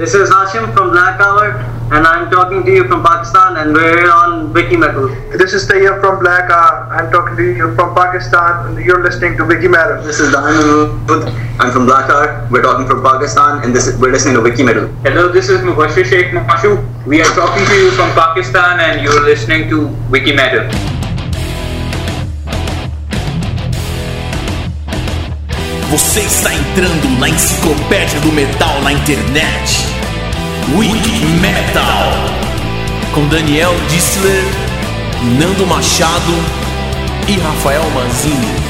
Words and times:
This 0.00 0.14
is 0.14 0.30
Hashim 0.30 0.72
from 0.72 0.92
Black 0.92 1.20
Hour, 1.20 1.60
and 1.92 2.06
I'm 2.06 2.30
talking 2.30 2.64
to 2.64 2.72
you 2.72 2.88
from 2.88 3.02
Pakistan, 3.02 3.58
and 3.58 3.74
we're 3.74 4.10
on 4.10 4.50
Wiki 4.50 4.74
Metal. 4.74 5.08
This 5.36 5.52
is 5.52 5.68
Tayyab 5.68 6.00
from 6.00 6.20
Black 6.20 6.50
Hour. 6.50 6.88
I'm 6.90 7.12
talking 7.12 7.36
to 7.36 7.42
you 7.44 7.74
from 7.74 7.94
Pakistan, 7.94 8.68
and 8.68 8.82
you're 8.82 9.02
listening 9.02 9.36
to 9.36 9.44
Wiki 9.44 9.68
Metal. 9.68 10.02
This 10.02 10.18
is 10.18 10.32
Diamond 10.32 11.28
I'm 11.60 11.70
from 11.70 11.84
Black 11.84 12.08
Hour. 12.08 12.48
We're 12.50 12.62
talking 12.62 12.86
from 12.86 13.02
Pakistan, 13.02 13.62
and 13.62 13.76
this 13.76 13.86
is, 13.86 14.00
we're 14.00 14.10
listening 14.10 14.36
to 14.36 14.40
Wiki 14.40 14.62
Metal. 14.62 14.88
Hello, 15.04 15.28
this 15.28 15.50
is 15.50 15.60
Mubashir 15.60 16.06
Sheikh 16.06 16.28
Mashu. 16.28 16.80
We 17.04 17.20
are 17.20 17.34
talking 17.36 17.66
to 17.66 17.74
you 17.74 17.90
from 17.90 18.10
Pakistan, 18.12 18.80
and 18.80 19.02
you're 19.02 19.22
listening 19.22 19.68
to 19.68 19.88
Wiki 20.08 20.32
Metal. 20.32 20.64
Você 25.90 26.20
está 26.20 26.54
entrando 26.54 27.18
na 27.18 27.28
enciclopédia 27.28 28.20
do 28.20 28.30
metal 28.30 28.80
na 28.80 28.92
internet. 28.92 29.84
Wiki 30.76 31.24
Metal. 31.40 32.12
Com 33.12 33.26
Daniel 33.26 33.74
Dissler, 33.88 34.44
Nando 35.36 35.66
Machado 35.66 36.32
e 37.26 37.36
Rafael 37.40 37.82
Manzini. 37.90 38.69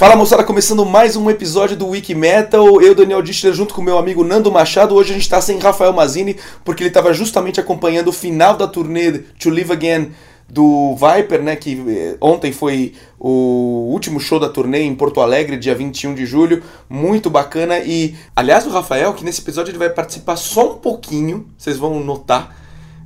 Fala 0.00 0.16
moçada, 0.16 0.42
começando 0.42 0.82
mais 0.86 1.14
um 1.14 1.28
episódio 1.28 1.76
do 1.76 1.88
Wiki 1.88 2.14
Metal. 2.14 2.80
Eu, 2.80 2.94
Daniel 2.94 3.20
Dichter, 3.20 3.52
junto 3.52 3.74
com 3.74 3.82
meu 3.82 3.98
amigo 3.98 4.24
Nando 4.24 4.50
Machado. 4.50 4.94
Hoje 4.94 5.10
a 5.10 5.12
gente 5.12 5.24
está 5.24 5.42
sem 5.42 5.58
Rafael 5.58 5.92
Mazini, 5.92 6.38
porque 6.64 6.82
ele 6.82 6.88
estava 6.88 7.12
justamente 7.12 7.60
acompanhando 7.60 8.08
o 8.08 8.12
final 8.12 8.56
da 8.56 8.66
turnê 8.66 9.18
To 9.38 9.50
Live 9.50 9.70
Again 9.70 10.12
do 10.48 10.96
Viper, 10.96 11.42
né? 11.42 11.54
Que 11.54 11.84
eh, 11.86 12.16
ontem 12.18 12.50
foi 12.50 12.94
o 13.18 13.90
último 13.92 14.18
show 14.18 14.40
da 14.40 14.48
turnê 14.48 14.84
em 14.84 14.94
Porto 14.94 15.20
Alegre, 15.20 15.58
dia 15.58 15.74
21 15.74 16.14
de 16.14 16.24
julho. 16.24 16.62
Muito 16.88 17.28
bacana. 17.28 17.78
E, 17.80 18.14
aliás, 18.34 18.66
o 18.66 18.70
Rafael, 18.70 19.12
que 19.12 19.22
nesse 19.22 19.42
episódio 19.42 19.70
ele 19.70 19.76
vai 19.76 19.90
participar 19.90 20.36
só 20.36 20.72
um 20.72 20.76
pouquinho, 20.78 21.46
vocês 21.58 21.76
vão 21.76 22.00
notar. 22.00 22.56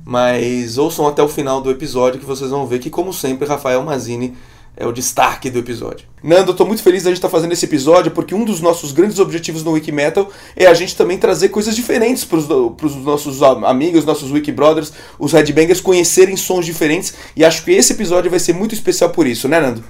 Mas 0.05 0.77
ouçam 0.77 1.05
até 1.05 1.21
o 1.21 1.27
final 1.27 1.59
do 1.59 1.69
episódio 1.69 2.21
que 2.21 2.25
vocês 2.25 2.51
vão 2.51 2.65
ver 2.65 2.79
que, 2.79 2.89
como 2.89 3.11
sempre, 3.11 3.45
Rafael 3.45 3.83
Mazini 3.83 4.33
é 4.77 4.85
o 4.85 4.91
destaque 4.91 5.49
do 5.49 5.59
episódio. 5.59 6.07
Nando, 6.23 6.51
eu 6.51 6.55
tô 6.55 6.65
muito 6.65 6.81
feliz 6.81 7.03
da 7.03 7.09
gente 7.09 7.17
estar 7.17 7.27
tá 7.27 7.31
fazendo 7.31 7.51
esse 7.51 7.65
episódio, 7.65 8.11
porque 8.11 8.33
um 8.33 8.43
dos 8.43 8.59
nossos 8.59 8.91
grandes 8.91 9.19
objetivos 9.19 9.63
no 9.63 9.71
Wiki 9.71 9.91
Metal 9.91 10.29
é 10.55 10.65
a 10.65 10.73
gente 10.73 10.95
também 10.95 11.17
trazer 11.17 11.49
coisas 11.49 11.75
diferentes 11.75 12.25
para 12.25 12.37
os 12.37 12.95
nossos 12.95 13.41
amigos, 13.43 14.05
nossos 14.05 14.31
Wiki 14.31 14.51
Brothers, 14.51 14.91
os 15.19 15.33
Headbangers, 15.33 15.81
conhecerem 15.81 16.35
sons 16.35 16.65
diferentes, 16.65 17.13
e 17.35 17.45
acho 17.45 17.63
que 17.63 17.71
esse 17.71 17.93
episódio 17.93 18.29
vai 18.29 18.39
ser 18.39 18.53
muito 18.53 18.73
especial 18.73 19.09
por 19.11 19.27
isso, 19.27 19.47
né, 19.47 19.59
Nando? 19.59 19.83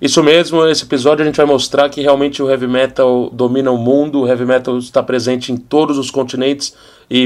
Isso 0.00 0.22
mesmo, 0.22 0.64
nesse 0.64 0.84
episódio 0.84 1.24
a 1.24 1.26
gente 1.26 1.36
vai 1.36 1.46
mostrar 1.46 1.88
que 1.88 2.00
realmente 2.00 2.40
o 2.40 2.48
heavy 2.48 2.68
metal 2.68 3.28
domina 3.32 3.72
o 3.72 3.76
mundo, 3.76 4.20
o 4.20 4.28
heavy 4.28 4.44
metal 4.44 4.78
está 4.78 5.02
presente 5.02 5.50
em 5.50 5.56
todos 5.56 5.98
os 5.98 6.08
continentes 6.08 6.72
e, 7.10 7.24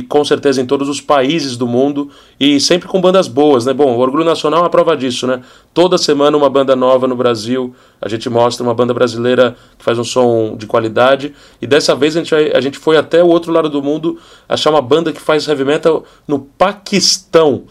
e 0.00 0.06
com 0.08 0.24
certeza 0.24 0.62
em 0.62 0.66
todos 0.66 0.88
os 0.88 1.00
países 1.00 1.56
do 1.56 1.66
mundo 1.66 2.08
e 2.38 2.60
sempre 2.60 2.86
com 2.86 3.00
bandas 3.00 3.26
boas, 3.26 3.66
né? 3.66 3.72
Bom, 3.72 3.96
o 3.96 3.98
Orgulho 3.98 4.24
Nacional 4.24 4.62
é 4.62 4.66
a 4.66 4.70
prova 4.70 4.96
disso, 4.96 5.26
né? 5.26 5.40
Toda 5.74 5.98
semana 5.98 6.36
uma 6.36 6.48
banda 6.48 6.76
nova 6.76 7.08
no 7.08 7.16
Brasil, 7.16 7.74
a 8.00 8.08
gente 8.08 8.30
mostra 8.30 8.62
uma 8.62 8.74
banda 8.74 8.94
brasileira 8.94 9.56
que 9.76 9.84
faz 9.84 9.98
um 9.98 10.04
som 10.04 10.56
de 10.56 10.66
qualidade 10.66 11.34
e 11.60 11.66
dessa 11.66 11.96
vez 11.96 12.16
a 12.16 12.22
gente, 12.22 12.34
a 12.34 12.60
gente 12.60 12.78
foi 12.78 12.96
até 12.96 13.20
o 13.20 13.26
outro 13.26 13.50
lado 13.50 13.68
do 13.68 13.82
mundo 13.82 14.16
achar 14.48 14.70
uma 14.70 14.82
banda 14.82 15.12
que 15.12 15.20
faz 15.20 15.48
heavy 15.48 15.64
metal 15.64 16.04
no 16.28 16.38
Paquistão. 16.38 17.64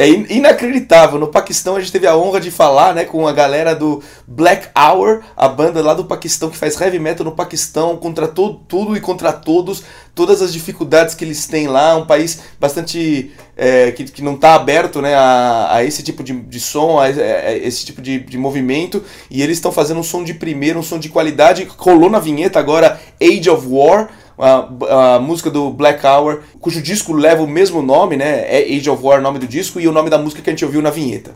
É 0.00 0.08
inacreditável. 0.08 1.18
No 1.18 1.26
Paquistão 1.26 1.74
a 1.74 1.80
gente 1.80 1.90
teve 1.90 2.06
a 2.06 2.16
honra 2.16 2.40
de 2.40 2.52
falar 2.52 2.94
né, 2.94 3.04
com 3.04 3.26
a 3.26 3.32
galera 3.32 3.74
do 3.74 4.00
Black 4.28 4.68
Hour, 4.78 5.22
a 5.36 5.48
banda 5.48 5.82
lá 5.82 5.92
do 5.92 6.04
Paquistão 6.04 6.48
que 6.48 6.56
faz 6.56 6.80
heavy 6.80 7.00
metal 7.00 7.24
no 7.24 7.32
Paquistão, 7.32 7.96
contra 7.96 8.28
to 8.28 8.60
tudo 8.68 8.96
e 8.96 9.00
contra 9.00 9.32
todos, 9.32 9.82
todas 10.14 10.40
as 10.40 10.52
dificuldades 10.52 11.16
que 11.16 11.24
eles 11.24 11.48
têm 11.48 11.66
lá, 11.66 11.96
um 11.96 12.06
país 12.06 12.38
bastante. 12.60 13.32
É, 13.56 13.90
que, 13.90 14.04
que 14.04 14.22
não 14.22 14.36
está 14.36 14.54
aberto 14.54 15.02
né, 15.02 15.16
a, 15.16 15.74
a, 15.74 15.84
esse 15.84 16.00
tipo 16.04 16.22
de, 16.22 16.32
de 16.32 16.60
som, 16.60 17.00
a, 17.00 17.06
a 17.06 17.56
esse 17.56 17.84
tipo 17.84 18.00
de, 18.00 18.20
de 18.20 18.38
movimento, 18.38 19.02
e 19.28 19.42
eles 19.42 19.56
estão 19.56 19.72
fazendo 19.72 19.98
um 19.98 20.04
som 20.04 20.22
de 20.22 20.32
primeiro, 20.32 20.78
um 20.78 20.82
som 20.82 20.96
de 20.96 21.08
qualidade. 21.08 21.66
Rolou 21.76 22.08
na 22.08 22.20
vinheta 22.20 22.60
agora 22.60 23.00
Age 23.20 23.50
of 23.50 23.66
War 23.68 24.10
a, 24.38 25.14
a 25.16 25.18
música 25.18 25.50
do 25.50 25.70
Black 25.70 26.06
Hour, 26.06 26.40
cujo 26.60 26.80
disco 26.80 27.12
leva 27.12 27.42
o 27.42 27.46
mesmo 27.46 27.82
nome, 27.82 28.16
né? 28.16 28.44
É 28.48 28.76
Age 28.76 28.88
of 28.88 29.02
War 29.02 29.18
o 29.18 29.22
nome 29.22 29.38
do 29.38 29.46
disco 29.46 29.80
e 29.80 29.88
o 29.88 29.92
nome 29.92 30.08
da 30.08 30.18
música 30.18 30.40
que 30.40 30.48
a 30.48 30.52
gente 30.52 30.64
ouviu 30.64 30.80
na 30.80 30.90
vinheta. 30.90 31.34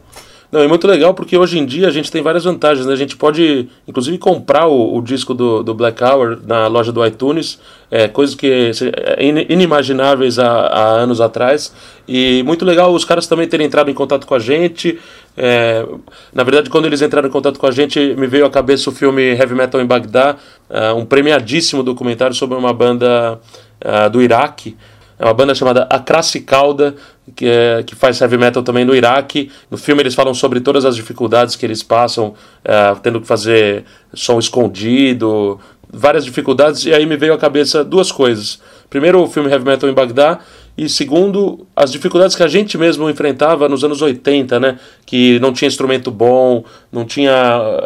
Não, 0.52 0.60
é 0.60 0.68
muito 0.68 0.86
legal 0.86 1.14
porque 1.14 1.34
hoje 1.34 1.58
em 1.58 1.64
dia 1.64 1.88
a 1.88 1.90
gente 1.90 2.12
tem 2.12 2.20
várias 2.20 2.44
vantagens, 2.44 2.84
né? 2.84 2.92
A 2.92 2.96
gente 2.96 3.16
pode, 3.16 3.70
inclusive, 3.88 4.18
comprar 4.18 4.66
o, 4.66 4.98
o 4.98 5.00
disco 5.00 5.32
do, 5.32 5.62
do 5.62 5.72
Black 5.72 6.04
Hour 6.04 6.40
na 6.46 6.66
loja 6.66 6.92
do 6.92 7.04
iTunes, 7.06 7.58
é, 7.90 8.06
coisas 8.06 8.34
que 8.34 8.70
é, 9.16 9.24
inimagináveis 9.48 10.38
há, 10.38 10.50
há, 10.50 10.88
anos 10.90 11.22
atrás. 11.22 11.72
E 12.06 12.42
muito 12.42 12.66
legal 12.66 12.92
os 12.92 13.02
caras 13.02 13.26
também 13.26 13.48
terem 13.48 13.66
entrado 13.66 13.90
em 13.90 13.94
contato 13.94 14.26
com 14.26 14.34
a 14.34 14.38
gente. 14.38 14.98
É, 15.36 15.86
na 16.32 16.42
verdade, 16.42 16.68
quando 16.68 16.86
eles 16.86 17.00
entraram 17.00 17.28
em 17.28 17.30
contato 17.30 17.58
com 17.58 17.66
a 17.66 17.70
gente, 17.70 17.98
me 18.16 18.26
veio 18.26 18.44
à 18.44 18.50
cabeça 18.50 18.90
o 18.90 18.92
filme 18.92 19.22
Heavy 19.22 19.54
Metal 19.54 19.80
em 19.80 19.86
Bagdá, 19.86 20.36
uh, 20.68 20.96
um 20.96 21.04
premiadíssimo 21.04 21.82
documentário 21.82 22.34
sobre 22.34 22.56
uma 22.56 22.72
banda 22.72 23.40
uh, 23.84 24.10
do 24.10 24.22
Iraque. 24.22 24.76
É 25.18 25.24
uma 25.24 25.34
banda 25.34 25.54
chamada 25.54 25.84
Akrasi 25.84 26.40
Kauda, 26.40 26.96
que, 27.36 27.46
é, 27.46 27.84
que 27.84 27.94
faz 27.94 28.20
heavy 28.20 28.36
metal 28.36 28.60
também 28.60 28.84
no 28.84 28.92
Iraque. 28.92 29.52
No 29.70 29.78
filme 29.78 30.02
eles 30.02 30.16
falam 30.16 30.34
sobre 30.34 30.60
todas 30.60 30.84
as 30.84 30.96
dificuldades 30.96 31.54
que 31.54 31.64
eles 31.64 31.80
passam, 31.80 32.34
é, 32.64 32.92
tendo 33.02 33.20
que 33.20 33.26
fazer 33.26 33.84
som 34.12 34.40
escondido, 34.40 35.60
várias 35.92 36.24
dificuldades. 36.24 36.84
E 36.86 36.92
aí 36.92 37.06
me 37.06 37.16
veio 37.16 37.34
à 37.34 37.38
cabeça 37.38 37.84
duas 37.84 38.10
coisas. 38.10 38.60
Primeiro, 38.90 39.22
o 39.22 39.28
filme 39.28 39.48
Heavy 39.48 39.64
Metal 39.64 39.88
em 39.88 39.94
Bagdá, 39.94 40.40
e 40.76 40.88
segundo, 40.88 41.66
as 41.76 41.92
dificuldades 41.92 42.34
que 42.34 42.42
a 42.42 42.48
gente 42.48 42.78
mesmo 42.78 43.08
enfrentava 43.10 43.68
nos 43.68 43.84
anos 43.84 44.00
80, 44.00 44.58
né? 44.58 44.78
Que 45.04 45.38
não 45.38 45.52
tinha 45.52 45.68
instrumento 45.68 46.10
bom, 46.10 46.64
não 46.90 47.04
tinha. 47.04 47.34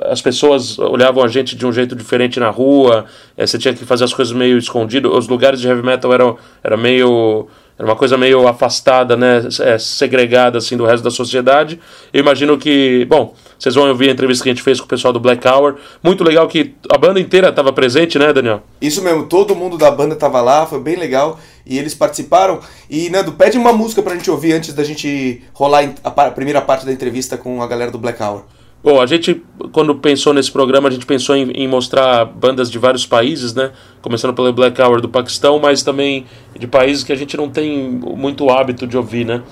As 0.04 0.22
pessoas 0.22 0.78
olhavam 0.78 1.24
a 1.24 1.28
gente 1.28 1.56
de 1.56 1.66
um 1.66 1.72
jeito 1.72 1.96
diferente 1.96 2.38
na 2.38 2.48
rua, 2.48 3.06
é, 3.36 3.44
você 3.44 3.58
tinha 3.58 3.74
que 3.74 3.84
fazer 3.84 4.04
as 4.04 4.14
coisas 4.14 4.32
meio 4.32 4.56
escondido. 4.56 5.12
Os 5.12 5.26
lugares 5.26 5.60
de 5.60 5.66
heavy 5.66 5.82
metal 5.82 6.12
eram 6.12 6.38
era 6.62 6.76
meio. 6.76 7.48
Era 7.76 7.86
uma 7.86 7.96
coisa 7.96 8.16
meio 8.16 8.46
afastada, 8.46 9.16
né? 9.16 9.42
É, 9.60 9.78
segregada 9.78 10.58
assim 10.58 10.76
do 10.76 10.86
resto 10.86 11.02
da 11.02 11.10
sociedade. 11.10 11.80
Eu 12.12 12.20
imagino 12.20 12.56
que. 12.56 13.04
Bom, 13.06 13.34
vocês 13.58 13.74
vão 13.74 13.88
ouvir 13.88 14.08
a 14.08 14.12
entrevista 14.12 14.44
que 14.44 14.50
a 14.50 14.52
gente 14.52 14.62
fez 14.62 14.78
com 14.78 14.86
o 14.86 14.88
pessoal 14.88 15.12
do 15.12 15.20
Black 15.20 15.46
Hour. 15.46 15.76
Muito 16.02 16.22
legal 16.22 16.46
que 16.46 16.74
a 16.90 16.98
banda 16.98 17.18
inteira 17.20 17.48
estava 17.48 17.72
presente, 17.72 18.18
né, 18.18 18.32
Daniel? 18.32 18.62
Isso 18.80 19.02
mesmo, 19.02 19.24
todo 19.26 19.54
mundo 19.54 19.78
da 19.78 19.90
banda 19.90 20.14
estava 20.14 20.40
lá, 20.40 20.66
foi 20.66 20.80
bem 20.80 20.96
legal 20.96 21.38
e 21.64 21.78
eles 21.78 21.94
participaram. 21.94 22.60
E 22.88 23.10
Nando, 23.10 23.32
pede 23.32 23.58
uma 23.58 23.72
música 23.72 24.02
pra 24.02 24.14
gente 24.14 24.30
ouvir 24.30 24.52
antes 24.52 24.72
da 24.74 24.84
gente 24.84 25.42
rolar 25.52 25.94
a 26.04 26.30
primeira 26.30 26.60
parte 26.60 26.86
da 26.86 26.92
entrevista 26.92 27.36
com 27.36 27.62
a 27.62 27.66
galera 27.66 27.90
do 27.90 27.98
Black 27.98 28.22
Hour. 28.22 28.44
Bom, 28.86 29.00
a 29.00 29.06
gente, 29.06 29.42
quando 29.72 29.96
pensou 29.96 30.32
nesse 30.32 30.52
programa, 30.52 30.88
a 30.88 30.92
gente 30.92 31.04
pensou 31.04 31.34
em, 31.34 31.50
em, 31.50 31.66
mostrar 31.66 32.24
bandas 32.24 32.70
de 32.70 32.78
vários 32.78 33.04
países, 33.04 33.52
né? 33.52 33.72
Começando 34.00 34.32
pelo 34.32 34.52
Black 34.52 34.80
Hour 34.80 35.00
do 35.00 35.08
Paquistão, 35.08 35.58
mas 35.58 35.82
também 35.82 36.24
de 36.56 36.68
países 36.68 37.02
que 37.02 37.12
a 37.12 37.16
gente 37.16 37.36
não 37.36 37.50
tem 37.50 37.88
muito 37.90 38.48
hábito 38.48 38.86
de 38.86 38.96
ouvir, 38.96 39.24
né? 39.26 39.42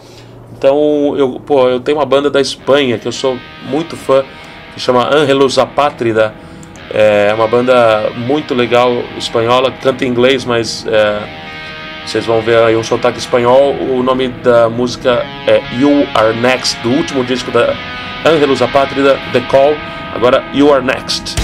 Então, 0.64 1.14
eu, 1.18 1.38
pô, 1.44 1.68
eu 1.68 1.78
tenho 1.78 1.98
uma 1.98 2.06
banda 2.06 2.30
da 2.30 2.40
Espanha 2.40 2.98
que 2.98 3.06
eu 3.06 3.12
sou 3.12 3.38
muito 3.64 3.98
fã, 3.98 4.24
que 4.72 4.80
chama 4.80 5.14
Angelos 5.14 5.58
Apátrida. 5.58 6.34
É 6.90 7.34
uma 7.34 7.46
banda 7.46 8.10
muito 8.16 8.54
legal 8.54 8.90
espanhola, 9.18 9.70
canta 9.70 10.06
em 10.06 10.08
inglês, 10.08 10.42
mas 10.46 10.86
é, 10.86 11.18
vocês 12.06 12.24
vão 12.24 12.40
ver 12.40 12.56
aí 12.62 12.76
um 12.76 12.82
sotaque 12.82 13.18
espanhol. 13.18 13.74
O 13.74 14.02
nome 14.02 14.28
da 14.28 14.70
música 14.70 15.22
é 15.46 15.60
You 15.78 16.08
Are 16.14 16.34
Next, 16.34 16.80
do 16.80 16.92
último 16.92 17.22
disco 17.24 17.50
da 17.50 17.74
Angelus 18.24 18.62
Apátrida, 18.62 19.18
The 19.34 19.40
Call. 19.40 19.74
Agora 20.14 20.42
You 20.54 20.72
Are 20.72 20.82
Next. 20.82 21.34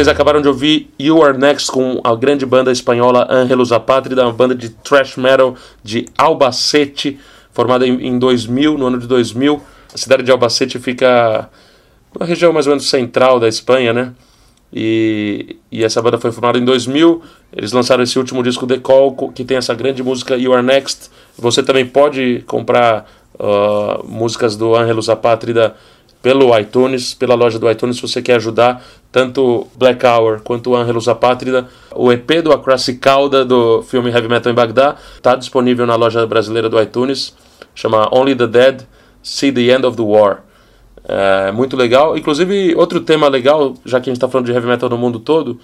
Vocês 0.00 0.08
acabaram 0.08 0.40
de 0.40 0.48
ouvir 0.48 0.88
You 0.98 1.22
Are 1.22 1.36
Next 1.36 1.70
com 1.70 2.00
a 2.02 2.16
grande 2.16 2.46
banda 2.46 2.72
espanhola 2.72 3.26
Angelus 3.30 3.70
Apátrida, 3.70 4.22
uma 4.22 4.32
banda 4.32 4.54
de 4.54 4.70
thrash 4.70 5.18
metal 5.18 5.54
de 5.84 6.06
Albacete, 6.16 7.18
formada 7.52 7.86
em, 7.86 8.06
em 8.06 8.18
2000, 8.18 8.78
no 8.78 8.86
ano 8.86 8.98
de 8.98 9.06
2000. 9.06 9.60
A 9.92 9.98
cidade 9.98 10.22
de 10.22 10.30
Albacete 10.30 10.78
fica 10.78 11.50
na 12.18 12.24
região 12.24 12.50
mais 12.50 12.66
ou 12.66 12.70
menos 12.70 12.88
central 12.88 13.38
da 13.38 13.46
Espanha, 13.46 13.92
né? 13.92 14.14
E, 14.72 15.58
e 15.70 15.84
essa 15.84 16.00
banda 16.00 16.16
foi 16.16 16.32
formada 16.32 16.56
em 16.56 16.64
2000. 16.64 17.22
Eles 17.54 17.70
lançaram 17.70 18.02
esse 18.02 18.18
último 18.18 18.42
disco 18.42 18.66
The 18.66 18.78
Call, 18.78 19.30
que 19.34 19.44
tem 19.44 19.58
essa 19.58 19.74
grande 19.74 20.02
música 20.02 20.34
You 20.34 20.54
Are 20.54 20.64
Next. 20.64 21.10
Você 21.36 21.62
também 21.62 21.84
pode 21.84 22.42
comprar 22.46 23.06
uh, 23.34 24.02
músicas 24.08 24.56
do 24.56 24.74
Angelus 24.74 25.10
Apátrida 25.10 25.76
pelo 26.22 26.56
iTunes, 26.58 27.14
pela 27.14 27.34
loja 27.34 27.58
do 27.58 27.70
iTunes, 27.70 27.96
se 27.96 28.02
você 28.02 28.20
quer 28.20 28.36
ajudar 28.36 28.84
tanto 29.10 29.66
Black 29.76 30.04
Hour 30.06 30.40
quanto 30.42 30.74
Angelus 30.76 31.08
Apátrida. 31.08 31.68
O 31.94 32.12
EP 32.12 32.42
do 32.42 32.52
Across 32.52 32.98
Cauda 33.00 33.44
do 33.44 33.82
filme 33.82 34.10
Heavy 34.10 34.28
Metal 34.28 34.52
em 34.52 34.54
Bagdá 34.54 34.96
está 35.16 35.34
disponível 35.34 35.86
na 35.86 35.96
loja 35.96 36.26
brasileira 36.26 36.68
do 36.68 36.80
iTunes, 36.80 37.34
chama 37.74 38.08
Only 38.12 38.34
the 38.34 38.46
Dead 38.46 38.82
See 39.22 39.52
the 39.52 39.72
End 39.72 39.84
of 39.84 39.96
the 39.96 40.02
War. 40.02 40.42
É 41.04 41.50
muito 41.50 41.76
legal. 41.76 42.16
Inclusive, 42.16 42.74
outro 42.76 43.00
tema 43.00 43.28
legal, 43.28 43.74
já 43.84 44.00
que 44.00 44.08
a 44.08 44.12
gente 44.12 44.18
está 44.18 44.28
falando 44.28 44.46
de 44.46 44.52
heavy 44.52 44.66
metal 44.66 44.88
no 44.88 44.96
mundo 44.96 45.18
todo, 45.18 45.58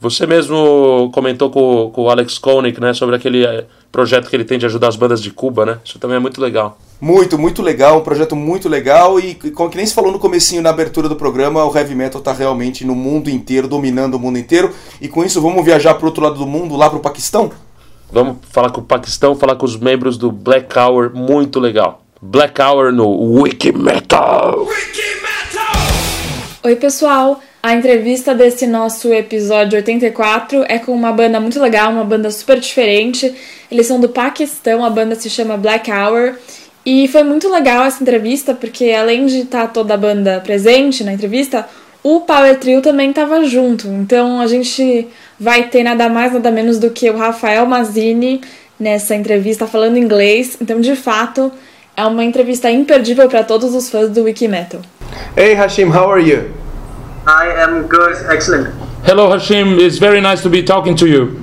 você 0.00 0.26
mesmo 0.26 1.10
comentou 1.12 1.50
com, 1.50 1.90
com 1.92 2.02
o 2.02 2.10
Alex 2.10 2.38
Koenig 2.38 2.80
né, 2.80 2.92
sobre 2.94 3.16
aquele 3.16 3.44
é, 3.44 3.66
projeto 3.90 4.28
que 4.28 4.36
ele 4.36 4.44
tem 4.44 4.58
de 4.58 4.66
ajudar 4.66 4.88
as 4.88 4.96
bandas 4.96 5.22
de 5.22 5.30
Cuba, 5.30 5.66
né? 5.66 5.78
Isso 5.84 5.98
também 5.98 6.16
é 6.16 6.20
muito 6.20 6.40
legal. 6.40 6.78
Muito, 6.98 7.38
muito 7.38 7.62
legal, 7.62 7.98
um 7.98 8.02
projeto 8.02 8.34
muito 8.34 8.68
legal 8.68 9.20
e 9.20 9.34
como 9.34 9.68
que 9.68 9.76
nem 9.76 9.84
se 9.84 9.92
falou 9.92 10.10
no 10.10 10.18
comecinho 10.18 10.62
na 10.62 10.70
abertura 10.70 11.08
do 11.08 11.16
programa, 11.16 11.62
o 11.62 11.76
heavy 11.76 11.94
metal 11.94 12.20
está 12.20 12.32
realmente 12.32 12.86
no 12.86 12.94
mundo 12.94 13.28
inteiro, 13.28 13.68
dominando 13.68 14.14
o 14.14 14.18
mundo 14.18 14.38
inteiro. 14.38 14.72
E 15.00 15.06
com 15.06 15.22
isso 15.22 15.40
vamos 15.40 15.62
viajar 15.62 15.94
para 15.94 16.06
outro 16.06 16.22
lado 16.22 16.36
do 16.36 16.46
mundo, 16.46 16.74
lá 16.74 16.88
para 16.88 16.98
o 16.98 17.02
Paquistão? 17.02 17.50
Vamos 18.10 18.38
falar 18.50 18.70
com 18.70 18.80
o 18.80 18.84
Paquistão, 18.84 19.34
falar 19.34 19.56
com 19.56 19.66
os 19.66 19.76
membros 19.76 20.16
do 20.16 20.32
Black 20.32 20.78
Hour, 20.78 21.12
muito 21.14 21.60
legal. 21.60 22.02
Black 22.22 22.60
Hour 22.62 22.92
no 22.92 23.40
Wiki 23.40 23.72
Metal. 23.72 24.66
Oi, 26.62 26.76
pessoal! 26.76 27.40
A 27.62 27.74
entrevista 27.74 28.34
desse 28.34 28.66
nosso 28.66 29.12
episódio 29.12 29.76
84 29.76 30.64
é 30.68 30.78
com 30.78 30.92
uma 30.92 31.12
banda 31.12 31.40
muito 31.40 31.60
legal, 31.60 31.90
uma 31.90 32.04
banda 32.04 32.30
super 32.30 32.58
diferente. 32.58 33.34
Eles 33.70 33.86
são 33.86 34.00
do 34.00 34.08
Paquistão, 34.08 34.84
a 34.84 34.88
banda 34.88 35.14
se 35.14 35.28
chama 35.28 35.56
Black 35.56 35.90
Hour. 35.90 36.36
E 36.86 37.08
foi 37.08 37.24
muito 37.24 37.50
legal 37.50 37.84
essa 37.84 38.00
entrevista, 38.00 38.54
porque 38.54 38.92
além 38.92 39.26
de 39.26 39.40
estar 39.40 39.66
toda 39.66 39.94
a 39.94 39.96
banda 39.96 40.40
presente 40.40 41.02
na 41.02 41.12
entrevista, 41.12 41.66
o 42.00 42.20
Power 42.20 42.56
Trio 42.60 42.80
também 42.80 43.10
estava 43.10 43.44
junto. 43.44 43.88
Então 43.88 44.40
a 44.40 44.46
gente 44.46 45.08
vai 45.38 45.64
ter 45.64 45.82
nada 45.82 46.08
mais, 46.08 46.32
nada 46.32 46.48
menos 46.48 46.78
do 46.78 46.90
que 46.90 47.10
o 47.10 47.16
Rafael 47.16 47.66
Mazzini 47.66 48.40
nessa 48.78 49.16
entrevista 49.16 49.66
falando 49.66 49.96
inglês. 49.96 50.56
Então, 50.60 50.80
de 50.80 50.94
fato, 50.94 51.50
é 51.96 52.06
uma 52.06 52.22
entrevista 52.22 52.70
imperdível 52.70 53.28
para 53.28 53.42
todos 53.42 53.74
os 53.74 53.90
fãs 53.90 54.08
do 54.10 54.22
Wikimetal. 54.22 54.80
Hey 55.36 55.54
Hashim, 55.54 55.88
how 55.88 56.08
are 56.12 56.22
you? 56.22 56.52
I 57.26 57.62
am 57.64 57.88
good, 57.88 58.14
excellent. 58.32 58.68
Hello 59.04 59.28
Hashim, 59.28 59.80
it's 59.80 59.98
very 59.98 60.20
nice 60.20 60.40
to 60.40 60.48
be 60.48 60.62
talking 60.62 60.94
to 60.94 61.08
you. 61.08 61.42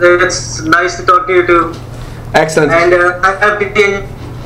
It's 0.00 0.64
nice 0.64 0.96
to 0.96 1.06
talk 1.06 1.28
to 1.28 1.32
you 1.32 1.46
too. 1.46 1.72
Excellent. 2.34 2.72
And 2.72 2.92
uh, 2.92 3.20
I 3.22 3.36
have 3.38 3.60
the 3.60 3.70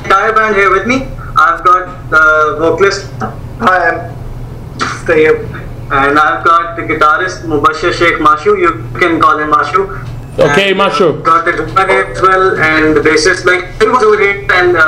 entire 0.03 0.33
band 0.33 0.55
here 0.55 0.71
with 0.71 0.87
me. 0.87 1.07
I've 1.37 1.63
got 1.63 2.09
the 2.09 2.55
vocalist 2.59 3.09
Hi, 3.59 3.89
I'm 3.89 4.15
stay 5.03 5.19
here. 5.25 5.45
and 5.91 6.17
I've 6.19 6.43
got 6.45 6.75
the 6.75 6.83
guitarist 6.83 7.43
Mubashir 7.43 7.93
Sheikh 7.93 8.15
Mashu. 8.19 8.57
You 8.59 8.71
can 8.99 9.19
call 9.19 9.37
him 9.39 9.51
Mashu. 9.51 9.81
Okay, 10.39 10.71
And, 10.71 10.79
uh, 10.81 10.89
Mashu. 10.89 11.23
Got 11.23 11.45
the 11.45 11.51
drummer 11.51 11.87
here 11.87 12.03
as 12.05 12.21
well 12.21 12.57
and 12.59 12.95
the 12.95 13.01
bassist. 13.01 13.45
Like 13.45 13.65
everyone's 13.81 14.03
over 14.03 14.19
here 14.19 14.47
and 14.51 14.77
uh, 14.77 14.81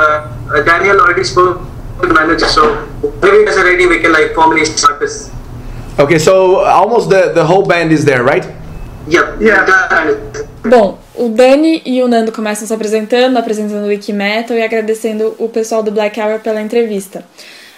uh, 0.54 0.62
Daniel 0.64 1.00
already 1.02 1.24
spoke 1.24 1.62
to 2.02 2.08
the 2.08 2.14
manager. 2.14 2.48
So 2.48 2.86
maybe 3.22 3.38
you 3.38 3.46
guys 3.46 3.58
are 3.58 3.66
ready. 3.66 3.86
We 3.88 4.00
can 4.00 4.14
like 4.14 4.34
formally 4.34 4.66
start 4.66 5.00
this. 5.00 5.32
Okay, 6.00 6.18
so 6.18 6.60
almost 6.64 7.10
the, 7.10 7.32
the 7.34 7.46
whole 7.46 7.66
band 7.66 7.92
is 7.92 8.06
there, 8.06 8.24
right? 8.24 8.46
Yep. 9.08 9.42
Yeah. 9.42 10.48
Bom, 10.64 11.00
o 11.16 11.28
Dani 11.28 11.82
e 11.84 12.04
o 12.04 12.08
Nando 12.08 12.32
começam 12.32 12.68
se 12.68 12.74
apresentando, 12.74 13.36
apresentando 13.38 13.84
o 13.84 13.88
Wikimetal 13.88 14.56
e 14.56 14.62
agradecendo 14.62 15.36
o 15.40 15.50
pessoal 15.50 15.82
do 15.82 15.92
Black 15.92 16.20
Hour 16.20 16.40
pela 16.40 16.62
entrevista. 16.62 17.26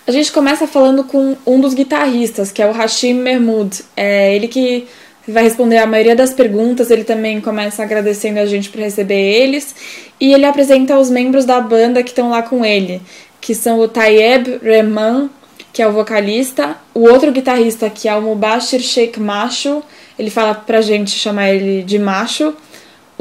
A 0.05 0.11
gente 0.11 0.33
começa 0.33 0.67
falando 0.67 1.05
com 1.05 1.37
um 1.47 1.61
dos 1.61 1.73
guitarristas, 1.73 2.51
que 2.51 2.61
é 2.61 2.67
o 2.67 2.73
Hashim 2.73 3.13
Mahmoud. 3.13 3.79
É 3.95 4.35
ele 4.35 4.49
que 4.49 4.85
vai 5.25 5.43
responder 5.43 5.77
a 5.77 5.87
maioria 5.87 6.13
das 6.13 6.33
perguntas, 6.33 6.91
ele 6.91 7.05
também 7.05 7.39
começa 7.39 7.81
agradecendo 7.81 8.39
a 8.39 8.45
gente 8.45 8.69
por 8.69 8.81
receber 8.81 9.15
eles, 9.15 9.73
e 10.19 10.33
ele 10.33 10.45
apresenta 10.45 10.99
os 10.99 11.09
membros 11.09 11.45
da 11.45 11.61
banda 11.61 12.03
que 12.03 12.09
estão 12.09 12.31
lá 12.31 12.41
com 12.41 12.65
ele, 12.65 13.01
que 13.39 13.55
são 13.55 13.79
o 13.79 13.87
Tayeb 13.87 14.59
Rehman, 14.61 15.29
que 15.71 15.81
é 15.81 15.87
o 15.87 15.93
vocalista, 15.93 16.75
o 16.93 17.07
outro 17.09 17.31
guitarrista 17.31 17.89
que 17.89 18.09
é 18.09 18.15
o 18.15 18.21
Mubashir 18.21 18.81
Sheikh 18.81 19.17
Macho, 19.21 19.81
ele 20.19 20.29
fala 20.29 20.53
pra 20.53 20.81
gente 20.81 21.11
chamar 21.11 21.51
ele 21.51 21.81
de 21.83 21.97
Macho, 21.97 22.53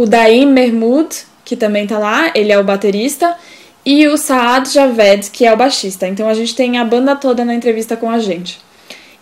o 0.03 0.07
Daim 0.07 0.47
Mahmoud, 0.47 1.15
que 1.45 1.55
também 1.55 1.87
tá 1.87 1.97
lá, 1.97 2.33
ele 2.35 2.51
é 2.51 2.59
o 2.59 2.65
baterista, 2.65 3.37
e 3.87 4.09
o 4.09 4.17
Saad 4.17 4.69
Javed, 4.69 5.31
que 5.31 5.47
é 5.47 5.53
o 5.53 5.57
baixista. 5.57 6.09
Então 6.09 6.29
a 6.29 6.35
gente 6.35 6.57
tem 6.57 6.77
a 6.77 6.85
banda 6.85 7.15
toda 7.15 7.45
na 7.45 7.55
entrevista 7.55 7.97
com 7.97 8.11
a 8.11 8.19
gente. 8.19 8.61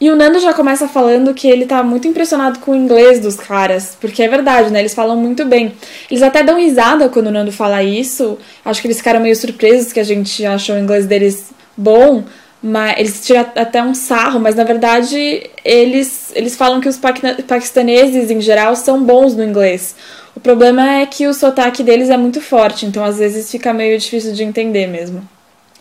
E 0.01 0.09
o 0.09 0.17
Nando 0.17 0.41
já 0.41 0.55
começa 0.55 0.89
falando 0.89 1.35
que 1.35 1.47
ele 1.47 1.67
tá 1.67 1.83
muito 1.83 2.09
impressionado 2.09 2.61
com 2.61 2.71
o 2.71 2.75
inglês 2.75 3.21
dos 3.21 3.37
caras, 3.37 3.95
porque 4.01 4.23
é 4.23 4.29
verdade, 4.29 4.73
né? 4.73 4.81
Eles 4.81 4.95
falam 4.95 5.19
muito 5.19 5.45
bem. 5.45 5.75
Eles 6.11 6.23
até 6.23 6.43
dão 6.43 6.59
risada 6.59 7.11
quando 7.11 7.27
o 7.27 7.31
Nando 7.31 7.53
fala 7.53 7.83
isso. 7.83 8.39
Acho 8.65 8.81
que 8.81 8.87
eles 8.87 8.97
ficaram 8.97 9.21
meio 9.21 9.37
surpresos 9.37 9.93
que 9.93 10.01
a 10.01 10.05
gente 10.05 10.47
achou 10.47 10.77
o 10.77 10.79
inglês 10.79 11.05
deles 11.05 11.51
bom, 11.77 12.25
mas 12.63 12.99
eles 12.99 13.25
tiram 13.25 13.41
até 13.41 13.83
um 13.83 13.95
sarro, 13.95 14.39
mas 14.39 14.55
na 14.55 14.65
verdade 14.65 15.51
eles, 15.65 16.31
eles 16.35 16.57
falam 16.57 16.81
que 16.81 16.89
os 16.89 16.99
paquistaneses 17.47 18.31
em 18.31 18.41
geral 18.41 18.77
são 18.77 19.03
bons 19.03 19.35
no 19.35 19.43
inglês. 19.43 19.95
O 20.35 20.41
problema 20.41 21.01
é 21.01 21.07
que 21.07 21.27
o 21.27 21.35
sotaque 21.35 21.83
deles 21.83 22.11
é 22.11 22.17
muito 22.17 22.41
forte, 22.41 22.87
então 22.87 23.05
às 23.05 23.19
vezes 23.19 23.51
fica 23.51 23.73
meio 23.73 23.99
difícil 23.99 24.33
de 24.33 24.45
entender 24.45 24.87
mesmo. 24.87 25.27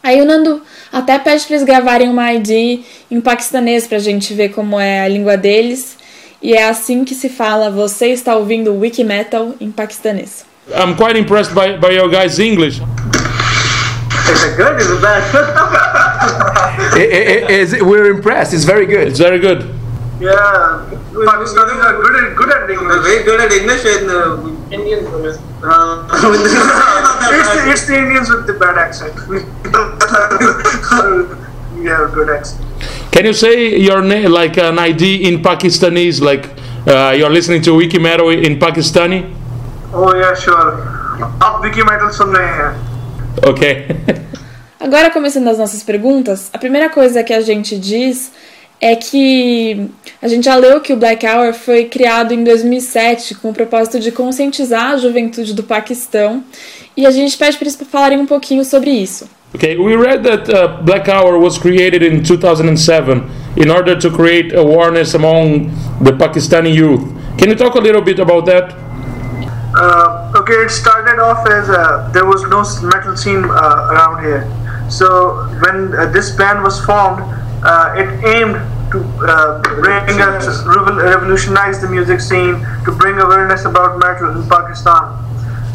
Aí 0.01 0.21
o 0.21 0.25
Nando 0.25 0.61
até 0.91 1.19
pede 1.19 1.45
pra 1.45 1.55
eles 1.55 1.65
gravarem 1.65 2.09
uma 2.09 2.33
ID 2.33 2.81
em 3.11 3.19
paquistanês 3.19 3.85
pra 3.85 3.99
gente 3.99 4.33
ver 4.33 4.49
como 4.49 4.79
é 4.79 5.01
a 5.01 5.07
língua 5.07 5.35
deles. 5.35 5.97
E 6.41 6.53
é 6.53 6.69
assim 6.69 7.03
que 7.03 7.13
se 7.13 7.27
fala, 7.27 7.69
você 7.69 8.07
está 8.07 8.37
ouvindo 8.37 8.73
Wikimetal 8.73 9.53
em 9.59 9.69
paquistanês. 9.69 10.45
I'm 10.69 10.95
quite 10.95 11.19
impressed 11.19 11.53
by, 11.53 11.77
by 11.77 11.93
your 11.93 12.09
guys' 12.09 12.39
English. 12.39 12.81
Is 14.31 14.43
it 14.45 14.55
good? 14.55 14.79
Is 14.79 14.89
it 14.89 15.01
bad? 15.01 16.45
we're 17.82 18.10
impressed. 18.10 18.52
It's 18.54 18.64
very 18.64 18.86
good. 18.86 19.08
It's 19.08 19.18
very 19.18 19.38
good. 19.38 19.62
yeah. 20.20 20.80
Pakistanis 21.14 21.82
are 21.84 22.02
good 22.02 22.24
at, 22.24 22.36
good 22.36 22.50
at 22.50 22.70
English. 22.70 23.02
Very 23.02 23.22
good 23.24 23.40
at 23.40 23.52
English 23.52 23.84
and 23.86 24.10
uh, 24.10 24.36
Indians. 24.70 25.08
Uh, 25.62 26.06
It's 27.34 27.48
the, 27.54 27.70
it's 27.72 27.86
the 27.86 27.96
Indians 27.98 28.30
with 28.30 28.46
the 28.46 28.52
bad 28.54 28.78
accent. 28.78 29.14
we 29.28 29.38
have 31.86 32.10
a 32.10 32.14
good 32.14 32.30
accent. 32.30 32.60
Can 33.12 33.24
you 33.26 33.32
say 33.32 33.76
your 33.78 34.02
name, 34.02 34.30
like 34.30 34.56
an 34.58 34.78
ID 34.78 35.26
in 35.28 35.42
Pakistanese, 35.42 36.20
like 36.20 36.50
uh, 36.86 37.12
you're 37.16 37.30
listening 37.30 37.62
to 37.62 37.74
Wiki 37.74 37.98
Metal 37.98 38.28
in 38.30 38.58
Pakistani? 38.58 39.24
Oh 39.92 40.14
yeah, 40.14 40.34
sure. 40.34 40.72
आप 41.42 41.60
विकी 41.64 41.82
मेटल 41.82 42.08
सुन 42.18 42.34
रहे 42.36 42.48
हैं 42.58 42.70
Okay. 43.50 43.72
Agora, 44.79 45.09
começando 45.09 45.49
as 45.49 45.57
nossas 45.57 45.83
perguntas, 45.83 46.49
a 46.53 46.57
primeira 46.57 46.89
coisa 46.89 47.21
que 47.21 47.33
a 47.33 47.41
gente 47.41 47.77
diz 47.77 48.31
é 48.79 48.95
que 48.95 49.91
a 50.21 50.27
gente 50.29 50.45
já 50.45 50.55
leu 50.55 50.79
que 50.79 50.93
o 50.93 50.95
Black 50.95 51.25
Hour 51.27 51.53
foi 51.53 51.85
criado 51.85 52.33
em 52.33 52.45
2007 52.45 53.35
com 53.35 53.49
o 53.49 53.53
propósito 53.53 53.99
de 53.99 54.09
conscientizar 54.09 54.91
a 54.91 54.97
juventude 54.97 55.53
do 55.53 55.63
Paquistão 55.63 56.45
e 56.95 57.05
a 57.05 57.11
gente 57.11 57.37
pede 57.37 57.57
para 57.57 57.65
eles 57.65 57.77
falarem 57.91 58.19
um 58.19 58.25
pouquinho 58.25 58.63
sobre 58.63 58.89
isso. 58.89 59.29
Okay, 59.53 59.77
we 59.77 59.97
read 59.97 60.23
that 60.23 60.49
uh, 60.49 60.81
Black 60.83 61.09
Hour 61.09 61.37
was 61.39 61.57
created 61.57 62.01
in 62.01 62.23
2007 62.23 63.23
in 63.57 63.69
order 63.69 63.97
to 63.97 64.09
create 64.09 64.55
awareness 64.55 65.13
among 65.13 65.69
the 66.01 66.13
Pakistani 66.13 66.73
youth. 66.73 67.01
Can 67.37 67.49
you 67.49 67.55
talk 67.55 67.75
a 67.75 67.81
little 67.81 68.01
bit 68.01 68.19
about 68.19 68.45
that? 68.45 68.73
Uh, 69.75 70.31
okay, 70.35 70.53
it 70.53 70.69
started 70.69 71.19
off 71.19 71.45
as 71.47 71.69
uh, 71.69 72.09
there 72.13 72.25
was 72.25 72.43
no 72.43 72.63
metal 72.87 73.17
scene 73.17 73.43
uh, 73.43 73.89
around 73.91 74.23
here. 74.23 74.47
So 74.89 75.45
when 75.61 75.93
uh, 75.93 76.07
this 76.07 76.31
band 76.35 76.63
was 76.63 76.83
formed, 76.83 77.21
uh, 77.63 77.93
it 77.95 78.09
aimed 78.25 78.57
to 78.91 78.97
uh, 79.21 79.61
bring 79.61 80.17
revolutionize 80.17 81.79
the 81.79 81.87
music 81.87 82.19
scene, 82.19 82.65
to 82.85 82.91
bring 82.91 83.19
awareness 83.19 83.65
about 83.65 83.99
metal 83.99 84.41
in 84.41 84.49
Pakistan. 84.49 85.13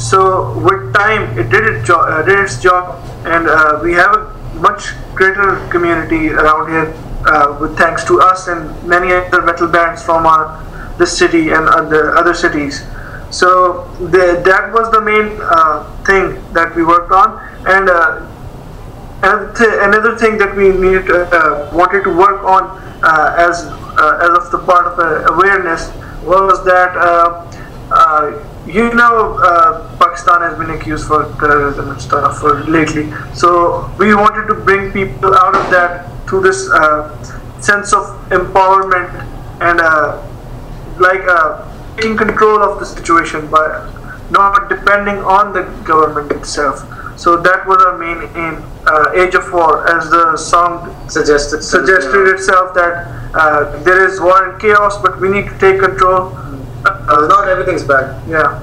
So 0.00 0.58
with 0.58 0.92
time, 0.92 1.38
it 1.38 1.48
did 1.48 1.64
its 1.64 1.86
job, 1.86 2.08
uh, 2.08 2.22
did 2.22 2.40
its 2.40 2.60
job, 2.60 3.00
and 3.24 3.46
uh, 3.46 3.80
we 3.82 3.92
have 3.92 4.14
a 4.14 4.34
much 4.56 4.94
greater 5.14 5.64
community 5.70 6.30
around 6.30 6.68
here 6.70 6.92
uh, 7.26 7.56
with 7.60 7.78
thanks 7.78 8.04
to 8.04 8.20
us 8.20 8.48
and 8.48 8.66
many 8.82 9.12
other 9.12 9.42
metal 9.42 9.68
bands 9.68 10.02
from 10.02 10.26
our 10.26 10.60
this 10.98 11.16
city 11.16 11.50
and 11.50 11.68
other 11.68 12.16
other 12.16 12.34
cities. 12.34 12.82
So 13.30 13.84
the, 13.98 14.42
that 14.44 14.72
was 14.72 14.90
the 14.90 15.00
main 15.00 15.30
thing 16.04 16.52
that 16.52 16.74
we 16.74 16.84
worked 16.84 17.12
on, 17.12 17.38
and 17.66 17.88
and 19.24 19.56
th- 19.56 19.78
another 19.88 20.16
thing 20.16 20.38
that 20.38 20.54
we 20.54 20.68
needed 20.68 21.10
uh, 21.10 21.70
wanted 21.72 22.04
to 22.04 22.10
work 22.10 22.42
on 22.44 22.64
uh, 23.02 23.34
as 23.38 23.64
uh, 23.64 24.26
as 24.26 24.32
of 24.38 24.50
the 24.52 24.58
part 24.70 24.86
of 24.86 24.98
uh, 24.98 25.32
awareness 25.32 25.90
was 26.24 26.64
that 26.64 26.96
uh, 26.96 27.44
uh, 27.90 28.24
you 28.66 28.92
know 28.94 29.38
uh, 29.38 29.96
Pakistan 29.98 30.42
has 30.42 30.58
been 30.58 30.70
accused 30.70 31.06
for 31.06 31.24
terrorism 31.40 31.90
and 31.90 32.00
stuff 32.00 32.40
for 32.40 32.54
lately. 32.64 33.12
So 33.34 33.90
we 33.98 34.14
wanted 34.14 34.46
to 34.48 34.54
bring 34.54 34.92
people 34.92 35.34
out 35.34 35.54
of 35.54 35.70
that 35.70 36.10
through 36.28 36.42
this 36.42 36.68
uh, 36.70 37.08
sense 37.60 37.92
of 37.92 38.04
empowerment 38.30 39.12
and 39.60 39.80
uh, 39.80 40.20
like 40.98 41.22
uh, 41.28 41.70
taking 41.96 42.16
control 42.16 42.62
of 42.62 42.78
the 42.78 42.86
situation 42.86 43.48
by 43.50 43.66
not 44.30 44.68
depending 44.68 45.18
on 45.18 45.52
the 45.52 45.62
government 45.84 46.32
itself. 46.32 46.82
So 47.16 47.36
that 47.36 47.66
was 47.66 47.82
our 47.84 47.98
main 47.98 48.28
aim. 48.36 48.62
Uh, 48.86 49.12
Age 49.14 49.34
of 49.34 49.50
War, 49.52 49.88
as 49.88 50.10
the 50.10 50.36
song 50.36 50.94
Suggested. 51.08 51.62
suggested 51.62 52.28
itself 52.28 52.74
that 52.74 53.06
uh, 53.34 53.82
there 53.82 54.06
is 54.06 54.20
war 54.20 54.50
and 54.50 54.60
chaos, 54.60 55.00
but 55.00 55.20
we 55.20 55.28
need 55.28 55.48
to 55.48 55.58
take 55.58 55.80
control. 55.80 56.36
Uh, 56.84 57.26
not 57.28 57.48
everything's 57.48 57.82
bad. 57.84 58.20
Yeah. 58.28 58.60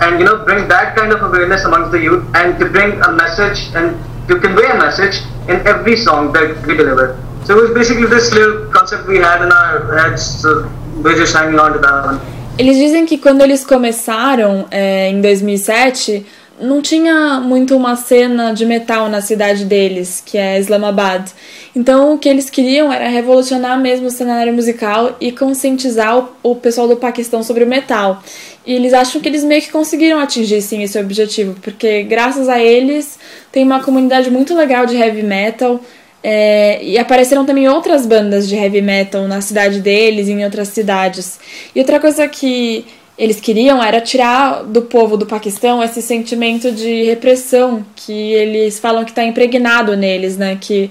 and 0.00 0.18
you 0.18 0.24
know 0.24 0.44
bring 0.44 0.68
that 0.68 0.96
kind 0.96 1.12
of 1.12 1.22
awareness 1.22 1.64
amongst 1.64 1.90
the 1.92 2.00
youth 2.00 2.24
and 2.34 2.58
to 2.58 2.68
bring 2.76 3.00
a 3.08 3.12
message 3.12 3.58
and 3.74 3.96
to 4.28 4.38
convey 4.40 4.66
a 4.70 4.78
message 4.78 5.16
in 5.48 5.66
every 5.66 5.96
song 5.96 6.32
that 6.32 6.66
we 6.66 6.76
deliver. 6.76 7.06
So 7.44 7.58
it 7.58 7.62
was 7.62 7.70
basically 7.74 8.06
this 8.06 8.32
little 8.32 8.70
concept 8.72 9.06
we 9.08 9.18
had 9.18 9.42
in 9.42 9.52
our 9.52 9.98
heads. 9.98 10.22
So 10.42 10.70
we're 11.02 11.16
just 11.16 11.34
hanging 11.34 11.58
on 11.58 11.72
to 11.74 11.78
that 11.78 12.06
one. 12.06 12.20
Eles 12.58 12.76
dizem 12.76 13.06
que 13.06 13.18
quando 13.18 13.40
eles 13.42 13.64
começaram 13.64 14.66
é, 14.70 15.08
em 15.08 15.20
2007, 15.20 16.26
não 16.62 16.80
tinha 16.80 17.40
muito 17.40 17.76
uma 17.76 17.96
cena 17.96 18.52
de 18.52 18.64
metal 18.64 19.08
na 19.08 19.20
cidade 19.20 19.64
deles, 19.64 20.22
que 20.24 20.38
é 20.38 20.58
Islamabad. 20.58 21.30
Então 21.74 22.14
o 22.14 22.18
que 22.18 22.28
eles 22.28 22.48
queriam 22.48 22.92
era 22.92 23.08
revolucionar 23.08 23.80
mesmo 23.80 24.06
o 24.06 24.10
cenário 24.10 24.52
musical 24.52 25.16
e 25.20 25.32
conscientizar 25.32 26.28
o, 26.42 26.54
pessoal 26.54 26.86
do 26.86 26.96
Paquistão 26.96 27.42
sobre 27.42 27.64
o 27.64 27.66
metal. 27.66 28.22
E 28.64 28.74
eles 28.74 28.94
acham 28.94 29.20
que 29.20 29.28
eles 29.28 29.42
meio 29.42 29.60
que 29.60 29.70
conseguiram 29.70 30.20
atingir 30.20 30.62
sim 30.62 30.82
esse 30.82 30.98
objetivo, 30.98 31.56
porque 31.60 32.04
graças 32.04 32.48
a 32.48 32.60
eles 32.60 33.18
tem 33.50 33.64
uma 33.64 33.82
comunidade 33.82 34.30
muito 34.30 34.54
legal 34.54 34.86
de 34.86 34.96
heavy 34.96 35.22
metal. 35.22 35.80
É, 36.24 36.80
e 36.84 36.96
apareceram 36.98 37.44
também 37.44 37.68
outras 37.68 38.06
bandas 38.06 38.48
de 38.48 38.54
heavy 38.54 38.80
metal 38.80 39.26
na 39.26 39.40
cidade 39.40 39.80
deles 39.80 40.28
e 40.28 40.32
em 40.32 40.44
outras 40.44 40.68
cidades. 40.68 41.40
E 41.74 41.80
outra 41.80 41.98
coisa 41.98 42.28
que 42.28 42.84
eles 43.22 43.40
queriam 43.40 43.80
era 43.80 44.00
tirar 44.00 44.64
do 44.64 44.82
povo 44.82 45.16
do 45.16 45.24
Paquistão 45.24 45.80
esse 45.80 46.02
sentimento 46.02 46.72
de 46.72 47.04
repressão 47.04 47.86
que 47.94 48.12
eles 48.12 48.80
falam 48.80 49.04
que 49.04 49.12
está 49.12 49.22
impregnado 49.22 49.96
neles, 49.96 50.36
né? 50.36 50.58
Que 50.60 50.90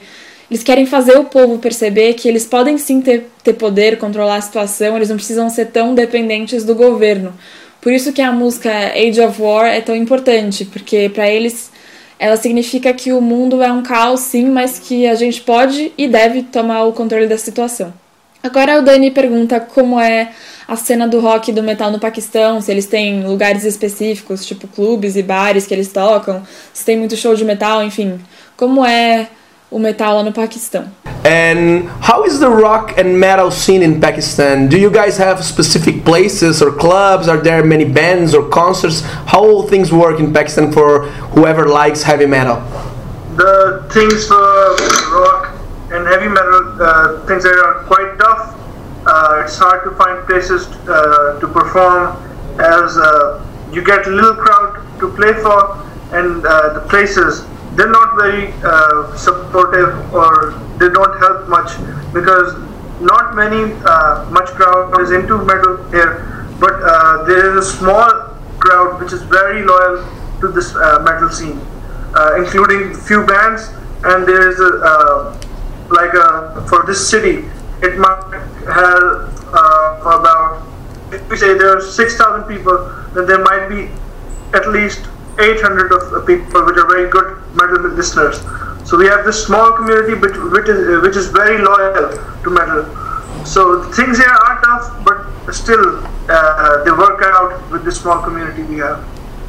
eles 0.49 0.63
querem 0.63 0.85
fazer 0.85 1.17
o 1.17 1.25
povo 1.25 1.59
perceber 1.59 2.13
que 2.13 2.29
eles 2.29 2.45
podem 2.45 2.77
sim 2.77 3.01
ter, 3.01 3.29
ter 3.43 3.51
poder, 3.51 3.97
controlar 3.97 4.37
a 4.37 4.41
situação, 4.41 4.95
eles 4.95 5.09
não 5.09 5.17
precisam 5.17 5.49
ser 5.49 5.71
tão 5.71 5.93
dependentes 5.93 6.63
do 6.63 6.73
governo. 6.73 7.33
Por 7.81 7.91
isso 7.91 8.13
que 8.13 8.21
a 8.21 8.31
música 8.31 8.71
Age 8.93 9.19
of 9.19 9.41
War 9.41 9.65
é 9.65 9.81
tão 9.81 9.93
importante, 9.93 10.63
porque 10.63 11.11
para 11.13 11.29
eles 11.29 11.69
ela 12.17 12.37
significa 12.37 12.93
que 12.93 13.11
o 13.11 13.19
mundo 13.19 13.61
é 13.61 13.69
um 13.69 13.83
caos 13.83 14.21
sim, 14.21 14.45
mas 14.45 14.79
que 14.79 15.05
a 15.05 15.15
gente 15.15 15.41
pode 15.41 15.91
e 15.97 16.07
deve 16.07 16.43
tomar 16.43 16.85
o 16.85 16.93
controle 16.93 17.27
da 17.27 17.37
situação. 17.37 17.93
Agora 18.43 18.79
o 18.79 18.81
Dani 18.81 19.11
pergunta 19.11 19.59
como 19.59 19.99
é 19.99 20.31
a 20.67 20.75
cena 20.75 21.07
do 21.07 21.19
rock 21.19 21.51
e 21.51 21.53
do 21.53 21.61
metal 21.61 21.91
no 21.91 21.99
Paquistão, 21.99 22.59
se 22.59 22.71
eles 22.71 22.87
têm 22.87 23.23
lugares 23.23 23.63
específicos, 23.63 24.43
tipo 24.45 24.67
clubes 24.67 25.15
e 25.15 25.21
bares 25.21 25.67
que 25.67 25.73
eles 25.73 25.91
tocam, 25.91 26.41
se 26.73 26.83
tem 26.83 26.97
muito 26.97 27.15
show 27.15 27.35
de 27.35 27.45
metal, 27.45 27.83
enfim. 27.83 28.19
Como 28.57 28.83
é 28.83 29.27
o 29.69 29.77
metal 29.77 30.15
lá 30.17 30.23
no 30.23 30.31
Paquistão? 30.31 30.85
And 31.23 31.87
how 32.01 32.25
is 32.25 32.39
the 32.39 32.47
rock 32.47 32.99
and 32.99 33.19
metal 33.19 33.51
scene 33.51 33.85
in 33.85 33.99
Pakistan? 33.99 34.65
Do 34.67 34.75
you 34.75 34.89
guys 34.89 35.19
have 35.19 35.43
specific 35.43 36.03
places 36.03 36.63
or 36.63 36.71
clubs? 36.71 37.29
Are 37.29 37.39
there 37.39 37.63
many 37.63 37.85
bands 37.85 38.33
or 38.33 38.49
concerts? 38.49 39.03
How 39.27 39.45
will 39.45 39.67
things 39.67 39.91
work 39.91 40.19
in 40.19 40.33
Pakistan 40.33 40.71
for 40.71 41.05
whoever 41.35 41.67
likes 41.67 42.01
heavy 42.01 42.25
metal? 42.25 42.59
The 43.37 43.87
things 43.93 44.27
for 44.27 44.75
rock 45.13 45.50
and 45.91 46.07
heavy 46.07 46.27
metal 46.27 46.81
uh, 46.81 47.25
things 47.27 47.45
are 47.45 47.83
quite 47.83 48.17
tough. 48.17 48.55
Uh, 49.05 49.43
it's 49.43 49.57
hard 49.57 49.83
to 49.83 49.91
find 49.97 50.25
places 50.25 50.67
uh, 50.87 51.39
to 51.39 51.47
perform 51.47 52.15
as 52.59 52.97
uh, 52.97 53.43
you 53.73 53.83
get 53.83 54.07
little 54.07 54.35
crowd 54.35 54.79
to 54.99 55.09
play 55.15 55.33
for, 55.33 55.83
and 56.13 56.45
uh, 56.45 56.73
the 56.73 56.81
places 56.87 57.45
they're 57.75 57.91
not 57.91 58.15
very 58.15 58.53
uh, 58.63 59.15
supportive 59.15 59.91
or 60.13 60.51
they 60.77 60.87
don't 60.89 61.17
help 61.19 61.47
much 61.49 61.71
because 62.13 62.55
not 63.01 63.35
many 63.35 63.73
much 64.31 64.49
crowd 64.55 65.01
is 65.01 65.11
into 65.11 65.37
metal 65.43 65.83
here, 65.89 66.53
but 66.59 66.79
there 67.25 67.51
is 67.51 67.65
a 67.65 67.77
small 67.77 68.09
crowd 68.59 69.01
which 69.01 69.11
is 69.11 69.23
very 69.23 69.63
loyal 69.63 70.07
to 70.39 70.47
this 70.49 70.73
metal 70.75 71.29
scene, 71.29 71.59
including 72.37 72.93
few 72.93 73.25
bands, 73.25 73.69
and 74.03 74.27
there 74.27 74.49
is 74.49 74.59
a 74.59 75.50
like 75.91 76.13
a, 76.13 76.65
for 76.67 76.85
this 76.85 77.09
city, 77.09 77.45
it 77.81 77.97
might 77.97 78.31
have 78.65 79.31
uh, 79.53 80.17
about 80.19 80.67
if 81.11 81.27
we 81.29 81.37
say 81.37 81.57
there 81.57 81.77
are 81.77 81.81
six 81.81 82.15
thousand 82.15 82.47
people, 82.47 82.77
then 83.13 83.27
there 83.27 83.43
might 83.43 83.67
be 83.67 83.89
at 84.53 84.69
least 84.69 85.07
800 85.39 85.91
of 85.91 86.27
people 86.27 86.65
which 86.65 86.77
are 86.77 86.87
very 86.87 87.09
good 87.09 87.41
metal 87.55 87.89
listeners. 87.89 88.39
So 88.87 88.97
we 88.97 89.07
have 89.07 89.25
this 89.25 89.45
small 89.45 89.73
community 89.73 90.13
which, 90.15 90.35
which 90.51 90.67
is 90.67 91.01
which 91.01 91.15
is 91.15 91.27
very 91.27 91.61
loyal 91.61 92.11
to 92.43 92.49
metal. 92.49 92.83
So 93.45 93.83
things 93.91 94.17
here 94.17 94.27
are 94.29 94.61
tough, 94.61 95.03
but 95.05 95.53
still 95.53 96.03
uh, 96.29 96.83
they 96.83 96.91
work 96.91 97.21
out 97.23 97.71
with 97.71 97.83
the 97.85 97.91
small 97.91 98.21
community 98.21 98.63
we 98.63 98.77
have. 98.77 99.03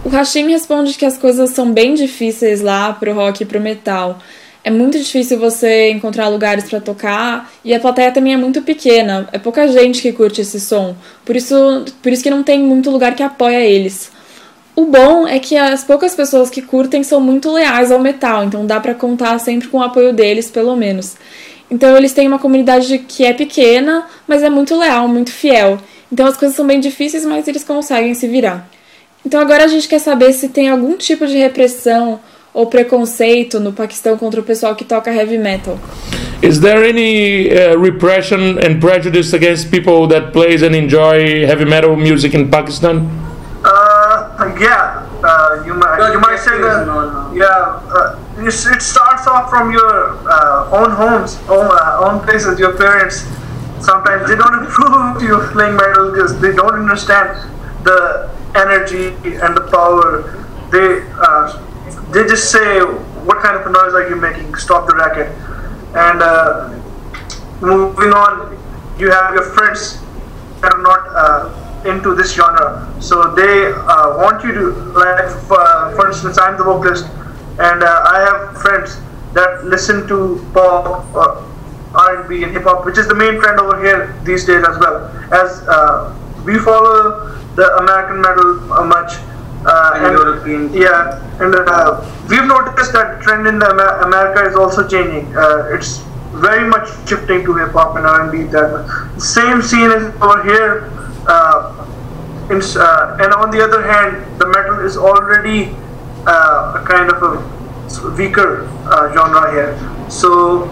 O 0.04 0.10
Rashim 0.10 0.46
responde 0.46 0.94
que 0.94 1.06
as 1.06 1.16
coisas 1.16 1.50
são 1.50 1.72
bem 1.72 1.94
difíceis 1.94 2.60
lá 2.60 2.92
pro 2.92 3.14
rock 3.14 3.42
e 3.42 3.46
pro 3.46 3.60
metal. 3.60 4.18
É 4.64 4.70
muito 4.70 4.96
difícil 4.96 5.38
você 5.40 5.90
encontrar 5.90 6.28
lugares 6.28 6.64
para 6.70 6.80
tocar 6.80 7.50
e 7.64 7.74
a 7.74 7.80
plateia 7.80 8.12
também 8.12 8.34
é 8.34 8.36
muito 8.36 8.62
pequena. 8.62 9.28
É 9.32 9.38
pouca 9.38 9.66
gente 9.66 10.00
que 10.00 10.12
curte 10.12 10.40
esse 10.40 10.60
som. 10.60 10.94
Por 11.24 11.34
isso, 11.34 11.84
por 12.00 12.12
isso 12.12 12.22
que 12.22 12.30
não 12.30 12.44
tem 12.44 12.62
muito 12.62 12.90
lugar 12.90 13.16
que 13.16 13.24
apoia 13.24 13.60
eles. 13.60 14.12
O 14.74 14.86
bom 14.86 15.26
é 15.26 15.38
que 15.38 15.56
as 15.56 15.82
poucas 15.82 16.14
pessoas 16.14 16.48
que 16.48 16.62
curtem 16.62 17.02
são 17.02 17.20
muito 17.20 17.50
leais 17.52 17.90
ao 17.90 17.98
metal, 17.98 18.44
então 18.44 18.64
dá 18.64 18.80
para 18.80 18.94
contar 18.94 19.38
sempre 19.38 19.68
com 19.68 19.78
o 19.78 19.82
apoio 19.82 20.14
deles, 20.14 20.50
pelo 20.50 20.74
menos. 20.76 21.16
Então 21.70 21.96
eles 21.96 22.12
têm 22.12 22.28
uma 22.28 22.38
comunidade 22.38 22.98
que 23.00 23.24
é 23.24 23.34
pequena, 23.34 24.06
mas 24.26 24.42
é 24.42 24.48
muito 24.48 24.76
leal, 24.78 25.08
muito 25.08 25.30
fiel. 25.30 25.78
Então 26.10 26.24
as 26.26 26.36
coisas 26.36 26.56
são 26.56 26.66
bem 26.66 26.80
difíceis, 26.80 27.24
mas 27.26 27.48
eles 27.48 27.64
conseguem 27.64 28.14
se 28.14 28.28
virar. 28.28 28.68
Então 29.26 29.40
agora 29.40 29.64
a 29.64 29.68
gente 29.68 29.88
quer 29.88 29.98
saber 29.98 30.32
se 30.32 30.48
tem 30.48 30.68
algum 30.68 30.96
tipo 30.96 31.26
de 31.26 31.36
repressão 31.36 32.20
ou 32.54 32.66
preconceito 32.66 33.58
no 33.58 33.72
Paquistão 33.72 34.16
contra 34.16 34.40
o 34.40 34.42
pessoal 34.42 34.74
que 34.74 34.84
toca 34.84 35.10
heavy 35.10 35.38
metal. 35.38 35.78
Is 36.42 36.58
there 36.58 36.84
any 36.84 37.48
uh, 37.50 37.78
repression 37.78 38.58
and 38.58 38.80
prejudice 38.80 39.32
against 39.32 39.70
people 39.70 40.08
that 40.08 40.32
plays 40.32 40.62
and 40.62 40.74
enjoy 40.74 41.46
heavy 41.46 41.64
metal 41.64 41.96
music 41.96 42.34
in 42.34 42.48
Pakistan? 42.50 43.08
Uh, 43.64 44.52
yeah, 44.58 45.06
uh, 45.22 45.62
you 45.64 45.72
might 45.74 46.12
you 46.12 46.18
might 46.18 46.38
say 46.38 46.58
that. 46.58 46.82
Yeah, 47.32 47.46
uh, 47.46 48.18
it 48.44 48.82
starts 48.82 49.26
off 49.28 49.50
from 49.50 49.70
your 49.70 50.18
uh, 50.28 50.68
own 50.72 50.90
homes, 50.90 51.38
own, 51.48 51.70
uh, 51.70 52.02
own 52.02 52.18
places, 52.26 52.58
your 52.58 52.76
parents. 52.76 53.22
Sometimes 53.78 54.28
they 54.28 54.34
don't 54.34 54.66
approve 54.66 54.92
of 54.92 55.22
you 55.22 55.38
playing 55.52 55.76
metal 55.76 56.10
because 56.10 56.40
they 56.40 56.52
don't 56.52 56.74
understand 56.74 57.38
the 57.84 58.34
energy 58.56 59.14
and 59.38 59.56
the 59.56 59.68
power. 59.70 60.26
They 60.72 61.06
uh, 61.22 61.62
they 62.12 62.26
just 62.28 62.50
say, 62.50 62.80
"What 62.80 63.42
kind 63.42 63.56
of 63.56 63.70
noise 63.70 63.94
are 63.94 64.08
you 64.08 64.16
making? 64.16 64.54
Stop 64.56 64.86
the 64.86 64.94
racket!" 64.94 65.28
And 65.94 66.22
uh, 66.22 66.68
moving 67.60 68.12
on, 68.12 68.58
you 68.98 69.10
have 69.10 69.34
your 69.34 69.42
friends 69.42 70.00
that 70.60 70.72
are 70.72 70.82
not 70.82 71.02
uh, 71.12 71.88
into 71.88 72.14
this 72.14 72.34
genre. 72.34 72.88
So 73.00 73.34
they 73.34 73.72
uh, 73.72 74.16
want 74.16 74.44
you 74.44 74.52
to, 74.52 74.70
like, 74.94 75.28
for, 75.46 76.08
instance, 76.08 76.38
I'm 76.38 76.56
the 76.56 76.64
vocalist, 76.64 77.06
and 77.58 77.82
uh, 77.82 78.02
I 78.06 78.20
have 78.20 78.62
friends 78.62 79.00
that 79.34 79.64
listen 79.64 80.06
to 80.08 80.46
pop, 80.54 81.04
uh, 81.14 81.42
R&B, 81.94 82.42
and 82.44 82.52
hip 82.52 82.64
hop, 82.64 82.84
which 82.84 82.98
is 82.98 83.08
the 83.08 83.14
main 83.14 83.40
trend 83.40 83.58
over 83.60 83.82
here 83.82 84.14
these 84.24 84.44
days 84.44 84.64
as 84.66 84.78
well. 84.78 85.08
As 85.32 85.62
uh, 85.68 86.16
we 86.44 86.58
follow 86.58 87.36
the 87.54 87.76
American 87.76 88.20
metal 88.20 88.54
much. 88.86 89.14
Uh, 89.64 89.92
And 89.94 90.18
European. 90.18 90.72
Yeah, 90.74 91.22
and 91.40 91.54
uh, 91.54 92.02
we've 92.28 92.44
noticed 92.46 92.92
that 92.92 93.22
trend 93.22 93.46
in 93.46 93.58
the 93.58 93.68
Amer- 93.70 94.00
America 94.08 94.42
is 94.50 94.56
also 94.56 94.86
changing. 94.88 95.30
Uh, 95.36 95.70
it's 95.74 96.02
very 96.34 96.66
much 96.68 96.88
shifting 97.08 97.44
to 97.44 97.54
hip 97.54 97.70
hop 97.72 97.94
and 97.96 98.04
R&B. 98.06 98.44
That 98.50 98.72
same 99.18 99.62
scene 99.62 99.90
is 99.92 100.04
over 100.20 100.42
here. 100.42 100.90
Uh, 101.28 101.86
in, 102.50 102.58
uh, 102.74 103.22
and 103.22 103.32
on 103.34 103.50
the 103.52 103.62
other 103.62 103.82
hand, 103.86 104.18
the 104.40 104.46
metal 104.48 104.80
is 104.84 104.96
already 104.96 105.70
uh, 106.26 106.80
a 106.80 106.84
kind 106.84 107.08
of 107.12 107.22
a 107.22 107.32
weaker 108.18 108.66
uh, 108.90 109.12
genre 109.14 109.46
here. 109.52 109.78
So 110.10 110.66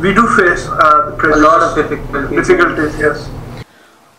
we 0.00 0.14
do 0.14 0.22
face 0.38 0.68
uh, 0.68 1.18
A 1.18 1.36
lot 1.36 1.62
of 1.66 1.74
difficulties. 1.74 2.46
difficulties. 2.46 2.94
Yes. 3.00 3.28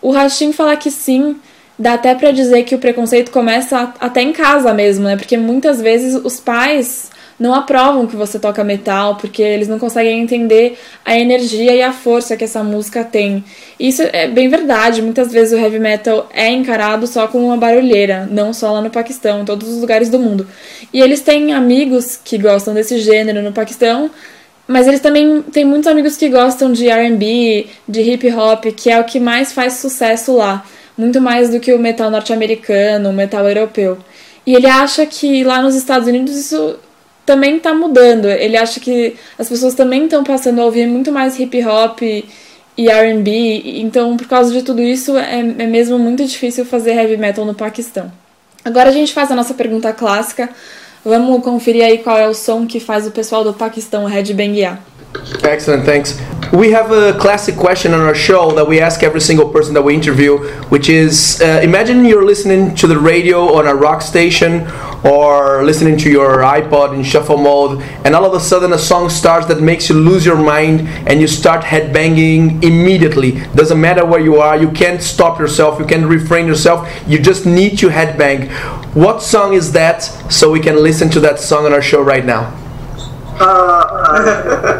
O 0.04 0.12
Rashim 0.12 0.54
fala 0.54 0.76
que 0.76 0.92
sim, 0.92 1.40
dá 1.78 1.94
até 1.94 2.16
pra 2.16 2.32
dizer 2.32 2.64
que 2.64 2.76
o 2.76 2.80
preconceito 2.80 3.32
começa 3.32 3.94
até 4.00 4.22
em 4.22 4.34
casa 4.34 4.74
mesmo, 4.74 5.06
né? 5.06 5.16
Porque 5.16 5.38
muitas 5.38 5.82
vezes 5.82 6.16
os 6.16 6.40
pais 6.40 7.10
não 7.40 7.54
aprovam 7.54 8.08
que 8.08 8.16
você 8.16 8.40
toca 8.40 8.64
metal, 8.64 9.16
porque 9.16 9.44
eles 9.44 9.68
não 9.68 9.78
conseguem 9.78 10.20
entender 10.20 10.78
a 11.06 11.18
energia 11.18 11.76
e 11.76 11.82
a 11.84 11.94
força 11.94 12.36
que 12.36 12.44
essa 12.44 12.64
música 12.64 13.04
tem. 13.04 13.44
Isso 13.80 14.02
é 14.02 14.28
bem 14.28 14.50
verdade, 14.50 15.04
muitas 15.04 15.32
vezes 15.32 15.54
o 15.54 15.62
heavy 15.62 15.78
metal 15.78 16.28
é 16.34 16.50
encarado 16.50 17.06
só 17.06 17.28
como 17.28 17.46
uma 17.46 17.58
barulheira, 17.58 18.28
não 18.32 18.54
só 18.54 18.72
lá 18.72 18.82
no 18.82 18.90
Paquistão, 18.90 19.42
em 19.42 19.46
todos 19.46 19.70
os 19.70 19.80
lugares 19.80 20.10
do 20.10 20.18
mundo. 20.18 20.48
E 20.92 21.00
eles 21.00 21.22
têm 21.22 21.54
amigos 21.54 22.20
que 22.24 22.40
gostam 22.40 22.74
desse 22.74 22.98
gênero 23.00 23.44
no 23.44 23.52
Paquistão, 23.52 24.10
mas 24.68 24.88
eles 24.88 25.00
também 25.00 25.44
têm 25.44 25.64
muitos 25.64 25.88
amigos 25.88 26.18
que 26.18 26.28
gostam 26.30 26.74
de 26.74 26.90
R&B, 26.90 27.68
de 27.88 28.02
hip 28.02 28.34
hop, 28.34 28.66
que 28.76 28.90
é 28.90 29.00
o 29.00 29.04
que 29.04 29.20
mais 29.20 29.54
faz 29.54 29.74
sucesso 29.74 30.36
lá, 30.36 30.66
muito 30.98 31.22
mais 31.22 31.50
do 31.50 31.60
que 31.60 31.74
o 31.74 31.80
metal 31.80 32.10
norte-americano, 32.10 33.10
o 33.10 33.14
metal 33.14 33.48
europeu. 33.48 33.98
E 34.46 34.56
ele 34.56 34.68
acha 34.68 35.06
que 35.06 35.44
lá 35.44 35.62
nos 35.62 35.76
Estados 35.76 36.08
Unidos 36.08 36.36
isso 36.36 36.78
também 37.26 37.60
tá 37.60 37.74
mudando. 37.74 38.26
Ele 38.26 38.56
acha 38.56 38.80
que 38.80 39.16
as 39.38 39.50
pessoas 39.50 39.76
também 39.76 40.06
estão 40.06 40.24
passando 40.24 40.62
a 40.62 40.66
ouvir 40.66 40.88
muito 40.88 41.12
mais 41.12 41.38
hip 41.38 41.64
hop 41.66 42.02
e 42.02 42.90
R&B, 42.90 43.80
então 43.80 44.16
por 44.16 44.28
causa 44.28 44.54
de 44.54 44.62
tudo 44.62 44.82
isso 44.82 45.18
é, 45.18 45.40
é 45.40 45.68
mesmo 45.68 45.98
muito 45.98 46.24
difícil 46.24 46.64
fazer 46.64 46.92
heavy 46.92 47.18
metal 47.18 47.44
no 47.44 47.56
Paquistão. 47.56 48.12
Agora 48.64 48.90
a 48.90 48.92
gente 48.92 49.14
faz 49.14 49.32
a 49.32 49.36
nossa 49.36 49.54
pergunta 49.54 49.92
clássica. 49.92 50.50
Vamos 51.04 51.44
conferir 51.44 51.84
aí 51.84 51.98
qual 52.00 52.18
é 52.18 52.28
o 52.28 52.34
som 52.34 52.66
que 52.68 52.80
faz 52.80 53.08
o 53.08 53.12
pessoal 53.12 53.44
do 53.44 53.54
Paquistão 53.54 54.06
headbanguear. 54.06 54.80
Excellent, 55.44 55.86
thanks. 55.86 56.20
We 56.52 56.72
have 56.72 56.92
a 56.92 57.18
classic 57.20 57.56
question 57.56 57.94
on 57.94 58.00
our 58.00 58.16
show 58.16 58.52
that 58.52 58.68
we 58.68 58.80
ask 58.80 59.04
every 59.04 59.20
single 59.20 59.50
person 59.50 59.74
that 59.74 59.82
we 59.82 59.94
interview, 59.94 60.38
which 60.70 60.90
is 60.90 61.42
uh, 61.42 61.60
imagine 61.64 62.06
you're 62.06 62.26
listening 62.26 62.76
to 62.76 62.88
the 62.88 62.98
radio 62.98 63.54
on 63.56 63.68
a 63.68 63.76
rock 63.76 64.02
station 64.02 64.68
or 65.04 65.64
listening 65.64 65.98
to 65.98 66.10
your 66.10 66.40
iPod 66.40 66.94
in 66.94 67.04
shuffle 67.04 67.38
mode, 67.38 67.82
and 68.06 68.16
all 68.16 68.26
of 68.26 68.34
a 68.34 68.40
sudden 68.40 68.74
a 68.74 68.78
song 68.78 69.10
starts 69.10 69.46
that 69.48 69.62
makes 69.62 69.90
you 69.90 69.96
lose 69.96 70.26
your 70.26 70.38
mind 70.38 70.88
and 71.08 71.20
you 71.20 71.28
start 71.28 71.64
headbanging 71.64 72.64
immediately. 72.64 73.32
Doesn't 73.56 73.80
matter 73.80 74.06
where 74.06 74.22
you 74.22 74.38
are, 74.38 74.58
you 74.58 74.72
can't 74.72 75.02
stop 75.02 75.40
yourself, 75.40 75.80
you 75.80 75.86
can't 75.86 76.06
refrain 76.06 76.48
yourself, 76.48 76.90
you 77.08 77.20
just 77.20 77.46
need 77.46 77.78
to 77.80 77.90
headbang. 77.90 78.50
What 78.96 79.22
song 79.22 79.54
is 79.54 79.72
that 79.74 80.00
so 80.32 80.52
we 80.52 80.60
can 80.60 80.78
listen 80.78 81.10
to 81.12 81.20
that 81.22 81.40
song 81.40 81.66
on 81.66 81.74
our 81.74 81.82
show 81.82 82.02
right 82.02 82.26
now? 82.26 82.67
Uh, 83.40 83.44
uh, 83.44 84.78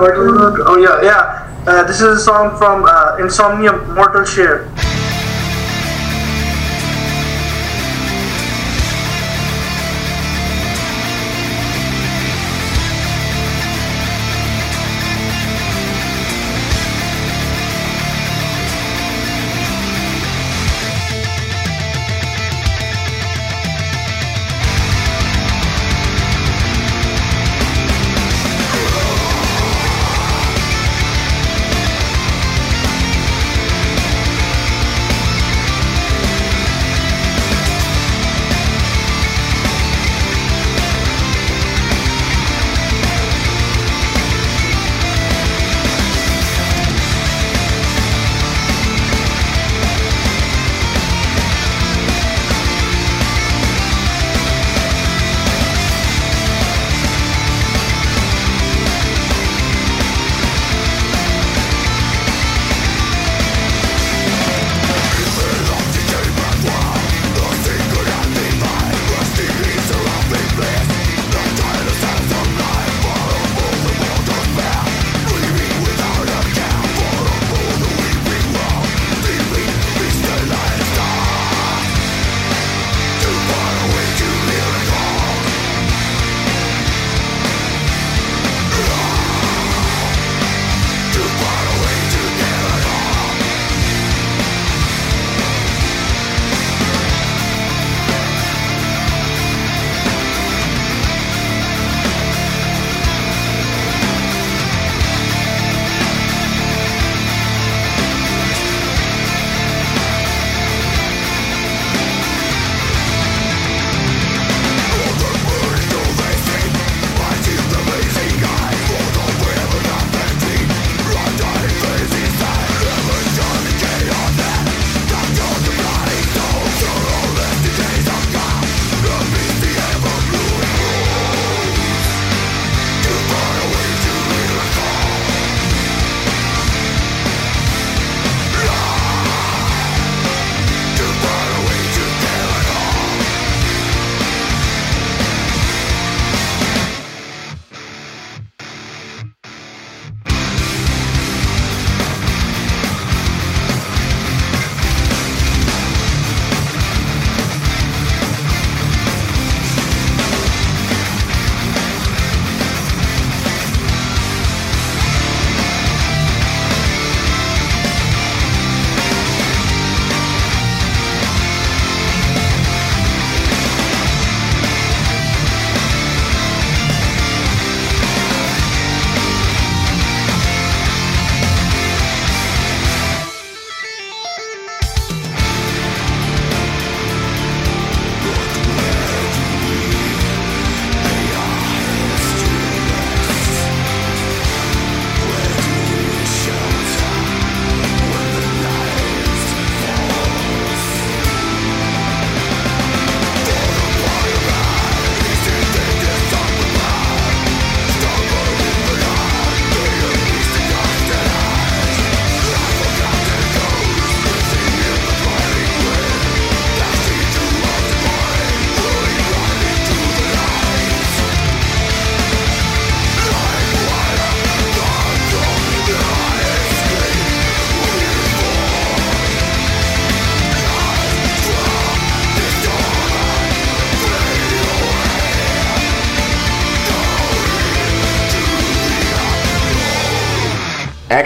what 0.00 0.16
was 0.16 0.58
it? 0.58 0.64
Oh 0.66 0.76
yeah, 0.78 1.00
yeah. 1.02 1.62
Uh, 1.66 1.82
this 1.84 1.96
is 1.96 2.02
a 2.02 2.20
song 2.20 2.56
from 2.58 2.84
uh, 2.84 3.16
Insomnia 3.18 3.72
Mortal 3.94 4.24
Share. 4.24 4.68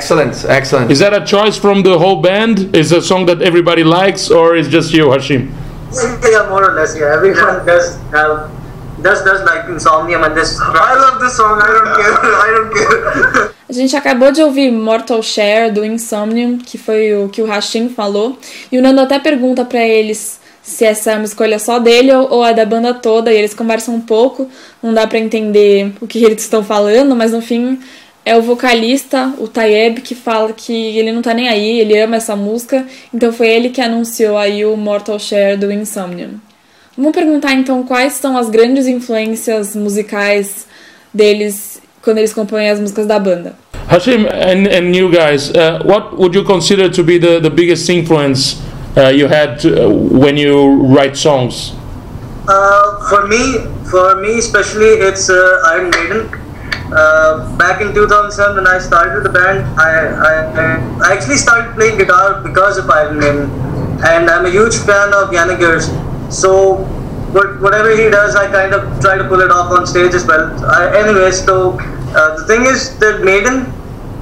Excellent, 0.01 0.47
excellent. 0.49 0.91
Is 0.91 0.99
that 1.01 1.13
a 1.13 1.23
choice 1.27 1.59
from 1.59 1.83
the 1.83 1.99
whole 1.99 2.23
band? 2.23 2.75
Is 2.75 2.91
a 2.91 3.03
song 3.03 3.27
that 3.27 3.43
everybody 3.43 3.85
likes, 3.85 4.31
or 4.31 4.57
is 4.57 4.67
just 4.67 4.95
you, 4.95 5.05
Hashim? 5.13 5.53
Yeah, 6.25 6.49
more 6.49 6.65
or 6.65 6.75
less. 6.75 6.97
Yeah, 6.97 7.17
everyone 7.17 7.67
does 7.67 8.01
have 8.17 8.49
does 9.03 9.21
does 9.29 9.45
like 9.45 9.69
Insomnium 9.69 10.25
and 10.25 10.35
this. 10.35 10.59
I 10.59 10.95
love 11.05 11.21
this 11.21 11.37
song. 11.37 11.61
I 11.61 11.69
don't 11.77 11.93
care. 12.01 12.15
I 12.47 12.51
don't 12.57 12.71
care. 12.73 13.51
A 13.69 13.73
gente 13.73 13.95
acabou 13.95 14.33
de 14.33 14.43
ouvir 14.43 14.73
Mortal 14.73 15.23
Share 15.23 15.71
do 15.71 15.85
Insomnium, 15.85 16.57
que 16.57 16.79
foi 16.79 17.15
o 17.15 17.29
que 17.29 17.43
o 17.43 17.47
Hashim 17.47 17.91
falou, 17.91 18.39
e 18.73 18.79
o 18.79 18.83
Nando 18.83 19.03
até 19.03 19.19
pergunta 19.19 19.67
pra 19.67 19.81
eles 19.87 20.41
se 20.63 20.87
essa 20.87 21.13
é 21.13 21.17
uma 21.17 21.25
escolha 21.25 21.59
só 21.59 21.79
dele 21.79 22.11
ou, 22.13 22.37
ou 22.37 22.47
é 22.47 22.55
da 22.55 22.65
banda 22.65 22.95
toda, 22.95 23.31
e 23.31 23.37
eles 23.37 23.53
conversam 23.53 23.95
um 23.95 24.01
pouco, 24.01 24.49
não 24.83 24.95
dá 24.95 25.07
pra 25.07 25.19
entender 25.19 25.93
o 26.01 26.07
que 26.07 26.25
eles 26.25 26.43
estão 26.43 26.65
falando, 26.65 27.15
mas 27.15 27.33
no 27.33 27.43
fim 27.43 27.79
é 28.25 28.37
o 28.37 28.43
vocalista, 28.43 29.33
o 29.39 29.49
Tayeb, 29.49 30.03
que 30.03 30.15
fala 30.15 30.53
que 30.53 30.99
ele 30.99 31.13
não 31.13 31.23
tá 31.23 31.33
nem 31.33 31.49
aí, 31.49 31.81
ele 31.81 31.99
ama 31.99 32.17
essa 32.17 32.37
música, 32.37 32.87
então 33.13 33.33
foi 33.33 33.49
ele 33.49 33.71
que 33.71 33.81
anunciou 33.81 34.37
aí 34.37 34.65
o 34.65 34.77
Mortal 34.77 35.19
Share 35.19 35.57
do 35.57 35.73
Insomnium. 35.73 36.41
Vamos 36.97 37.13
perguntar 37.13 37.55
então 37.55 37.83
quais 37.83 38.15
são 38.15 38.37
as 38.37 38.51
grandes 38.51 38.87
influências 38.87 39.75
musicais 39.75 40.67
deles 41.15 41.81
quando 42.03 42.19
eles 42.19 42.33
compõem 42.33 42.71
as 42.71 42.79
músicas 42.79 43.07
da 43.07 43.19
banda. 43.19 43.55
Hashim 43.89 44.27
and, 44.27 44.69
and 44.69 44.95
you 44.95 45.11
guys, 45.11 45.51
uh, 45.51 45.83
what 45.85 46.15
would 46.17 46.37
you 46.37 46.45
consider 46.45 46.91
to 46.91 47.03
be 47.03 47.19
the, 47.19 47.41
the 47.41 47.51
biggest 47.51 47.89
influence 47.89 48.57
uh, 48.97 49.09
you 49.09 49.27
had 49.27 49.59
to, 49.61 49.87
uh, 49.87 49.89
when 49.89 50.37
you 50.37 50.87
write 50.95 51.17
songs? 51.17 51.73
Uh, 52.47 53.09
for 53.09 53.27
me, 53.27 53.59
for 53.91 54.21
me 54.21 54.39
especially, 54.39 55.01
it's 55.09 55.29
uh, 55.31 55.63
Iron 55.75 55.91
Maiden. 55.91 56.50
Uh, 56.93 57.57
back 57.57 57.81
in 57.81 57.95
2007 57.95 58.57
when 58.57 58.67
I 58.67 58.79
started 58.79 59.23
the 59.23 59.29
band, 59.29 59.65
I, 59.79 60.11
I, 60.11 61.09
I 61.09 61.15
actually 61.15 61.37
started 61.37 61.75
playing 61.75 61.99
guitar 61.99 62.43
because 62.43 62.79
of 62.79 62.91
Iron 62.91 63.19
Maiden, 63.19 63.51
and 64.03 64.29
I'm 64.29 64.45
a 64.45 64.51
huge 64.51 64.77
fan 64.77 65.15
of 65.15 65.31
Yannick 65.31 65.61
Gers. 65.61 65.87
So 66.35 66.85
what, 67.31 67.61
whatever 67.61 67.95
he 67.95 68.11
does, 68.11 68.35
I 68.35 68.51
kind 68.51 68.75
of 68.75 69.01
try 69.01 69.17
to 69.17 69.25
pull 69.25 69.41
it 69.41 69.53
off 69.53 69.71
on 69.71 69.87
stage 69.87 70.15
as 70.15 70.27
well. 70.27 70.51
I, 70.65 70.99
anyways, 70.99 71.45
so 71.45 71.79
uh, 71.79 72.37
the 72.37 72.47
thing 72.47 72.67
is 72.67 72.99
that 72.99 73.23
Maiden 73.23 73.67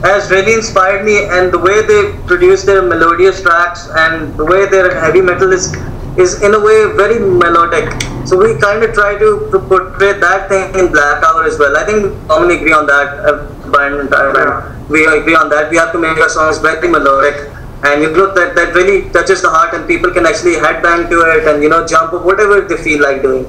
has 0.02 0.30
really 0.30 0.52
inspired 0.52 1.04
me, 1.04 1.24
and 1.24 1.50
the 1.50 1.58
way 1.58 1.80
they 1.80 2.12
produce 2.26 2.64
their 2.64 2.82
melodious 2.82 3.40
tracks 3.40 3.88
and 3.96 4.36
the 4.36 4.44
way 4.44 4.68
their 4.68 5.00
heavy 5.00 5.22
metal 5.22 5.52
is 5.52 5.74
is 6.18 6.42
in 6.42 6.54
a 6.54 6.60
way 6.60 6.78
very 6.96 7.18
melodic. 7.18 7.88
So 8.26 8.36
we 8.36 8.58
kind 8.60 8.82
of 8.82 8.92
try 8.94 9.18
to, 9.18 9.48
to 9.52 9.58
portray 9.58 10.18
that 10.18 10.48
thing 10.48 10.74
in 10.78 10.92
Black 10.92 11.22
Hour 11.22 11.44
as 11.44 11.58
well. 11.58 11.76
I 11.76 11.84
think 11.86 12.04
we 12.04 12.26
commonly 12.28 12.56
agree 12.56 12.72
on 12.72 12.86
that. 12.86 13.20
Uh, 13.20 13.70
Brian 13.70 14.00
and 14.00 14.14
I, 14.14 14.32
Yeah. 14.34 14.88
we 14.88 15.06
agree 15.06 15.34
on 15.34 15.48
that. 15.50 15.70
We 15.70 15.76
have 15.76 15.92
to 15.92 15.98
make 15.98 16.18
our 16.18 16.28
songs 16.28 16.58
very 16.58 16.88
melodic. 16.88 17.48
And 17.84 18.02
you 18.02 18.10
know 18.10 18.34
that 18.34 18.56
that 18.56 18.74
really 18.74 19.08
touches 19.10 19.40
the 19.40 19.48
heart, 19.48 19.72
and 19.72 19.86
people 19.86 20.10
can 20.10 20.26
actually 20.26 20.54
headbang 20.54 21.08
to 21.10 21.20
it, 21.34 21.46
and 21.46 21.62
you 21.62 21.68
know 21.68 21.86
jump 21.86 22.12
up, 22.12 22.24
whatever 22.24 22.60
they 22.60 22.76
feel 22.76 23.00
like 23.00 23.22
doing. 23.22 23.46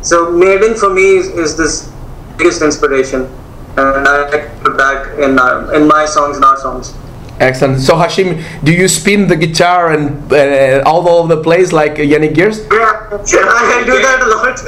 So 0.00 0.30
Maiden 0.30 0.76
for 0.76 0.90
me 0.94 1.16
is, 1.16 1.26
is 1.44 1.56
this 1.56 1.90
biggest 2.36 2.62
inspiration, 2.62 3.22
and 3.76 4.06
I 4.06 4.46
put 4.62 4.76
that 4.78 5.18
in 5.18 5.40
our, 5.40 5.74
in 5.74 5.88
my 5.88 6.06
songs 6.06 6.36
and 6.36 6.44
our 6.44 6.56
songs. 6.58 6.94
Excellent. 7.40 7.80
So 7.80 7.94
Hashim, 7.94 8.42
do 8.64 8.72
you 8.72 8.88
spin 8.88 9.28
the 9.28 9.36
guitar 9.36 9.92
and 9.92 10.32
uh, 10.32 10.82
all 10.84 11.08
over 11.08 11.36
the 11.36 11.42
place 11.42 11.72
like 11.72 11.94
Yannick 11.94 12.34
Gears? 12.34 12.66
Yeah, 12.70 13.08
I 13.14 13.64
can 13.72 13.86
do 13.86 14.02
that 14.02 14.22
a 14.22 14.28
lot. 14.34 14.58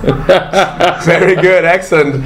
Very 1.04 1.34
good, 1.34 1.64
excellent. 1.64 2.14
Um, 2.14 2.24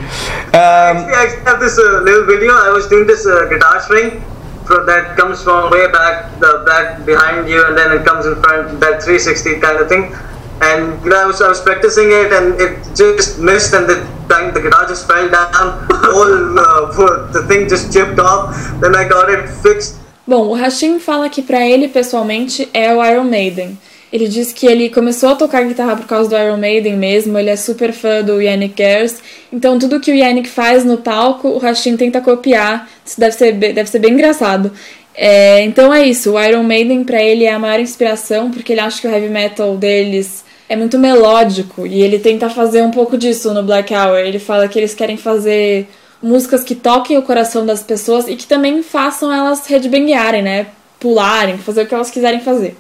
Actually, 0.53 1.14
I 1.14 1.50
have 1.50 1.61
this 1.61 1.79
uh, 1.79 2.03
little 2.03 2.27
video. 2.27 2.53
I 2.53 2.70
was 2.70 2.88
doing 2.88 3.07
this 3.07 3.27
uh, 3.27 3.48
guitar 3.48 3.81
string 3.81 4.22
from, 4.66 4.87
that 4.87 5.16
comes 5.16 5.42
from 5.42 5.70
way 5.70 5.90
back, 5.90 6.38
the 6.40 6.62
back 6.66 7.05
behind 7.07 7.48
you, 7.48 7.64
and 7.66 7.77
then 7.77 7.92
it 7.92 8.05
comes 8.05 8.27
in 8.27 8.35
front. 8.42 8.81
That 8.81 9.03
360 9.03 9.61
kind 9.61 9.79
of 9.79 9.88
thing. 9.88 10.14
And 10.60 11.12
I 11.12 11.26
was 11.26 11.40
I 11.42 11.48
was 11.48 11.60
practicing 11.60 12.10
it, 12.10 12.32
and 12.32 12.60
it 12.60 12.78
just 12.94 13.38
missed, 13.38 13.74
and 13.74 13.86
the 13.86 13.96
time 14.28 14.52
the 14.54 14.60
guitar 14.60 14.86
just 14.86 15.06
fell 15.06 15.28
down. 15.28 15.86
Whole 15.90 16.58
uh, 16.58 17.32
the 17.32 17.44
thing 17.46 17.68
just 17.68 17.92
chipped 17.92 18.18
off. 18.18 18.54
Then 18.80 18.94
I 18.94 19.08
got 19.08 19.28
it 19.30 19.48
fixed. 19.62 20.00
Bom, 20.26 20.48
o 20.48 20.54
Hashim 20.54 20.98
fala 20.98 21.28
que 21.28 21.42
pra 21.42 21.66
ele, 21.66 21.88
pessoalmente, 21.88 22.68
é 22.72 22.94
o 22.94 23.04
Iron 23.04 23.24
Maiden. 23.24 23.78
Ele 24.10 24.28
diz 24.28 24.52
que 24.52 24.64
ele 24.64 24.88
começou 24.90 25.30
a 25.30 25.34
tocar 25.34 25.64
guitarra 25.64 25.96
por 25.96 26.06
causa 26.06 26.30
do 26.30 26.36
Iron 26.36 26.56
Maiden 26.56 26.96
mesmo, 26.96 27.36
ele 27.36 27.50
é 27.50 27.56
super 27.56 27.92
fã 27.92 28.22
do 28.22 28.40
Yannick 28.40 28.80
Gers, 28.80 29.16
então 29.52 29.76
tudo 29.76 29.98
que 29.98 30.12
o 30.12 30.14
Yannick 30.14 30.48
faz 30.48 30.84
no 30.84 30.98
palco, 30.98 31.48
o 31.48 31.58
Hashim 31.58 31.96
tenta 31.96 32.20
copiar, 32.20 32.88
isso 33.04 33.18
deve 33.18 33.34
ser, 33.34 33.52
deve 33.54 33.86
ser 33.90 33.98
bem 33.98 34.12
engraçado. 34.12 34.70
É, 35.16 35.62
então 35.62 35.92
é 35.92 36.06
isso, 36.06 36.34
o 36.34 36.40
Iron 36.40 36.62
Maiden 36.62 37.02
pra 37.02 37.20
ele 37.20 37.42
é 37.42 37.52
a 37.52 37.58
maior 37.58 37.80
inspiração, 37.80 38.52
porque 38.52 38.72
ele 38.72 38.80
acha 38.80 39.00
que 39.00 39.08
o 39.08 39.10
heavy 39.10 39.28
metal 39.28 39.76
deles 39.76 40.43
é 40.68 40.77
muito 40.77 40.98
melódico, 40.98 41.87
e 41.87 42.03
ele 42.03 42.18
tenta 42.18 42.48
fazer 42.48 42.83
um 42.83 42.90
pouco 42.90 43.18
disso 43.18 43.53
no 43.53 43.62
Black 43.62 43.92
Hour, 43.94 44.18
ele 44.18 44.38
fala 44.38 44.66
que 44.66 44.79
eles 44.79 44.94
querem 44.94 45.16
fazer 45.16 45.88
músicas 46.22 46.64
que 46.64 46.74
toquem 46.74 47.18
o 47.18 47.22
coração 47.22 47.66
das 47.66 47.83
pessoas 47.83 48.27
e 48.27 48.35
que 48.35 48.46
também 48.46 48.83
façam 48.83 49.31
elas 49.33 49.66
headbanguearem, 49.66 50.42
né? 50.42 50.66
Pularem, 50.98 51.59
fazer 51.59 51.83
o 51.83 51.87
que 51.87 51.94
elas 51.94 52.11
quiserem 52.11 52.40
fazer. 52.40 52.77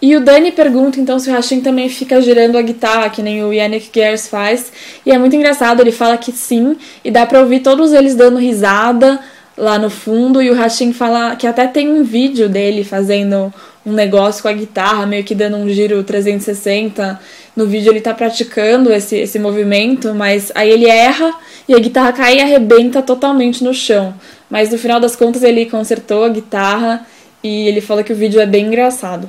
E 0.00 0.14
o 0.14 0.20
Dani 0.20 0.52
pergunta 0.52 1.00
então 1.00 1.18
se 1.18 1.28
o 1.28 1.32
Hashim 1.34 1.60
também 1.60 1.88
fica 1.88 2.20
girando 2.20 2.56
a 2.56 2.62
guitarra, 2.62 3.10
que 3.10 3.20
nem 3.20 3.42
o 3.42 3.52
Yannick 3.52 3.90
Gers 3.92 4.28
faz. 4.28 4.70
E 5.04 5.10
é 5.10 5.18
muito 5.18 5.34
engraçado, 5.34 5.80
ele 5.80 5.90
fala 5.90 6.16
que 6.16 6.30
sim, 6.30 6.76
e 7.04 7.10
dá 7.10 7.26
pra 7.26 7.40
ouvir 7.40 7.60
todos 7.60 7.92
eles 7.92 8.14
dando 8.14 8.38
risada 8.38 9.18
lá 9.56 9.76
no 9.76 9.90
fundo. 9.90 10.40
E 10.40 10.50
o 10.50 10.54
Hashim 10.54 10.92
fala 10.92 11.34
que 11.34 11.46
até 11.48 11.66
tem 11.66 11.88
um 11.90 12.04
vídeo 12.04 12.48
dele 12.48 12.84
fazendo 12.84 13.52
um 13.88 13.92
negócio 13.92 14.42
com 14.42 14.48
a 14.48 14.52
guitarra, 14.52 15.06
meio 15.06 15.24
que 15.24 15.34
dando 15.34 15.56
um 15.56 15.68
giro 15.68 16.04
360. 16.04 17.18
No 17.56 17.66
vídeo 17.66 17.90
ele 17.90 18.00
tá 18.00 18.12
praticando 18.12 18.92
esse, 18.92 19.16
esse 19.16 19.38
movimento, 19.38 20.14
mas 20.14 20.52
aí 20.54 20.70
ele 20.70 20.86
erra 20.86 21.34
e 21.66 21.74
a 21.74 21.78
guitarra 21.78 22.12
cai 22.12 22.36
e 22.36 22.40
arrebenta 22.40 23.00
totalmente 23.00 23.64
no 23.64 23.72
chão. 23.72 24.14
Mas 24.50 24.70
no 24.70 24.78
final 24.78 25.00
das 25.00 25.16
contas 25.16 25.42
ele 25.42 25.66
consertou 25.66 26.24
a 26.24 26.28
guitarra 26.28 27.06
e 27.42 27.66
ele 27.66 27.80
fala 27.80 28.02
que 28.02 28.12
o 28.12 28.16
vídeo 28.16 28.40
é 28.40 28.46
bem 28.46 28.66
engraçado. 28.66 29.28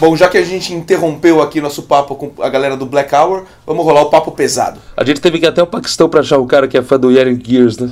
Bom, 0.00 0.16
já 0.16 0.28
que 0.28 0.38
a 0.38 0.44
gente 0.44 0.72
interrompeu 0.72 1.42
aqui 1.42 1.60
nosso 1.60 1.82
papo 1.82 2.14
com 2.14 2.42
a 2.42 2.48
galera 2.48 2.76
do 2.76 2.86
Black 2.86 3.12
Hour, 3.12 3.46
vamos 3.66 3.84
rolar 3.84 4.02
o 4.02 4.10
papo 4.10 4.30
pesado. 4.30 4.80
A 4.96 5.04
gente 5.04 5.20
teve 5.20 5.40
que 5.40 5.44
ir 5.44 5.48
até 5.48 5.60
o 5.60 5.66
Paquistão 5.66 6.08
pra 6.08 6.20
achar 6.20 6.38
o 6.38 6.46
cara 6.46 6.68
que 6.68 6.78
é 6.78 6.82
fã 6.82 6.98
do 6.98 7.10
Yannick 7.10 7.50
Gears, 7.50 7.78
né? 7.78 7.90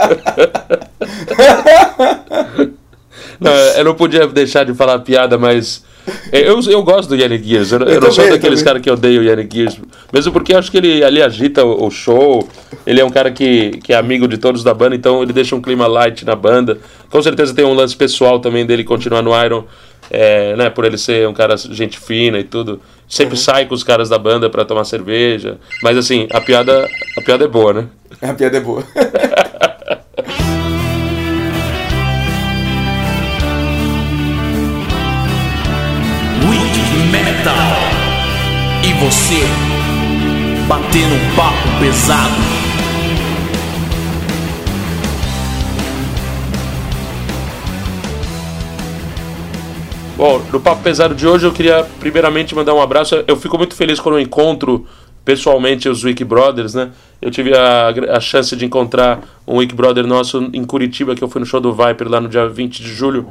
não, 3.39 3.51
eu 3.51 3.83
não 3.85 3.95
podia 3.95 4.27
deixar 4.27 4.65
de 4.65 4.73
falar 4.73 4.95
a 4.95 4.99
piada, 4.99 5.37
mas. 5.37 5.83
Eu, 6.31 6.59
eu 6.61 6.81
gosto 6.81 7.09
do 7.09 7.15
Yannick 7.15 7.47
Gears. 7.47 7.71
Eu, 7.71 7.79
eu 7.81 8.01
não 8.01 8.11
sou 8.11 8.27
daqueles 8.27 8.63
caras 8.63 8.81
que 8.81 8.89
odeiam 8.89 9.21
o 9.21 9.25
Yannick 9.25 9.55
Gears. 9.55 9.79
Mesmo 10.11 10.33
porque 10.33 10.53
eu 10.53 10.57
acho 10.57 10.71
que 10.71 10.77
ele 10.77 11.03
ali 11.03 11.21
agita 11.21 11.63
o, 11.63 11.85
o 11.85 11.91
show. 11.91 12.47
Ele 12.85 12.99
é 12.99 13.05
um 13.05 13.09
cara 13.09 13.31
que, 13.31 13.71
que 13.83 13.93
é 13.93 13.95
amigo 13.95 14.27
de 14.27 14.37
todos 14.37 14.63
da 14.63 14.73
banda, 14.73 14.95
então 14.95 15.21
ele 15.21 15.31
deixa 15.31 15.55
um 15.55 15.61
clima 15.61 15.85
light 15.85 16.25
na 16.25 16.35
banda. 16.35 16.79
Com 17.09 17.21
certeza 17.21 17.53
tem 17.53 17.63
um 17.63 17.73
lance 17.73 17.95
pessoal 17.95 18.39
também 18.39 18.65
dele 18.65 18.83
continuar 18.83 19.21
no 19.21 19.31
Iron. 19.43 19.63
é, 20.11 20.55
né, 20.57 20.69
por 20.69 20.83
ele 20.83 20.97
ser 20.97 21.27
um 21.27 21.33
cara 21.33 21.55
gente 21.55 21.97
fina 21.97 22.37
e 22.37 22.43
tudo. 22.43 22.81
Sempre 23.07 23.37
sai 23.37 23.65
com 23.65 23.73
os 23.73 23.83
caras 23.83 24.09
da 24.09 24.17
banda 24.17 24.49
pra 24.49 24.65
tomar 24.65 24.83
cerveja. 24.83 25.57
Mas 25.81 25.97
assim, 25.97 26.27
a 26.31 26.41
piada, 26.41 26.87
a 27.17 27.21
piada 27.21 27.45
é 27.45 27.47
boa, 27.47 27.73
né? 27.73 27.87
A 28.21 28.33
piada 28.33 28.57
é 28.57 28.59
boa. 28.59 28.83
E 38.83 38.93
você, 38.93 39.41
batendo 40.67 41.13
um 41.13 41.35
papo 41.35 41.79
pesado. 41.79 42.51
Bom, 50.17 50.39
no 50.51 50.59
Papo 50.59 50.83
Pesado 50.83 51.15
de 51.15 51.27
hoje 51.27 51.47
eu 51.47 51.51
queria 51.51 51.83
primeiramente 51.99 52.53
mandar 52.53 52.73
um 52.73 52.81
abraço. 52.81 53.23
Eu 53.27 53.35
fico 53.35 53.57
muito 53.57 53.75
feliz 53.75 53.99
quando 53.99 54.19
eu 54.19 54.21
encontro 54.21 54.85
pessoalmente 55.23 55.87
os 55.87 56.03
Wiki 56.03 56.23
Brothers, 56.23 56.73
né? 56.73 56.91
Eu 57.21 57.31
tive 57.31 57.55
a, 57.55 57.89
a 58.15 58.19
chance 58.19 58.55
de 58.55 58.65
encontrar 58.65 59.19
um 59.47 59.57
Wiki 59.57 59.75
Brother 59.75 60.05
nosso 60.05 60.49
em 60.53 60.63
Curitiba, 60.63 61.15
que 61.15 61.23
eu 61.23 61.27
fui 61.27 61.39
no 61.39 61.45
show 61.45 61.59
do 61.59 61.73
Viper 61.73 62.07
lá 62.07 62.19
no 62.19 62.27
dia 62.27 62.47
20 62.47 62.81
de 62.81 62.89
julho. 62.89 63.27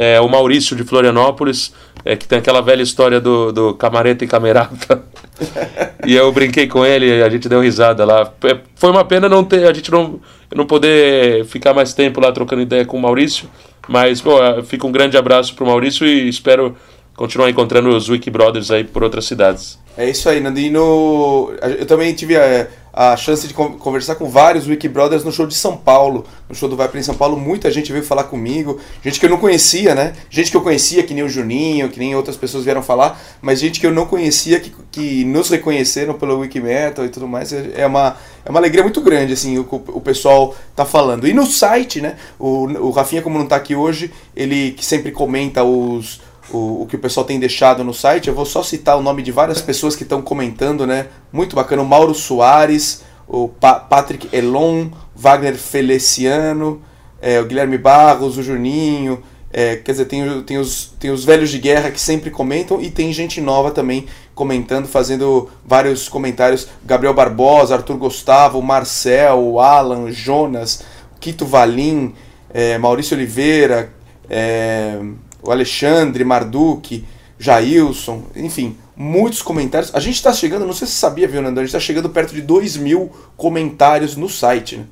É, 0.00 0.20
o 0.20 0.28
Maurício 0.28 0.76
de 0.76 0.84
Florianópolis, 0.84 1.74
é, 2.04 2.14
que 2.14 2.28
tem 2.28 2.38
aquela 2.38 2.60
velha 2.60 2.82
história 2.82 3.20
do, 3.20 3.50
do 3.50 3.74
camareta 3.74 4.24
e 4.24 4.28
camerata. 4.28 5.02
e 6.06 6.14
eu 6.14 6.30
brinquei 6.30 6.68
com 6.68 6.86
ele 6.86 7.20
a 7.20 7.28
gente 7.28 7.48
deu 7.48 7.60
risada 7.60 8.04
lá. 8.04 8.32
É, 8.44 8.56
Foi 8.76 8.90
uma 8.92 9.04
pena 9.04 9.28
não 9.28 9.42
ter, 9.42 9.68
a 9.68 9.72
gente 9.72 9.90
não, 9.90 10.20
não 10.54 10.64
poder 10.66 11.44
ficar 11.46 11.74
mais 11.74 11.92
tempo 11.94 12.20
lá 12.20 12.30
trocando 12.30 12.62
ideia 12.62 12.86
com 12.86 12.96
o 12.96 13.02
Maurício. 13.02 13.50
Mas, 13.88 14.20
pô, 14.20 14.38
fica 14.62 14.86
um 14.86 14.92
grande 14.92 15.16
abraço 15.16 15.52
pro 15.56 15.66
Maurício 15.66 16.06
e 16.06 16.28
espero 16.28 16.76
continuar 17.16 17.50
encontrando 17.50 17.88
os 17.88 18.08
Wiki 18.08 18.30
Brothers 18.30 18.70
aí 18.70 18.84
por 18.84 19.02
outras 19.02 19.24
cidades. 19.24 19.80
É 19.96 20.08
isso 20.08 20.28
aí, 20.28 20.38
Nandinho. 20.38 21.52
Eu 21.60 21.86
também 21.86 22.14
tive 22.14 22.36
a, 22.36 22.68
a 23.00 23.16
chance 23.16 23.46
de 23.46 23.54
con- 23.54 23.74
conversar 23.74 24.16
com 24.16 24.28
vários 24.28 24.66
Wiki 24.66 24.88
Brothers 24.88 25.22
no 25.22 25.30
show 25.30 25.46
de 25.46 25.54
São 25.54 25.76
Paulo, 25.76 26.26
no 26.48 26.54
show 26.54 26.68
do 26.68 26.76
Viper 26.76 26.98
em 26.98 27.02
São 27.04 27.14
Paulo. 27.14 27.38
Muita 27.38 27.70
gente 27.70 27.92
veio 27.92 28.04
falar 28.04 28.24
comigo, 28.24 28.80
gente 29.04 29.20
que 29.20 29.26
eu 29.26 29.30
não 29.30 29.38
conhecia, 29.38 29.94
né? 29.94 30.14
Gente 30.28 30.50
que 30.50 30.56
eu 30.56 30.62
conhecia, 30.62 31.04
que 31.04 31.14
nem 31.14 31.22
o 31.22 31.28
Juninho, 31.28 31.88
que 31.90 32.00
nem 32.00 32.16
outras 32.16 32.36
pessoas 32.36 32.64
vieram 32.64 32.82
falar, 32.82 33.16
mas 33.40 33.60
gente 33.60 33.78
que 33.78 33.86
eu 33.86 33.92
não 33.92 34.04
conhecia, 34.04 34.58
que, 34.58 34.72
que 34.90 35.24
nos 35.24 35.48
reconheceram 35.48 36.14
pelo 36.14 36.40
Wiki 36.40 36.60
Metal 36.60 37.04
e 37.04 37.08
tudo 37.08 37.28
mais. 37.28 37.52
É 37.52 37.86
uma, 37.86 38.16
é 38.44 38.50
uma 38.50 38.58
alegria 38.58 38.82
muito 38.82 39.00
grande, 39.00 39.32
assim, 39.32 39.56
o, 39.60 39.64
que 39.64 39.76
o 39.76 40.00
pessoal 40.00 40.56
tá 40.74 40.84
falando. 40.84 41.28
E 41.28 41.32
no 41.32 41.46
site, 41.46 42.00
né? 42.00 42.16
O, 42.36 42.64
o 42.64 42.90
Rafinha, 42.90 43.22
como 43.22 43.38
não 43.38 43.46
tá 43.46 43.54
aqui 43.54 43.76
hoje, 43.76 44.10
ele 44.34 44.72
que 44.72 44.84
sempre 44.84 45.12
comenta 45.12 45.62
os 45.62 46.20
o, 46.52 46.82
o 46.82 46.86
que 46.86 46.96
o 46.96 46.98
pessoal 46.98 47.24
tem 47.26 47.38
deixado 47.38 47.82
no 47.84 47.92
site. 47.94 48.28
Eu 48.28 48.34
vou 48.34 48.44
só 48.46 48.62
citar 48.62 48.96
o 48.96 49.02
nome 49.02 49.22
de 49.22 49.32
várias 49.32 49.60
pessoas 49.60 49.94
que 49.96 50.02
estão 50.02 50.22
comentando, 50.22 50.86
né? 50.86 51.06
Muito 51.32 51.54
bacana. 51.56 51.82
O 51.82 51.86
Mauro 51.86 52.14
Soares, 52.14 53.02
o 53.26 53.48
Pa- 53.48 53.80
Patrick 53.80 54.28
Elon, 54.32 54.88
Wagner 55.14 55.56
Feliciano, 55.56 56.80
é, 57.20 57.40
o 57.40 57.44
Guilherme 57.46 57.78
Barros, 57.78 58.38
o 58.38 58.42
Juninho. 58.42 59.22
é, 59.52 59.76
quer 59.76 59.92
dizer, 59.92 60.04
tem, 60.04 60.42
tem, 60.42 60.58
os, 60.58 60.92
tem 61.00 61.10
os 61.10 61.24
velhos 61.24 61.50
de 61.50 61.58
guerra 61.58 61.90
que 61.90 62.00
sempre 62.00 62.30
comentam 62.30 62.80
e 62.80 62.90
tem 62.90 63.12
gente 63.12 63.40
nova 63.40 63.70
também 63.70 64.06
comentando, 64.34 64.86
fazendo 64.86 65.48
vários 65.64 66.08
comentários. 66.08 66.68
Gabriel 66.84 67.14
Barbosa, 67.14 67.74
Arthur 67.74 67.96
Gustavo, 67.96 68.62
Marcel, 68.62 69.58
Alan, 69.58 70.10
Jonas, 70.12 70.82
Quito 71.18 71.44
Valim, 71.44 72.14
é, 72.52 72.78
Maurício 72.78 73.16
Oliveira, 73.16 73.92
é, 74.30 74.98
o 75.42 75.50
Alexandre, 75.50 76.24
Marduk, 76.24 77.04
Jailson, 77.38 78.24
enfim, 78.34 78.76
muitos 78.96 79.40
comentários. 79.42 79.94
A 79.94 80.00
gente 80.00 80.16
está 80.16 80.32
chegando, 80.32 80.66
não 80.66 80.72
sei 80.72 80.86
se 80.86 80.94
você 80.94 81.00
sabia, 81.00 81.28
viu, 81.28 81.40
Nandão? 81.40 81.62
A 81.62 81.66
gente 81.66 81.74
está 81.74 81.80
chegando 81.80 82.08
perto 82.08 82.34
de 82.34 82.42
2 82.42 82.76
mil 82.76 83.10
comentários 83.36 84.16
no 84.16 84.28
site, 84.28 84.76
né? 84.76 84.84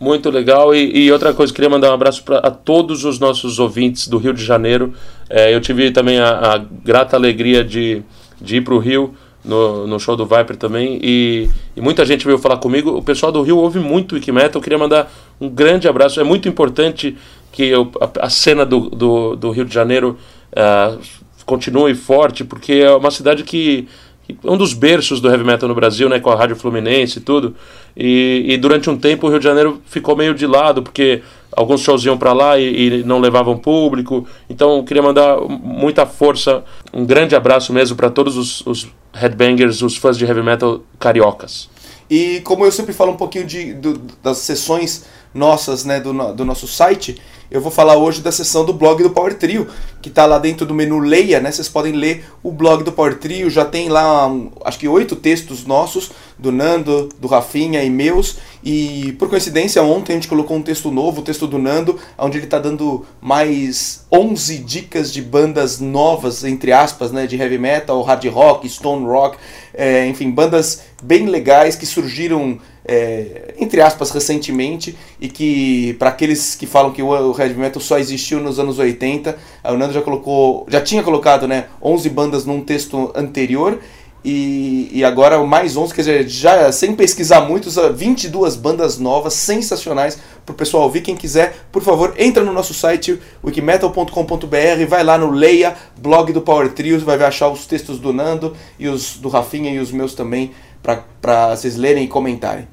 Muito 0.00 0.30
legal. 0.30 0.74
E, 0.74 1.04
e 1.04 1.12
outra 1.12 1.32
coisa, 1.32 1.54
queria 1.54 1.70
mandar 1.70 1.90
um 1.90 1.94
abraço 1.94 2.24
para 2.24 2.50
todos 2.50 3.04
os 3.04 3.20
nossos 3.20 3.60
ouvintes 3.60 4.08
do 4.08 4.18
Rio 4.18 4.34
de 4.34 4.44
Janeiro. 4.44 4.92
É, 5.30 5.54
eu 5.54 5.60
tive 5.60 5.92
também 5.92 6.18
a, 6.18 6.54
a 6.54 6.58
grata 6.58 7.16
alegria 7.16 7.62
de, 7.62 8.02
de 8.40 8.56
ir 8.56 8.62
para 8.62 8.74
o 8.74 8.78
Rio 8.78 9.14
no, 9.44 9.86
no 9.86 9.98
show 9.98 10.16
do 10.16 10.26
Viper 10.26 10.56
também. 10.56 10.98
E, 11.02 11.48
e 11.76 11.80
muita 11.80 12.04
gente 12.04 12.24
veio 12.24 12.38
falar 12.38 12.58
comigo. 12.58 12.90
O 12.96 13.02
pessoal 13.02 13.32
do 13.32 13.42
Rio 13.42 13.58
ouve 13.58 13.78
muito 13.78 14.14
Wikimetal. 14.14 14.60
Eu 14.60 14.62
queria 14.62 14.78
mandar 14.78 15.12
um 15.40 15.48
grande 15.48 15.88
abraço. 15.88 16.20
É 16.20 16.24
muito 16.24 16.48
importante 16.48 17.16
que 17.50 17.64
eu, 17.64 17.90
a, 18.00 18.26
a 18.26 18.30
cena 18.30 18.64
do, 18.64 18.90
do, 18.90 19.36
do 19.36 19.50
Rio 19.50 19.64
de 19.64 19.74
Janeiro 19.74 20.16
ah, 20.54 20.96
continue 21.44 21.94
forte, 21.94 22.44
porque 22.44 22.74
é 22.74 22.90
uma 22.90 23.10
cidade 23.10 23.42
que 23.44 23.88
que 24.24 24.36
é 24.44 24.50
um 24.50 24.56
dos 24.56 24.72
berços 24.72 25.20
do 25.20 25.28
heavy 25.28 25.42
metal 25.42 25.68
no 25.68 25.74
Brasil, 25.74 26.08
né, 26.08 26.20
com 26.20 26.30
a 26.30 26.36
Rádio 26.36 26.54
Fluminense 26.54 27.18
e 27.18 27.22
tudo. 27.22 27.56
E, 27.96 28.44
e 28.46 28.56
durante 28.56 28.88
um 28.88 28.96
tempo 28.96 29.26
o 29.26 29.30
Rio 29.30 29.38
de 29.38 29.44
Janeiro 29.44 29.82
ficou 29.86 30.16
meio 30.16 30.32
de 30.32 30.46
lado, 30.46 30.80
porque 30.82 31.22
alguns 31.56 31.80
shows 31.80 32.04
iam 32.04 32.16
para 32.18 32.32
lá 32.32 32.58
e, 32.58 33.00
e 33.00 33.04
não 33.04 33.18
levavam 33.18 33.56
público. 33.58 34.26
Então 34.48 34.76
eu 34.78 34.84
queria 34.84 35.02
mandar 35.02 35.40
muita 35.40 36.06
força, 36.06 36.64
um 36.92 37.04
grande 37.04 37.34
abraço 37.36 37.72
mesmo 37.72 37.96
para 37.96 38.10
todos 38.10 38.36
os, 38.36 38.66
os 38.66 38.88
headbangers, 39.12 39.82
os 39.82 39.96
fãs 39.96 40.16
de 40.18 40.24
heavy 40.24 40.42
metal 40.42 40.80
cariocas. 40.98 41.68
E 42.10 42.40
como 42.40 42.64
eu 42.64 42.72
sempre 42.72 42.92
falo 42.92 43.12
um 43.12 43.16
pouquinho 43.16 43.46
de, 43.46 43.72
do- 43.74 44.00
das 44.22 44.38
sessões 44.38 45.04
nossas, 45.34 45.84
né, 45.84 45.98
do, 46.00 46.12
do 46.34 46.44
nosso 46.44 46.66
site, 46.66 47.16
eu 47.52 47.60
vou 47.60 47.70
falar 47.70 47.96
hoje 47.96 48.22
da 48.22 48.32
sessão 48.32 48.64
do 48.64 48.72
blog 48.72 49.02
do 49.02 49.10
Power 49.10 49.34
Trio, 49.34 49.68
que 50.00 50.08
está 50.08 50.24
lá 50.24 50.38
dentro 50.38 50.64
do 50.64 50.72
menu 50.72 50.98
Leia, 50.98 51.38
né? 51.38 51.52
Vocês 51.52 51.68
podem 51.68 51.92
ler 51.92 52.24
o 52.42 52.50
blog 52.50 52.82
do 52.82 52.90
Power 52.90 53.18
Trio, 53.18 53.50
já 53.50 53.62
tem 53.62 53.90
lá, 53.90 54.26
um, 54.26 54.50
acho 54.64 54.78
que 54.78 54.88
oito 54.88 55.14
textos 55.14 55.66
nossos, 55.66 56.10
do 56.38 56.50
Nando, 56.50 57.10
do 57.20 57.28
Rafinha 57.28 57.84
e 57.84 57.90
meus. 57.90 58.38
E 58.64 59.14
por 59.18 59.28
coincidência, 59.28 59.82
ontem 59.82 60.12
a 60.12 60.14
gente 60.16 60.28
colocou 60.28 60.56
um 60.56 60.62
texto 60.62 60.90
novo, 60.90 61.20
o 61.20 61.24
texto 61.24 61.46
do 61.46 61.58
Nando, 61.58 61.98
onde 62.16 62.38
ele 62.38 62.46
está 62.46 62.58
dando 62.58 63.04
mais 63.20 64.06
11 64.10 64.58
dicas 64.58 65.12
de 65.12 65.20
bandas 65.20 65.78
novas, 65.78 66.44
entre 66.44 66.72
aspas, 66.72 67.12
né? 67.12 67.26
De 67.26 67.36
heavy 67.36 67.58
metal, 67.58 68.02
hard 68.02 68.24
rock, 68.28 68.66
stone 68.66 69.04
rock, 69.04 69.36
é, 69.74 70.06
enfim, 70.06 70.30
bandas 70.30 70.84
bem 71.02 71.26
legais 71.26 71.76
que 71.76 71.84
surgiram 71.84 72.58
é, 72.84 73.54
entre 73.58 73.80
aspas, 73.80 74.10
recentemente, 74.10 74.96
e 75.20 75.28
que, 75.28 75.94
para 75.98 76.10
aqueles 76.10 76.54
que 76.54 76.66
falam 76.66 76.92
que 76.92 77.02
o 77.02 77.08
o 77.08 77.40
heavy 77.40 77.54
metal 77.54 77.80
só 77.80 77.98
existiu 77.98 78.40
nos 78.40 78.58
anos 78.58 78.78
80, 78.78 79.36
a 79.62 79.72
Nando 79.72 79.92
já 79.92 80.02
colocou, 80.02 80.66
já 80.68 80.80
tinha 80.80 81.02
colocado, 81.02 81.46
né, 81.46 81.66
11 81.80 82.08
bandas 82.10 82.44
num 82.44 82.60
texto 82.60 83.12
anterior, 83.14 83.78
e, 84.24 84.88
e 84.92 85.04
agora 85.04 85.42
mais 85.44 85.76
11, 85.76 85.92
quer 85.92 86.00
dizer, 86.02 86.28
já 86.28 86.70
sem 86.70 86.94
pesquisar 86.94 87.40
muito, 87.40 87.70
só 87.70 87.90
22 87.92 88.54
bandas 88.54 88.98
novas, 88.98 89.34
sensacionais, 89.34 90.18
pro 90.46 90.54
pessoal 90.54 90.84
ouvir. 90.84 91.00
Quem 91.00 91.16
quiser, 91.16 91.66
por 91.72 91.82
favor, 91.82 92.14
entra 92.16 92.44
no 92.44 92.52
nosso 92.52 92.72
site, 92.72 93.18
wikimetal.com.br, 93.44 94.86
vai 94.88 95.02
lá 95.02 95.18
no 95.18 95.30
Leia, 95.30 95.74
blog 95.96 96.32
do 96.32 96.40
Power 96.40 96.70
Trios, 96.70 97.02
vai 97.02 97.20
achar 97.20 97.48
os 97.48 97.66
textos 97.66 97.98
do 97.98 98.12
Nando, 98.12 98.56
e 98.78 98.86
os 98.88 99.16
do 99.16 99.28
Rafinha 99.28 99.72
e 99.72 99.80
os 99.80 99.90
meus 99.90 100.14
também, 100.14 100.52
para 100.82 101.54
vocês 101.54 101.76
lerem 101.76 102.04
e 102.04 102.08
comentarem. 102.08 102.66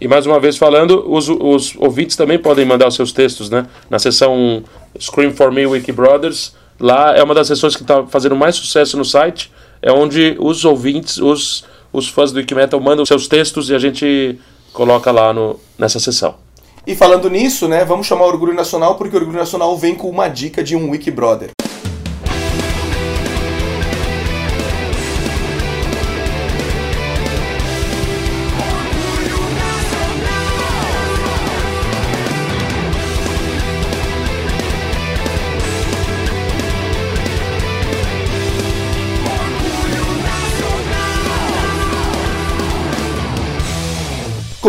E 0.00 0.08
mais 0.08 0.26
uma 0.26 0.40
vez 0.40 0.56
falando, 0.56 1.04
os, 1.08 1.28
os 1.28 1.76
ouvintes 1.76 2.16
também 2.16 2.36
podem 2.36 2.64
mandar 2.64 2.88
os 2.88 2.94
seus 2.96 3.12
textos, 3.12 3.48
né? 3.48 3.66
Na 3.88 4.00
seção 4.00 4.64
Scream 4.98 5.32
for 5.32 5.52
Me 5.52 5.64
Wiki 5.64 5.92
Brothers. 5.92 6.54
Lá 6.80 7.16
é 7.16 7.22
uma 7.22 7.34
das 7.34 7.46
sessões 7.46 7.76
que 7.76 7.82
está 7.82 8.04
fazendo 8.06 8.34
mais 8.34 8.56
sucesso 8.56 8.96
no 8.96 9.04
site. 9.04 9.52
É 9.80 9.92
onde 9.92 10.36
os 10.40 10.64
ouvintes, 10.64 11.18
os, 11.18 11.64
os 11.92 12.08
fãs 12.08 12.32
do 12.32 12.38
Wikimetal 12.38 12.80
mandam 12.80 13.06
seus 13.06 13.28
textos 13.28 13.70
e 13.70 13.74
a 13.74 13.78
gente 13.78 14.38
coloca 14.72 15.12
lá 15.12 15.32
no, 15.32 15.60
nessa 15.78 16.00
sessão. 16.00 16.34
E 16.84 16.96
falando 16.96 17.30
nisso, 17.30 17.68
né, 17.68 17.84
vamos 17.84 18.08
chamar 18.08 18.24
o 18.24 18.28
Orgulho 18.28 18.54
Nacional, 18.54 18.96
porque 18.96 19.14
o 19.14 19.20
Orgulho 19.20 19.38
Nacional 19.38 19.76
vem 19.78 19.94
com 19.94 20.10
uma 20.10 20.26
dica 20.26 20.64
de 20.64 20.74
um 20.74 20.90
Wiki 20.90 21.12
Brother. 21.12 21.50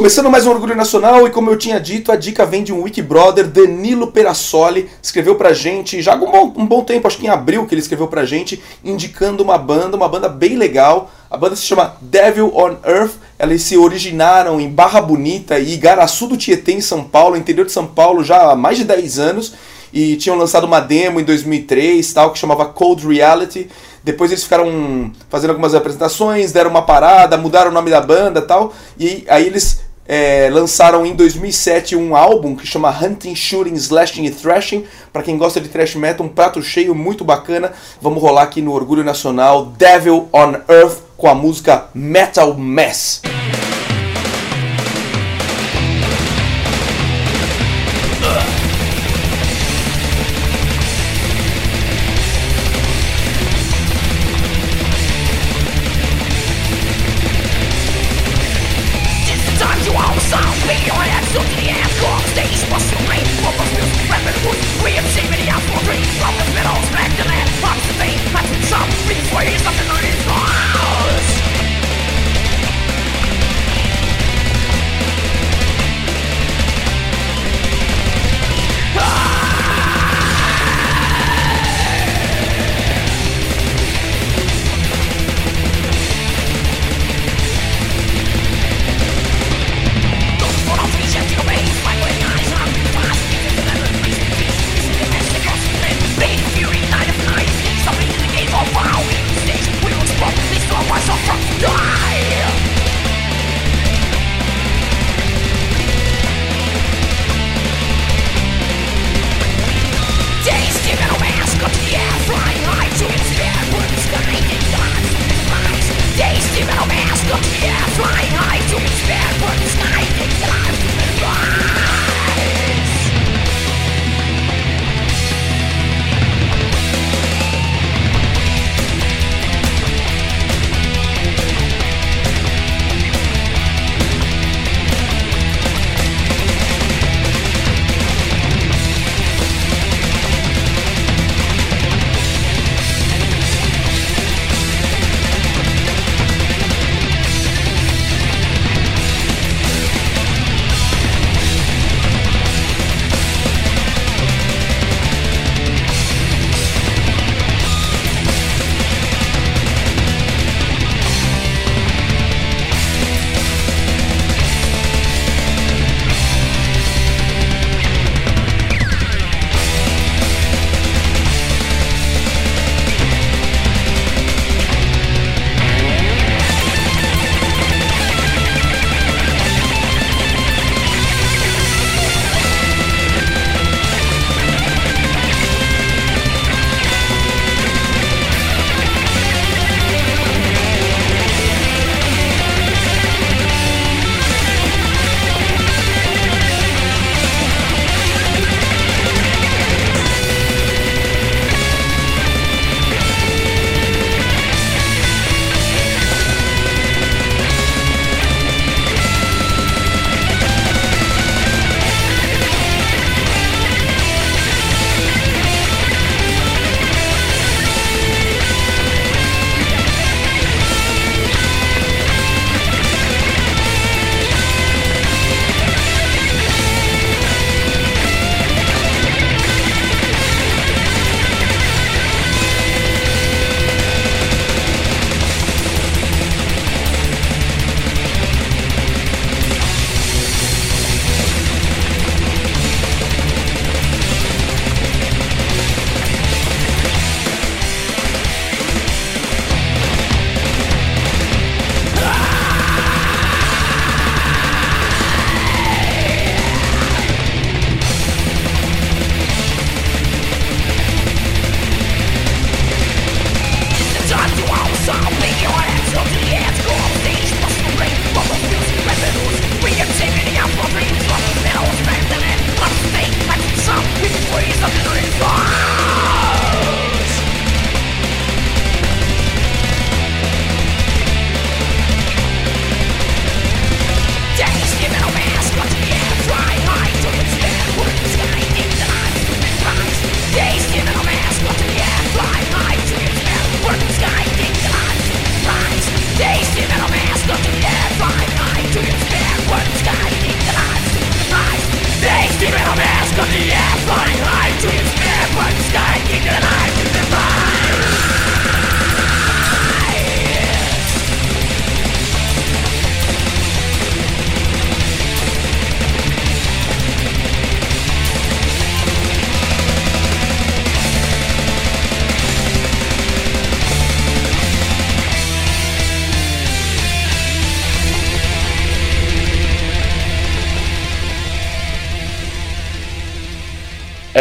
Começando 0.04 0.30
mais 0.30 0.46
um 0.46 0.50
Orgulho 0.50 0.76
Nacional, 0.76 1.26
e 1.26 1.30
como 1.30 1.50
eu 1.50 1.58
tinha 1.58 1.80
dito, 1.80 2.12
a 2.12 2.18
dica 2.18 2.46
vem 2.46 2.62
de 2.62 2.74
um 2.74 2.82
Wiki 2.82 3.02
Brother, 3.02 3.48
Danilo 3.48 4.08
Perassoli, 4.08 4.90
escreveu 5.02 5.36
pra 5.36 5.54
gente, 5.54 6.02
já 6.02 6.12
há 6.12 6.16
um 6.18 6.30
bom, 6.30 6.54
um 6.58 6.66
bom 6.66 6.84
tempo, 6.84 7.08
acho 7.08 7.18
que 7.18 7.26
em 7.26 7.30
abril 7.30 7.66
que 7.66 7.74
ele 7.74 7.80
escreveu 7.80 8.06
pra 8.10 8.26
gente, 8.26 8.62
indicando 8.84 9.42
uma 9.42 9.58
banda, 9.58 9.96
uma 9.96 10.10
banda 10.10 10.28
bem 10.28 10.58
legal. 10.58 11.10
A 11.32 11.38
banda 11.38 11.56
se 11.56 11.62
chama 11.62 11.96
Devil 12.02 12.52
on 12.54 12.76
Earth, 12.86 13.14
eles 13.40 13.64
se 13.64 13.78
originaram 13.78 14.60
em 14.60 14.68
Barra 14.68 15.00
Bonita 15.00 15.58
e 15.58 15.76
Igaraçu 15.76 16.28
do 16.28 16.36
Tietê, 16.36 16.74
em 16.74 16.82
São 16.82 17.06
Paulo, 17.06 17.38
interior 17.38 17.66
de 17.66 17.72
São 17.72 17.88
Paulo, 17.88 18.26
já 18.26 18.52
há 18.52 18.58
mais 18.58 18.78
de 18.78 18.84
10 18.84 19.20
anos, 19.20 19.54
e 19.94 20.18
tinham 20.18 20.36
lançado 20.36 20.66
uma 20.66 20.82
demo 20.82 21.22
em 21.22 21.24
2003, 21.24 22.12
tal, 22.12 22.34
que 22.34 22.40
chamava 22.40 22.66
Cold 22.66 23.08
Reality. 23.08 23.70
Depois 24.04 24.32
eles 24.32 24.44
ficaram 24.44 25.14
fazendo 25.30 25.52
algumas 25.52 25.74
apresentações, 25.74 26.52
deram 26.52 26.70
uma 26.70 26.82
parada, 26.82 27.38
mudaram 27.38 27.72
o 27.72 27.74
nome 27.74 27.90
da 27.90 28.02
banda 28.02 28.42
tal. 28.42 28.74
E 29.00 29.24
aí 29.30 29.48
eles 29.48 29.83
é, 30.08 30.50
lançaram 30.52 31.06
em 31.06 31.16
2007 31.16 31.96
um 31.96 32.16
álbum 32.16 32.56
que 32.56 32.68
chama 32.68 32.90
Hunting, 32.90 33.36
Shooting, 33.36 33.74
Slashing 33.76 34.26
e 34.26 34.32
Thrashing. 34.32 34.86
Para 35.12 35.24
quem 35.24 35.38
gosta 35.38 35.62
de 35.62 35.70
thrash 35.70 35.96
metal, 35.96 36.26
um 36.26 36.30
prato 36.30 36.62
cheio 36.62 36.94
muito 36.94 37.24
bacana. 37.24 37.72
Vamos 38.02 38.22
rolar 38.22 38.44
aqui 38.44 38.62
no 38.62 38.74
Orgulho 38.74 39.04
Nacional 39.04 39.66
Devil 39.78 40.28
on 40.34 40.56
Earth 40.70 41.00
com 41.18 41.28
a 41.28 41.36
música 41.36 41.86
Metal 41.94 42.54
Mess. 42.56 43.22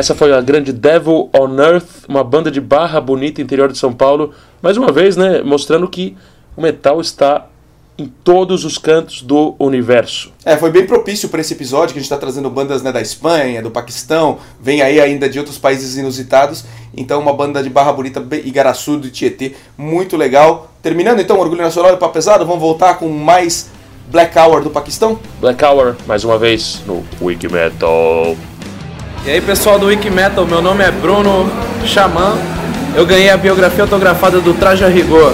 Essa 0.03 0.17
foi 0.17 0.33
a 0.33 0.41
grande 0.41 0.73
Devil 0.73 1.31
on 1.33 1.57
Earth, 1.61 2.07
uma 2.09 2.25
banda 2.25 2.51
de 2.51 2.61
barra 2.61 3.01
bonita 3.01 3.41
interior 3.41 3.71
de 3.71 3.79
São 3.79 3.93
Paulo. 3.93 4.35
Mais 4.61 4.77
uma 4.77 4.91
vez, 4.91 5.17
né, 5.17 5.43
mostrando 5.43 5.87
que 5.87 6.17
o 6.57 6.61
metal 6.61 7.01
está 7.01 7.47
em 7.97 8.07
todos 8.25 8.65
os 8.65 8.77
cantos 8.77 9.23
do 9.23 9.55
universo. 9.61 10.33
É, 10.45 10.57
foi 10.57 10.73
bem 10.73 10.89
propício 10.89 11.29
para 11.29 11.41
esse 11.41 11.55
episódio 11.55 11.93
que 11.93 12.01
a 12.01 12.03
gente 12.03 12.11
está 12.11 12.17
trazendo 12.17 12.51
bandas 12.51 12.83
né, 12.83 12.91
da 12.91 13.01
Espanha, 13.01 13.63
do 13.63 13.71
Paquistão, 13.71 14.39
vem 14.61 14.83
aí 14.83 15.01
ainda 15.01 15.29
de 15.29 15.39
outros 15.39 15.57
países 15.57 15.97
inusitados. 15.97 16.65
Então, 16.97 17.21
uma 17.21 17.33
banda 17.33 17.63
de 17.63 17.71
Barra 17.71 17.93
Bonita, 17.93 18.21
Igaraçu 18.45 18.97
do 18.97 19.09
Tietê, 19.09 19.55
muito 19.79 20.17
legal. 20.17 20.73
Terminando 20.83 21.21
então 21.21 21.37
o 21.37 21.41
Orgulho 21.41 21.63
Nacional 21.63 21.93
e 21.93 21.97
Pá 21.97 22.09
Pesado, 22.09 22.45
vamos 22.45 22.61
voltar 22.61 22.95
com 22.95 23.09
mais 23.09 23.71
Black 24.09 24.37
Hour 24.37 24.65
do 24.65 24.71
Paquistão? 24.71 25.21
Black 25.41 25.65
Hour, 25.65 25.95
mais 26.09 26.25
uma 26.25 26.37
vez, 26.37 26.83
no 26.89 27.05
Wiki 27.21 27.47
Metal. 27.47 28.37
E 29.25 29.31
aí, 29.31 29.41
pessoal 29.41 29.79
do 29.79 29.87
Wiki 29.87 30.11
Metal, 30.11 30.45
meu 30.45 30.61
nome 30.61 30.83
é 30.83 30.91
Bruno 30.91 31.49
Xamã. 31.87 32.37
Eu 32.97 33.07
ganhei 33.07 33.31
a 33.31 33.37
biografia 33.37 33.85
autografada 33.85 34.41
do 34.41 34.53
Traje 34.53 34.85
a 34.85 34.89
Rigor. 34.89 35.33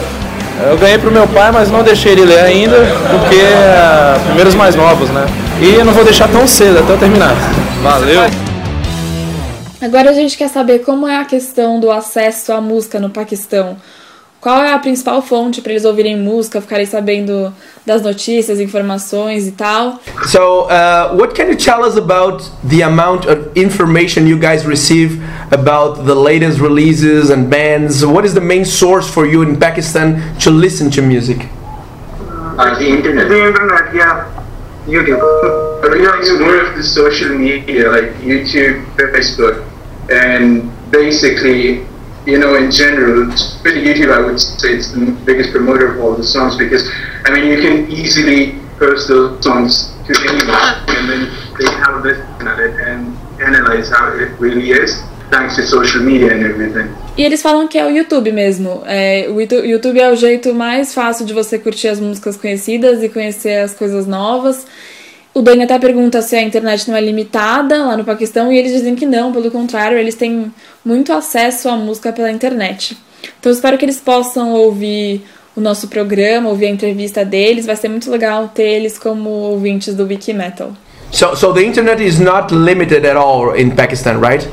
Eu 0.68 0.76
ganhei 0.76 0.98
pro 0.98 1.10
meu 1.10 1.26
pai, 1.26 1.50
mas 1.50 1.70
não 1.70 1.82
deixei 1.82 2.12
ele 2.12 2.26
ler 2.26 2.40
ainda, 2.40 2.76
porque 3.10 3.36
é 3.36 4.20
primeiros 4.26 4.54
mais 4.54 4.74
novos, 4.74 5.08
né? 5.08 5.24
E 5.62 5.74
eu 5.74 5.86
não 5.86 5.94
vou 5.94 6.04
deixar 6.04 6.28
tão 6.28 6.46
cedo 6.46 6.80
até 6.80 6.92
eu 6.92 6.98
terminar. 6.98 7.34
Valeu! 7.82 8.20
Agora 9.80 10.10
a 10.10 10.12
gente 10.12 10.36
quer 10.36 10.48
saber 10.48 10.80
como 10.80 11.08
é 11.08 11.16
a 11.16 11.24
questão 11.24 11.80
do 11.80 11.90
acesso 11.90 12.52
à 12.52 12.60
música 12.60 13.00
no 13.00 13.08
Paquistão. 13.08 13.78
Qual 14.40 14.62
é 14.62 14.72
a 14.72 14.78
principal 14.78 15.20
fonte 15.20 15.60
para 15.60 15.72
eles 15.72 15.84
ouvirem 15.84 16.16
música, 16.16 16.60
ficarem 16.60 16.86
sabendo 16.86 17.52
das 17.84 18.02
notícias, 18.02 18.60
informações 18.60 19.48
e 19.48 19.52
tal? 19.52 20.00
So, 20.26 20.38
uh, 20.66 21.16
what 21.16 21.34
can 21.34 21.46
you 21.46 21.56
tell 21.56 21.84
us 21.84 21.96
about 21.96 22.44
the 22.62 22.84
amount 22.84 23.26
of 23.28 23.50
information 23.56 24.28
you 24.28 24.38
guys 24.38 24.64
receive 24.64 25.20
about 25.50 26.04
the 26.04 26.14
latest 26.14 26.60
releases 26.60 27.30
and 27.30 27.48
bands? 27.48 28.04
What 28.04 28.24
is 28.24 28.32
the 28.32 28.40
main 28.40 28.64
source 28.64 29.10
for 29.12 29.26
you 29.26 29.42
in 29.42 29.56
Pakistan 29.56 30.22
to 30.44 30.50
listen 30.50 30.88
to 30.92 31.02
music? 31.02 31.48
Uh, 32.56 32.78
the 32.78 32.86
internet. 32.86 33.28
The 33.28 33.48
internet, 33.48 33.92
yeah. 33.92 34.30
YouTube. 34.86 35.18
Yeah, 35.98 36.20
it's 36.20 36.30
more 36.38 36.60
of 36.60 36.76
the 36.76 36.82
social 36.82 37.36
media 37.36 37.90
like 37.90 38.12
YouTube, 38.22 38.84
Facebook, 38.96 39.64
and 40.10 40.70
basically, 40.90 41.87
you 42.28 42.38
know, 42.38 42.56
in 42.56 42.70
general, 42.70 43.24
YouTube, 43.64 44.12
I 44.12 44.20
would 44.20 44.38
say 44.38 44.74
it's 44.76 44.92
the 44.92 45.16
biggest 45.24 45.50
promoter 45.50 45.92
of 45.92 46.00
all 46.02 46.14
the 46.14 46.22
songs 46.22 46.58
because, 46.58 46.84
I 47.24 47.30
mean, 47.32 47.46
you 47.50 47.58
can 47.64 47.90
easily 47.90 48.60
post 48.78 49.08
those 49.08 49.42
songs 49.42 49.94
to 50.06 50.12
anyone, 50.28 50.62
and 50.96 51.08
then 51.08 51.22
they 51.58 51.68
have 51.82 51.94
a 51.96 52.00
listen 52.00 52.46
at 52.46 52.58
it 52.60 52.74
and 52.88 53.16
analyze 53.40 53.88
how 53.88 54.12
it 54.12 54.30
really 54.38 54.72
is, 54.72 55.02
thanks 55.30 55.56
to 55.56 55.62
social 55.66 56.02
media 56.02 56.30
and 56.34 56.44
everything. 56.44 56.88
E 57.16 57.24
eles 57.24 57.40
falam 57.40 57.66
que 57.66 57.78
é 57.78 57.86
o 57.86 57.90
YouTube 57.90 58.30
mesmo. 58.30 58.82
É, 58.86 59.26
o 59.30 59.40
YouTube 59.40 59.98
é 59.98 60.12
o 60.12 60.16
jeito 60.16 60.54
mais 60.54 60.92
fácil 60.92 61.24
de 61.24 61.32
você 61.32 61.58
curtir 61.58 61.88
as 61.88 61.98
músicas 61.98 62.36
conhecidas 62.36 63.02
e 63.02 63.08
conhecer 63.08 63.62
as 63.62 63.72
coisas 63.72 64.06
novas. 64.06 64.66
O 65.34 65.42
Dani 65.42 65.64
até 65.64 65.78
pergunta 65.78 66.20
se 66.22 66.34
a 66.34 66.42
internet 66.42 66.88
não 66.88 66.96
é 66.96 67.00
limitada 67.00 67.84
lá 67.84 67.96
no 67.96 68.04
Paquistão 68.04 68.52
e 68.52 68.58
eles 68.58 68.72
dizem 68.72 68.94
que 68.94 69.06
não, 69.06 69.32
pelo 69.32 69.50
contrário, 69.50 69.96
eles 69.96 70.14
têm 70.14 70.52
muito 70.84 71.12
acesso 71.12 71.68
à 71.68 71.76
música 71.76 72.12
pela 72.12 72.30
internet. 72.30 72.96
Então 73.38 73.50
eu 73.50 73.54
espero 73.54 73.78
que 73.78 73.84
eles 73.84 74.00
possam 74.00 74.52
ouvir 74.52 75.24
o 75.54 75.60
nosso 75.60 75.88
programa, 75.88 76.48
ouvir 76.48 76.66
a 76.66 76.70
entrevista 76.70 77.24
deles. 77.24 77.66
Vai 77.66 77.76
ser 77.76 77.88
muito 77.88 78.10
legal 78.10 78.48
ter 78.48 78.68
eles 78.68 78.98
como 78.98 79.28
ouvintes 79.28 79.94
do 79.94 80.04
Wiki 80.04 80.32
Metal. 80.32 80.72
So, 81.10 81.34
so 81.34 81.52
the 81.52 81.62
internet 81.62 82.02
is 82.02 82.20
not 82.20 82.54
limited 82.54 83.06
at 83.06 83.16
all 83.16 83.54
in 83.54 83.70
Pakistan, 83.70 84.20
right? 84.20 84.46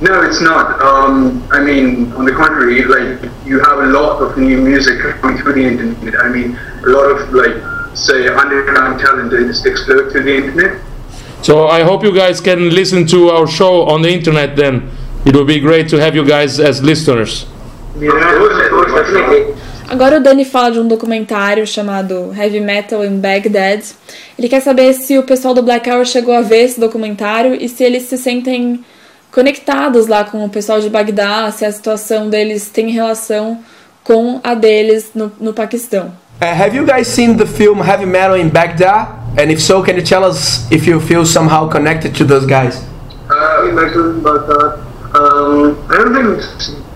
No, 0.00 0.20
it's 0.22 0.40
not. 0.40 0.80
Um, 0.82 1.44
I 1.52 1.60
mean, 1.60 2.12
on 2.16 2.24
the 2.24 2.32
contrary, 2.32 2.82
like 2.84 3.30
you 3.46 3.60
have 3.60 3.78
a 3.78 3.86
lot 3.86 4.20
of 4.20 4.36
new 4.36 4.60
music 4.60 4.98
coming 5.20 5.38
through 5.38 5.52
the 5.54 5.64
internet. 5.64 6.18
I 6.18 6.28
mean, 6.28 6.58
a 6.84 6.90
lot 6.90 7.10
of 7.10 7.32
like, 7.32 7.54
say, 7.94 8.28
underground 8.28 9.00
talent 9.00 9.32
is 9.32 9.64
explode 9.64 10.10
through 10.10 10.24
the 10.24 10.36
internet. 10.36 10.80
So 11.42 11.66
I 11.68 11.82
hope 11.82 12.04
you 12.04 12.12
guys 12.12 12.40
can 12.40 12.70
listen 12.70 13.06
to 13.08 13.30
our 13.30 13.46
show 13.46 13.88
on 13.88 14.02
the 14.02 14.10
internet 14.10 14.54
then. 14.56 14.90
It 15.24 15.34
will 15.34 15.44
be 15.44 15.60
great 15.60 15.88
to 15.90 15.96
have 15.98 16.14
you 16.14 16.24
guys 16.24 16.60
as 16.60 16.80
listeners. 16.80 17.46
Agora 19.88 20.16
o 20.16 20.20
Dani 20.20 20.44
fala 20.44 20.70
de 20.70 20.78
um 20.78 20.88
documentário 20.88 21.66
chamado 21.66 22.32
Heavy 22.34 22.60
Metal 22.60 23.04
in 23.04 23.20
Baghdad. 23.20 23.82
Ele 24.38 24.48
quer 24.48 24.60
saber 24.60 24.94
se 24.94 25.18
o 25.18 25.22
pessoal 25.22 25.52
do 25.52 25.62
Black 25.62 25.90
Hour 25.90 26.06
chegou 26.06 26.34
a 26.34 26.40
ver 26.40 26.62
esse 26.64 26.80
documentário 26.80 27.54
e 27.54 27.68
se 27.68 27.84
eles 27.84 28.04
se 28.04 28.16
sentem 28.16 28.82
conectados 29.30 30.06
lá 30.06 30.24
com 30.24 30.44
o 30.44 30.48
pessoal 30.48 30.80
de 30.80 30.88
Bagdá, 30.88 31.50
se 31.50 31.64
a 31.64 31.72
situação 31.72 32.30
deles 32.30 32.70
tem 32.70 32.90
relação 32.90 33.58
com 34.02 34.40
a 34.42 34.54
deles 34.54 35.10
no, 35.14 35.30
no 35.40 35.52
Paquistão. 35.52 36.21
Uh, 36.42 36.52
have 36.52 36.74
you 36.74 36.84
guys 36.84 37.06
seen 37.06 37.36
the 37.36 37.46
film 37.46 37.78
Heavy 37.78 38.04
Metal 38.04 38.34
in 38.34 38.50
Baghdad? 38.50 39.06
And 39.38 39.48
if 39.52 39.62
so, 39.62 39.80
can 39.80 39.94
you 39.94 40.02
tell 40.02 40.24
us 40.24 40.66
if 40.72 40.88
you 40.88 40.98
feel 40.98 41.24
somehow 41.24 41.68
connected 41.68 42.16
to 42.16 42.24
those 42.24 42.46
guys? 42.46 42.82
Uh, 43.30 43.70
metal, 43.70 44.18
but 44.18 44.50
uh, 44.50 44.74
um, 45.14 45.78
I 45.86 46.02
don't 46.02 46.10
think. 46.10 46.42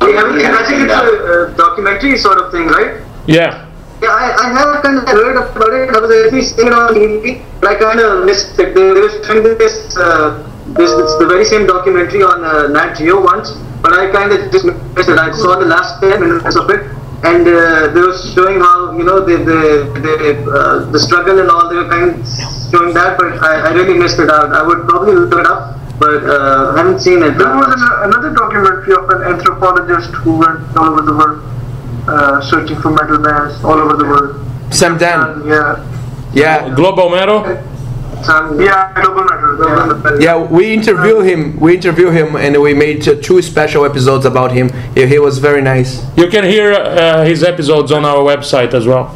I 0.03 0.11
haven't 0.19 0.43
seen. 0.43 0.51
I 0.51 0.67
think 0.67 0.83
it's 0.83 0.99
a, 0.99 1.55
a 1.55 1.55
documentary 1.57 2.19
sort 2.19 2.39
of 2.39 2.51
thing, 2.51 2.67
right? 2.67 3.01
Yeah. 3.29 3.71
Yeah, 4.03 4.09
I, 4.11 4.35
I 4.35 4.47
have 4.51 4.83
kind 4.83 4.99
of 4.99 5.07
heard 5.07 5.37
about 5.39 5.73
it. 5.79 5.95
I 5.95 6.01
was 6.01 6.11
actually 6.11 6.43
seeing 6.43 6.67
it 6.67 6.73
on 6.75 6.93
TV, 6.93 7.45
but 7.61 7.71
I 7.71 7.75
kind 7.79 8.01
of 8.01 8.27
missed 8.27 8.59
it. 8.59 8.75
They, 8.75 8.83
they 8.83 9.01
were 9.01 9.23
showing 9.23 9.45
this, 9.45 9.97
uh, 9.97 10.43
this, 10.75 10.91
it's 10.91 11.19
the 11.23 11.27
very 11.31 11.45
same 11.45 11.69
documentary 11.69 12.25
on 12.25 12.43
uh, 12.43 12.67
Nat 12.67 12.95
Geo 12.99 13.23
once, 13.23 13.53
but 13.81 13.93
I 13.93 14.11
kind 14.11 14.33
of 14.33 14.51
just 14.51 14.65
missed 14.67 15.09
it. 15.09 15.19
I 15.19 15.31
saw 15.31 15.55
the 15.55 15.67
last 15.67 16.01
10 16.03 16.19
minutes 16.19 16.57
of 16.57 16.69
it, 16.69 16.96
and 17.25 17.47
uh, 17.49 17.89
they 17.93 18.01
were 18.01 18.17
showing 18.35 18.61
how, 18.61 18.93
you 18.97 19.05
know, 19.05 19.21
the, 19.25 19.37
the, 19.39 19.61
the, 20.01 20.51
uh, 20.51 20.91
the 20.91 20.99
struggle 20.99 21.39
and 21.41 21.51
all, 21.51 21.69
they 21.69 21.77
were 21.77 21.89
kind 21.89 22.11
of 22.11 22.27
showing 22.71 22.93
that, 22.95 23.17
but 23.19 23.39
I, 23.43 23.69
I 23.69 23.73
really 23.73 23.99
missed 23.99 24.19
it 24.19 24.31
out. 24.31 24.53
I 24.53 24.63
would 24.67 24.87
probably 24.87 25.15
look 25.15 25.33
it 25.39 25.47
up, 25.47 25.79
but 25.99 26.25
uh, 26.25 26.73
I 26.75 26.79
haven't 26.79 27.01
seen 27.01 27.23
it. 27.23 27.39
There 27.39 27.49
was 27.57 27.73
an, 27.73 28.11
another 28.11 28.35
documentary 28.35 28.95
of 28.95 29.09
an 29.11 29.23
anthropologist 29.35 30.11
who 30.23 30.39
went 30.39 30.77
all 30.77 30.93
over 30.93 31.03
the 31.03 31.15
world 31.17 31.43
uh, 32.09 32.41
searching 32.43 32.77
for 32.81 32.91
metal 32.91 33.19
bands 33.19 33.63
all 33.65 33.79
over 33.79 33.97
the 33.97 34.05
world. 34.05 34.43
Sam 34.75 34.99
Dan. 34.99 35.21
And 35.41 35.49
yeah, 35.49 35.85
Yeah. 36.35 36.75
Global 36.75 37.09
Metal. 37.11 37.43
Yeah, 40.21 40.37
we 40.51 40.73
interview 40.73 41.21
him. 41.21 41.59
We 41.61 41.75
interview 41.75 42.11
him, 42.11 42.37
and 42.37 42.57
we 42.57 42.75
made 42.75 43.09
uh, 43.09 43.15
two 43.21 43.41
special 43.43 43.85
episodes 43.85 44.25
about 44.27 44.53
him. 44.53 44.71
He, 44.95 45.07
he 45.07 45.19
was 45.19 45.39
very 45.39 45.63
nice. 45.63 46.03
You 46.17 46.29
can 46.29 46.45
hear 46.45 46.73
uh, 46.73 47.25
his 47.25 47.43
episodes 47.43 47.93
on 47.93 48.05
our 48.05 48.23
website 48.25 48.75
as 48.75 48.87
well. 48.87 49.15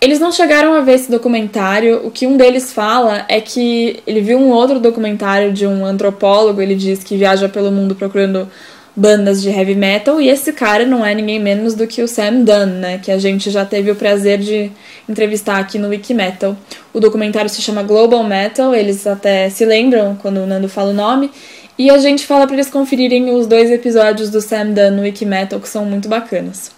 Eles 0.00 0.18
não 0.18 0.32
chegaram 0.32 0.74
a 0.74 0.80
ver 0.80 0.94
esse 0.94 1.10
documentário. 1.10 2.00
O 2.04 2.10
que 2.10 2.26
um 2.26 2.36
deles 2.36 2.72
fala 2.72 3.24
é 3.28 3.40
que 3.40 4.02
ele 4.04 4.20
viu 4.20 4.36
um 4.36 4.50
outro 4.50 4.80
documentário 4.80 5.52
de 5.52 5.64
um 5.64 5.86
antropólogo. 5.86 6.60
Ele 6.60 6.74
diz 6.74 7.04
que 7.04 7.16
viaja 7.16 7.48
pelo 7.48 7.70
mundo 7.70 7.94
procurando 7.94 8.48
bandas 8.94 9.42
de 9.42 9.48
heavy 9.48 9.74
metal. 9.74 10.20
E 10.20 10.28
esse 10.28 10.52
cara 10.52 10.84
não 10.84 11.04
é 11.04 11.14
ninguém 11.14 11.40
menos 11.40 11.74
do 11.74 11.86
que 11.86 12.02
o 12.02 12.08
Sam 12.08 12.42
Dunn, 12.42 12.66
né? 12.80 12.98
Que 13.02 13.10
a 13.10 13.18
gente 13.18 13.50
já 13.50 13.64
teve 13.64 13.90
o 13.90 13.96
prazer 13.96 14.38
de 14.38 14.70
entrevistar 15.08 15.58
aqui 15.58 15.78
no 15.78 15.88
Wiki 15.88 16.14
Metal. 16.14 16.56
O 16.92 17.00
documentário 17.00 17.50
se 17.50 17.62
chama 17.62 17.82
Global 17.82 18.22
Metal. 18.22 18.74
Eles 18.74 19.06
até 19.06 19.48
se 19.48 19.64
lembram 19.64 20.16
quando 20.20 20.38
o 20.38 20.46
Nando 20.46 20.68
fala 20.68 20.90
o 20.90 20.94
nome. 20.94 21.30
E 21.78 21.90
a 21.90 21.98
gente 21.98 22.26
fala 22.26 22.46
para 22.46 22.54
eles 22.54 22.68
conferirem 22.68 23.34
os 23.34 23.46
dois 23.46 23.70
episódios 23.70 24.30
do 24.30 24.40
Sam 24.40 24.66
Dunn 24.66 24.90
no 24.96 25.02
Wiki 25.02 25.24
Metal, 25.24 25.58
que 25.58 25.68
são 25.68 25.84
muito 25.84 26.08
bacanas. 26.08 26.70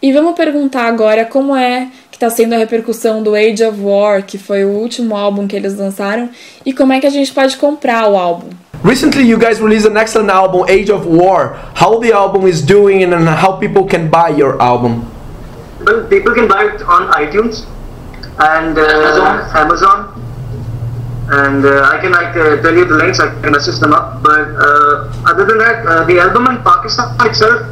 E 0.00 0.12
vamos 0.12 0.36
perguntar 0.36 0.84
agora 0.84 1.24
como 1.24 1.56
é 1.56 1.88
que 2.18 2.24
está 2.24 2.30
sendo 2.30 2.54
a 2.54 2.58
repercussão 2.58 3.22
do 3.22 3.36
Age 3.36 3.62
of 3.62 3.80
War, 3.80 4.24
que 4.24 4.36
foi 4.36 4.64
o 4.64 4.70
último 4.70 5.16
álbum 5.16 5.46
que 5.46 5.54
eles 5.54 5.78
lançaram, 5.78 6.28
e 6.66 6.72
como 6.72 6.92
é 6.92 6.98
que 6.98 7.06
a 7.06 7.10
gente 7.10 7.32
pode 7.32 7.56
comprar 7.56 8.08
o 8.08 8.16
álbum. 8.16 8.48
Recently, 8.84 9.22
you 9.22 9.38
guys 9.38 9.60
released 9.60 9.88
an 9.88 9.96
excellent 9.96 10.30
album, 10.30 10.64
Age 10.68 10.90
of 10.90 11.06
War. 11.06 11.56
How 11.80 12.00
the 12.00 12.12
album 12.12 12.48
is 12.48 12.60
doing, 12.60 13.04
and 13.04 13.28
how 13.28 13.58
people 13.58 13.84
can 13.86 14.08
buy 14.08 14.30
your 14.36 14.60
album? 14.60 15.04
Well, 15.84 16.06
people 16.08 16.34
can 16.34 16.48
buy 16.48 16.74
it 16.74 16.82
on 16.82 17.08
iTunes 17.12 17.66
and 18.38 18.76
uh, 18.76 19.52
Amazon. 19.54 20.14
And 21.30 21.64
uh, 21.64 21.90
I 21.92 22.00
can 22.00 22.12
like 22.12 22.34
uh, 22.36 22.62
tell 22.62 22.74
you 22.74 22.84
the 22.84 22.96
links. 22.96 23.20
I 23.20 23.28
can 23.40 23.52
message 23.52 23.78
them 23.78 23.92
up. 23.92 24.22
But 24.22 24.48
uh, 24.58 25.12
other 25.26 25.44
than 25.44 25.58
that, 25.58 25.86
uh, 25.86 26.04
the 26.04 26.18
album 26.18 26.46
in 26.46 26.62
Pakistan 26.62 27.14
itself 27.26 27.62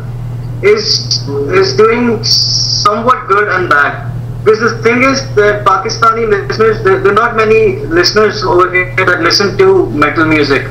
is 0.63 1.27
is 1.51 1.77
doing 1.77 2.23
somewhat 2.23 3.27
good 3.27 3.49
and 3.49 3.71
bad. 3.71 4.16
Because 4.47 4.61
the 4.61 4.83
thing 4.83 5.03
is 5.03 5.19
that 5.35 5.67
Pakistani 5.67 6.31
listeners, 6.31 6.85
there, 6.85 7.01
there 7.03 7.11
are 7.11 7.15
not 7.15 7.35
many 7.37 7.85
listeners 7.87 8.45
over 8.45 8.73
here 8.73 8.95
that 8.95 9.21
listen 9.21 9.59
to 9.59 9.91
metal 9.91 10.25
music. 10.25 10.63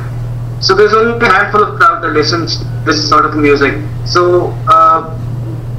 So 0.62 0.74
there's 0.74 0.94
only 0.94 1.20
a 1.20 1.30
handful 1.30 1.62
of 1.62 1.76
crowd 1.78 2.02
that 2.02 2.14
listens 2.14 2.64
this 2.86 3.10
sort 3.10 3.26
of 3.26 3.36
music. 3.36 3.76
So 4.06 4.56
uh, 4.72 5.20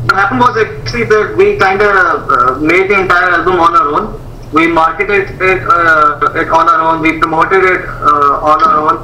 what 0.05 0.15
happened 0.15 0.41
was 0.41 0.59
actually 0.59 1.05
that 1.05 1.35
we 1.39 1.57
kind 1.57 1.81
of 1.81 2.29
uh, 2.31 2.61
made 2.61 2.91
the 2.91 3.01
entire 3.01 3.31
album 3.31 3.61
on 3.61 3.75
our 3.75 3.89
own. 3.97 4.07
we 4.53 4.67
marketed 4.67 5.41
it, 5.41 5.63
uh, 5.69 6.33
it 6.35 6.49
on 6.49 6.69
our 6.69 6.81
own, 6.89 7.03
we 7.03 7.19
promoted 7.19 7.65
it 7.65 7.81
uh, 7.89 8.51
on 8.53 8.63
our 8.63 8.79
own, 8.87 8.99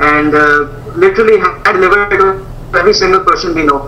and 0.00 0.34
uh, 0.34 0.68
literally 0.94 1.38
had 1.38 1.72
delivered 1.72 2.12
it 2.12 2.18
to 2.18 2.78
every 2.78 2.94
single 2.94 3.24
person 3.24 3.54
we 3.54 3.64
know. 3.64 3.80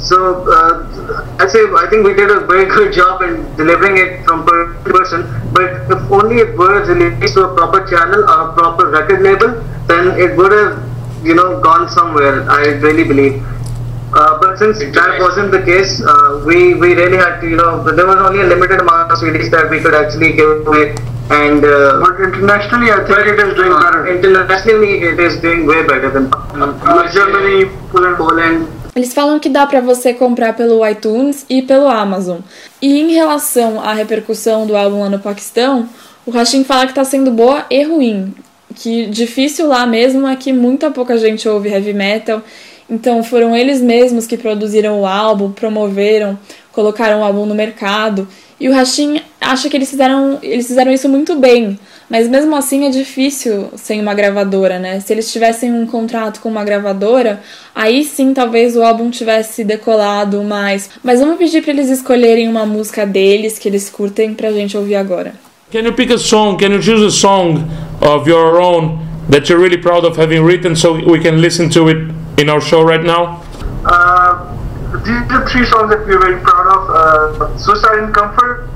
So 0.00 0.48
uh, 0.48 1.36
I 1.38 1.46
say 1.46 1.60
I 1.76 1.86
think 1.90 2.06
we 2.06 2.14
did 2.14 2.30
a 2.30 2.40
very 2.46 2.64
good 2.66 2.92
job 2.92 3.22
in 3.22 3.44
delivering 3.56 3.98
it 3.98 4.24
from 4.24 4.44
person 4.46 4.84
to 4.84 4.90
person. 4.90 5.20
But 5.52 5.70
if 5.92 6.10
only 6.10 6.36
it 6.36 6.56
were 6.56 6.80
released 6.84 7.34
to 7.34 7.44
a 7.44 7.54
proper 7.54 7.86
channel 7.90 8.24
or 8.24 8.38
a 8.48 8.52
proper 8.54 8.88
record 8.88 9.20
label, 9.22 9.60
then 9.86 10.18
it 10.18 10.36
would 10.36 10.52
have 10.52 10.80
you 11.22 11.34
know 11.34 11.60
gone 11.60 11.88
somewhere. 11.90 12.48
I 12.50 12.68
really 12.86 13.04
believe. 13.04 13.44
Uh, 14.12 14.40
but 14.40 14.58
since 14.58 14.78
that 14.80 15.20
wasn't 15.20 15.52
the 15.52 15.62
case, 15.62 16.00
uh, 16.02 16.42
we 16.46 16.74
we 16.74 16.94
really 16.94 17.18
had 17.18 17.40
to 17.42 17.48
you 17.48 17.56
know 17.56 17.84
there 17.84 18.06
was 18.06 18.16
only 18.16 18.40
a 18.40 18.46
limited 18.46 18.80
amount 18.80 19.12
of 19.12 19.18
CDs 19.18 19.50
that 19.50 19.70
we 19.70 19.80
could 19.80 19.94
actually 19.94 20.32
give 20.32 20.66
away. 20.66 20.94
And 21.30 21.64
uh, 21.64 22.00
But 22.02 22.18
internationally, 22.26 22.90
I 22.90 23.04
think 23.06 23.18
it 23.32 23.38
is 23.38 23.54
doing 23.54 23.70
better. 23.70 24.06
internationally, 24.08 24.98
it 25.10 25.20
is 25.20 25.36
doing 25.40 25.64
way 25.64 25.86
better 25.86 26.10
than 26.10 26.26
Germany, 27.12 27.70
Poland, 27.92 28.16
Poland, 28.16 28.79
Eles 29.00 29.14
falam 29.14 29.40
que 29.40 29.48
dá 29.48 29.66
pra 29.66 29.80
você 29.80 30.12
comprar 30.12 30.54
pelo 30.54 30.86
iTunes 30.86 31.46
e 31.48 31.62
pelo 31.62 31.88
Amazon. 31.88 32.40
E 32.82 33.00
em 33.00 33.14
relação 33.14 33.80
à 33.80 33.94
repercussão 33.94 34.66
do 34.66 34.76
álbum 34.76 35.00
lá 35.00 35.08
no 35.08 35.18
Paquistão, 35.18 35.88
o 36.26 36.30
Rashim 36.30 36.64
fala 36.64 36.86
que 36.86 36.92
tá 36.92 37.02
sendo 37.02 37.30
boa 37.30 37.64
e 37.70 37.82
ruim. 37.82 38.34
Que 38.74 39.06
difícil 39.06 39.66
lá 39.66 39.86
mesmo 39.86 40.28
é 40.28 40.36
que 40.36 40.52
muita 40.52 40.90
pouca 40.90 41.16
gente 41.16 41.48
ouve 41.48 41.70
heavy 41.70 41.94
metal. 41.94 42.42
Então 42.90 43.24
foram 43.24 43.56
eles 43.56 43.80
mesmos 43.80 44.26
que 44.26 44.36
produziram 44.36 45.00
o 45.00 45.06
álbum, 45.06 45.50
promoveram, 45.50 46.38
colocaram 46.70 47.20
o 47.20 47.24
álbum 47.24 47.46
no 47.46 47.54
mercado. 47.54 48.28
E 48.60 48.68
o 48.68 48.72
Rashim 48.74 49.22
acha 49.40 49.70
que 49.70 49.78
eles 49.78 49.88
fizeram, 49.88 50.38
eles 50.42 50.66
fizeram 50.66 50.92
isso 50.92 51.08
muito 51.08 51.36
bem. 51.36 51.80
Mas 52.10 52.28
mesmo 52.28 52.56
assim 52.56 52.88
é 52.88 52.90
difícil 52.90 53.70
sem 53.76 54.00
uma 54.00 54.12
gravadora, 54.14 54.80
né? 54.80 54.98
Se 54.98 55.12
eles 55.12 55.32
tivessem 55.32 55.72
um 55.72 55.86
contrato 55.86 56.40
com 56.40 56.48
uma 56.48 56.64
gravadora, 56.64 57.40
aí 57.72 58.02
sim 58.02 58.34
talvez 58.34 58.76
o 58.76 58.82
álbum 58.82 59.10
tivesse 59.10 59.62
decolado 59.62 60.42
mais. 60.42 60.90
Mas 61.04 61.20
vamos 61.20 61.38
pedir 61.38 61.62
para 61.62 61.70
eles 61.70 61.88
escolherem 61.88 62.48
uma 62.48 62.66
música 62.66 63.06
deles 63.06 63.60
que 63.60 63.68
eles 63.68 63.88
curtem 63.88 64.34
pra 64.34 64.50
gente 64.50 64.76
ouvir 64.76 64.96
agora. 64.96 65.34
Can 65.70 65.82
you 65.82 65.92
pick 65.92 66.10
a 66.10 66.18
song? 66.18 66.56
Can 66.56 66.72
you 66.72 66.82
choose 66.82 67.06
a 67.06 67.10
song 67.10 67.64
of 68.00 68.28
your 68.28 68.60
own 68.60 68.98
that 69.30 69.48
you're 69.48 69.62
really 69.62 69.80
proud 69.80 70.04
of 70.04 70.18
having 70.18 70.40
written 70.44 70.74
so 70.74 70.94
we 70.94 71.20
can 71.20 71.40
listen 71.40 71.70
to 71.70 71.88
it 71.88 72.12
in 72.42 72.50
our 72.50 72.60
show 72.60 72.82
right 72.82 73.04
now? 73.04 73.40
Uh, 73.84 74.50
these 75.04 75.30
are 75.30 75.48
three 75.48 75.64
songs 75.66 75.90
that 75.90 76.04
we're 76.08 76.18
very 76.18 76.40
proud 76.40 76.66
of: 76.74 76.90
uh, 76.90 77.56
"Suicide 77.56 78.00
and 78.02 78.12
Comfort," 78.12 78.68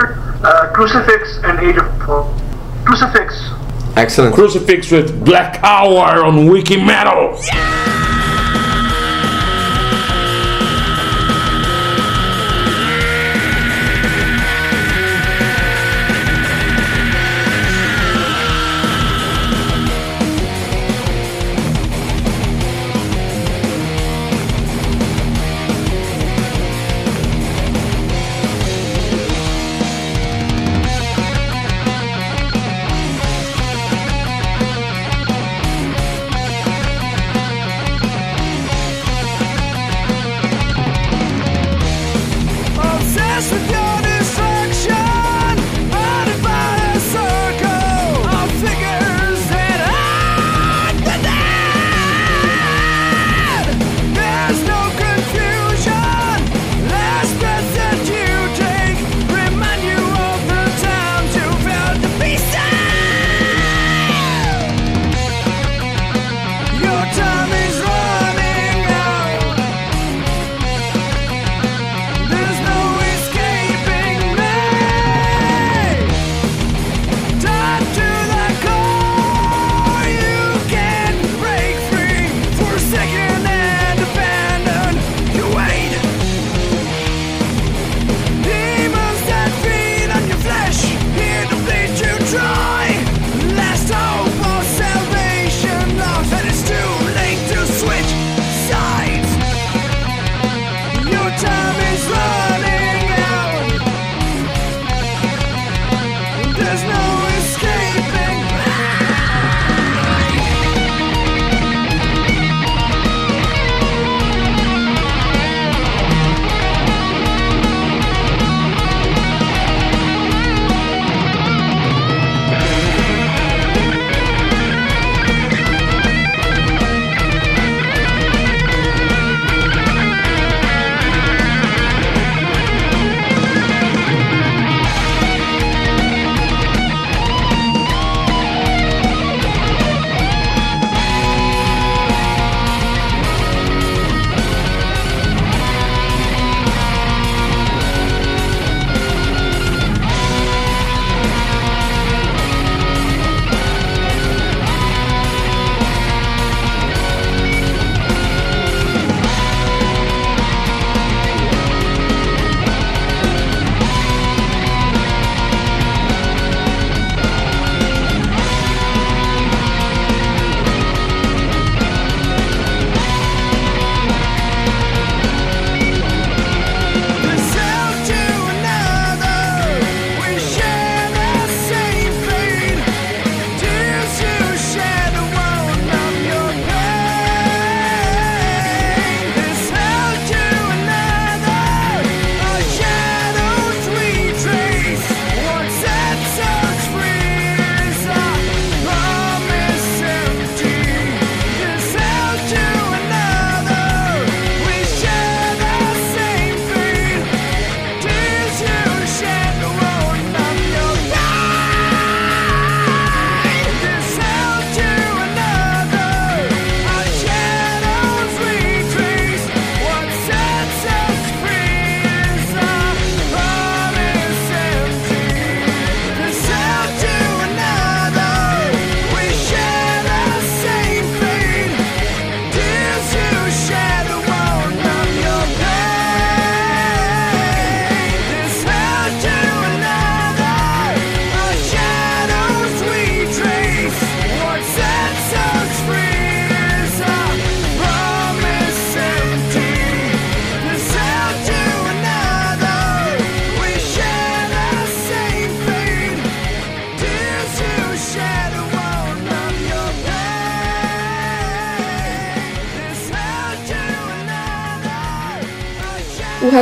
uh, 0.45 0.71
"Crucifix," 0.73 1.41
and 1.43 1.59
"Age 1.59 1.79
of 1.79 2.07
Fall." 2.07 2.44
Crucifix. 2.85 3.51
Excellent. 3.97 4.35
Crucifix 4.35 4.91
with 4.91 5.25
Black 5.25 5.63
Hour 5.63 6.25
on 6.25 6.47
Wiki 6.47 6.83
Metal. 6.83 7.35
Thank 7.37 8.04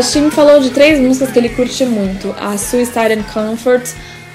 Hashim 0.02 0.32
falou 0.32 0.58
de 0.58 0.70
três 0.70 0.98
músicas 0.98 1.30
que 1.30 1.38
ele 1.38 1.48
curte 1.50 1.84
muito: 1.84 2.34
a 2.36 2.58
Suicide 2.58 3.12
and 3.12 3.22
Comfort, 3.32 3.88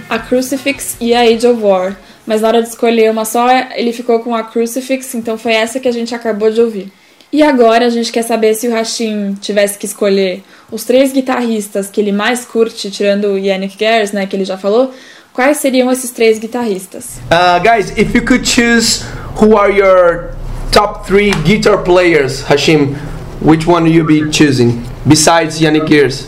a 0.09 0.17
Crucifix 0.17 0.95
e 1.01 1.13
a 1.13 1.23
Age 1.23 1.45
of 1.45 1.61
War. 1.61 1.97
Mas 2.25 2.39
na 2.39 2.47
hora 2.47 2.63
de 2.63 2.69
escolher 2.69 3.11
uma 3.11 3.25
só, 3.25 3.49
ele 3.75 3.91
ficou 3.91 4.21
com 4.21 4.33
a 4.33 4.43
Crucifix, 4.43 5.13
então 5.13 5.37
foi 5.37 5.51
essa 5.51 5.77
que 5.77 5.87
a 5.89 5.91
gente 5.91 6.15
acabou 6.15 6.49
de 6.49 6.61
ouvir. 6.61 6.89
E 7.33 7.43
agora 7.43 7.85
a 7.85 7.89
gente 7.89 8.13
quer 8.13 8.21
saber 8.21 8.53
se 8.53 8.69
o 8.69 8.73
Hashim 8.73 9.33
tivesse 9.41 9.77
que 9.77 9.85
escolher 9.85 10.41
os 10.71 10.85
três 10.85 11.11
guitarristas 11.11 11.89
que 11.89 11.99
ele 11.99 12.13
mais 12.13 12.45
curte, 12.45 12.89
tirando 12.89 13.25
o 13.25 13.37
Yannick 13.37 13.77
Gers, 13.77 14.13
né, 14.13 14.25
que 14.25 14.37
ele 14.37 14.45
já 14.45 14.57
falou, 14.57 14.93
quais 15.33 15.57
seriam 15.57 15.91
esses 15.91 16.11
três 16.11 16.39
guitarristas? 16.39 17.19
Uh, 17.29 17.61
guys, 17.61 17.91
if 17.97 18.15
you 18.15 18.23
could 18.23 18.47
choose 18.47 19.03
who 19.41 19.57
are 19.57 19.77
your 19.77 20.29
top 20.71 21.05
three 21.05 21.31
guitar 21.43 21.77
players, 21.83 22.41
Hashim, 22.43 22.95
which 23.39 23.65
one 23.67 23.83
will 23.83 23.91
you 23.91 24.03
be 24.03 24.29
choosing 24.31 24.83
besides 25.07 25.59
Yannick 25.61 25.87
Gers? 25.87 26.27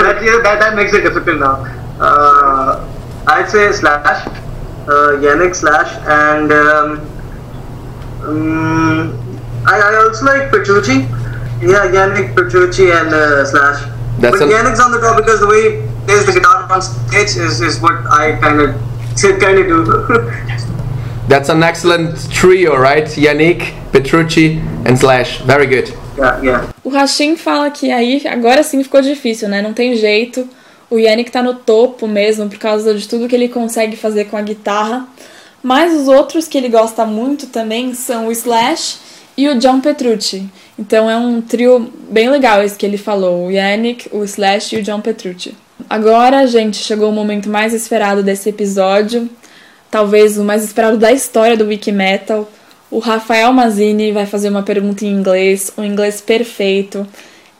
that, 0.00 0.40
that, 0.42 0.60
that 0.60 0.74
makes 0.74 0.92
it 0.94 1.02
difficult 1.02 1.40
now. 1.40 1.64
Uh, 2.00 2.86
I'd 3.26 3.48
say 3.48 3.70
Slash, 3.72 4.26
uh, 4.26 5.20
Yannick 5.20 5.54
Slash, 5.54 5.92
and 6.08 6.52
um, 6.52 7.00
um, 8.22 9.40
I, 9.66 9.78
I 9.80 9.94
also 9.96 10.24
like 10.24 10.50
Petrucci. 10.50 11.06
Yeah, 11.60 11.92
Yannick, 11.92 12.34
Petrucci, 12.34 12.90
and 12.90 13.12
uh, 13.12 13.44
Slash. 13.44 13.82
That's 14.18 14.38
but 14.38 14.48
an- 14.48 14.50
Yannick's 14.50 14.80
on 14.80 14.92
the 14.92 15.00
top 15.00 15.16
because 15.16 15.40
the 15.40 15.46
way 15.46 15.82
he 15.82 16.04
plays 16.06 16.26
the 16.26 16.32
guitar 16.32 16.70
on 16.72 16.80
stage 16.82 17.36
is, 17.36 17.60
is 17.60 17.80
what 17.80 17.94
I 18.06 18.38
kind 18.40 18.60
of 18.60 18.74
kind 19.40 19.58
of 19.58 19.66
do. 19.66 20.66
That's 21.30 21.48
an 21.48 21.62
excellent 21.62 22.28
trio, 22.32 22.76
right? 22.76 23.06
Yannick, 23.16 23.72
Petrucci, 23.92 24.58
and 24.84 24.96
Slash. 24.96 25.42
Very 25.42 25.66
good. 25.66 25.94
yeah, 26.18 26.42
yeah. 26.42 26.68
O 26.82 26.90
Hashim 26.90 27.36
fala 27.36 27.70
que 27.70 27.92
aí 27.92 28.20
agora 28.26 28.64
sim 28.64 28.82
ficou 28.82 29.00
difícil, 29.00 29.48
né? 29.48 29.62
Não 29.62 29.72
tem 29.72 29.94
jeito. 29.94 30.48
O 30.90 30.98
Yannick 30.98 31.30
tá 31.30 31.40
no 31.40 31.54
topo 31.54 32.08
mesmo 32.08 32.48
por 32.48 32.58
causa 32.58 32.92
de 32.94 33.06
tudo 33.06 33.28
que 33.28 33.36
ele 33.36 33.48
consegue 33.48 33.96
fazer 33.96 34.24
com 34.24 34.36
a 34.36 34.42
guitarra. 34.42 35.06
Mas 35.62 35.94
os 35.94 36.08
outros 36.08 36.48
que 36.48 36.58
ele 36.58 36.68
gosta 36.68 37.06
muito 37.06 37.46
também 37.46 37.94
são 37.94 38.26
o 38.26 38.32
Slash 38.32 38.98
e 39.36 39.48
o 39.48 39.56
John 39.56 39.80
Petrucci. 39.80 40.50
Então 40.76 41.08
é 41.08 41.16
um 41.16 41.40
trio 41.40 41.92
bem 42.10 42.28
legal 42.28 42.60
esse 42.60 42.76
que 42.76 42.84
ele 42.84 42.98
falou: 42.98 43.46
o 43.46 43.50
Yannick, 43.52 44.08
o 44.10 44.24
Slash 44.24 44.74
e 44.74 44.80
o 44.80 44.82
John 44.82 45.00
Petrucci. 45.00 45.54
Agora, 45.88 46.44
gente, 46.48 46.78
chegou 46.78 47.08
o 47.08 47.12
momento 47.12 47.48
mais 47.48 47.72
esperado 47.72 48.20
desse 48.20 48.48
episódio. 48.48 49.30
Talvez 49.90 50.38
o 50.38 50.44
mais 50.44 50.62
esperado 50.62 50.96
da 50.96 51.10
história 51.10 51.56
do 51.56 51.64
Wiki 51.66 51.90
Metal. 51.90 52.48
O 52.90 53.00
Rafael 53.00 53.52
Mazini 53.52 54.12
vai 54.12 54.24
fazer 54.24 54.48
uma 54.48 54.62
pergunta 54.62 55.04
em 55.04 55.08
inglês, 55.08 55.72
um 55.76 55.84
inglês 55.84 56.20
perfeito. 56.20 57.06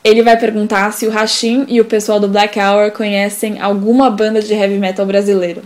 Ele 0.03 0.23
vai 0.23 0.37
perguntar 0.37 0.93
se 0.93 1.07
o 1.07 1.11
Hashim 1.11 1.67
e 1.69 1.81
o 1.81 1.85
pessoal 1.85 2.21
do 2.21 2.29
Black 2.29 2.59
Hour 2.59 2.93
conhecem 2.93 3.61
alguma 3.61 4.09
banda 4.11 4.41
de 4.41 4.55
heavy 4.55 4.79
metal 4.79 5.05
brasileiro. 5.07 5.63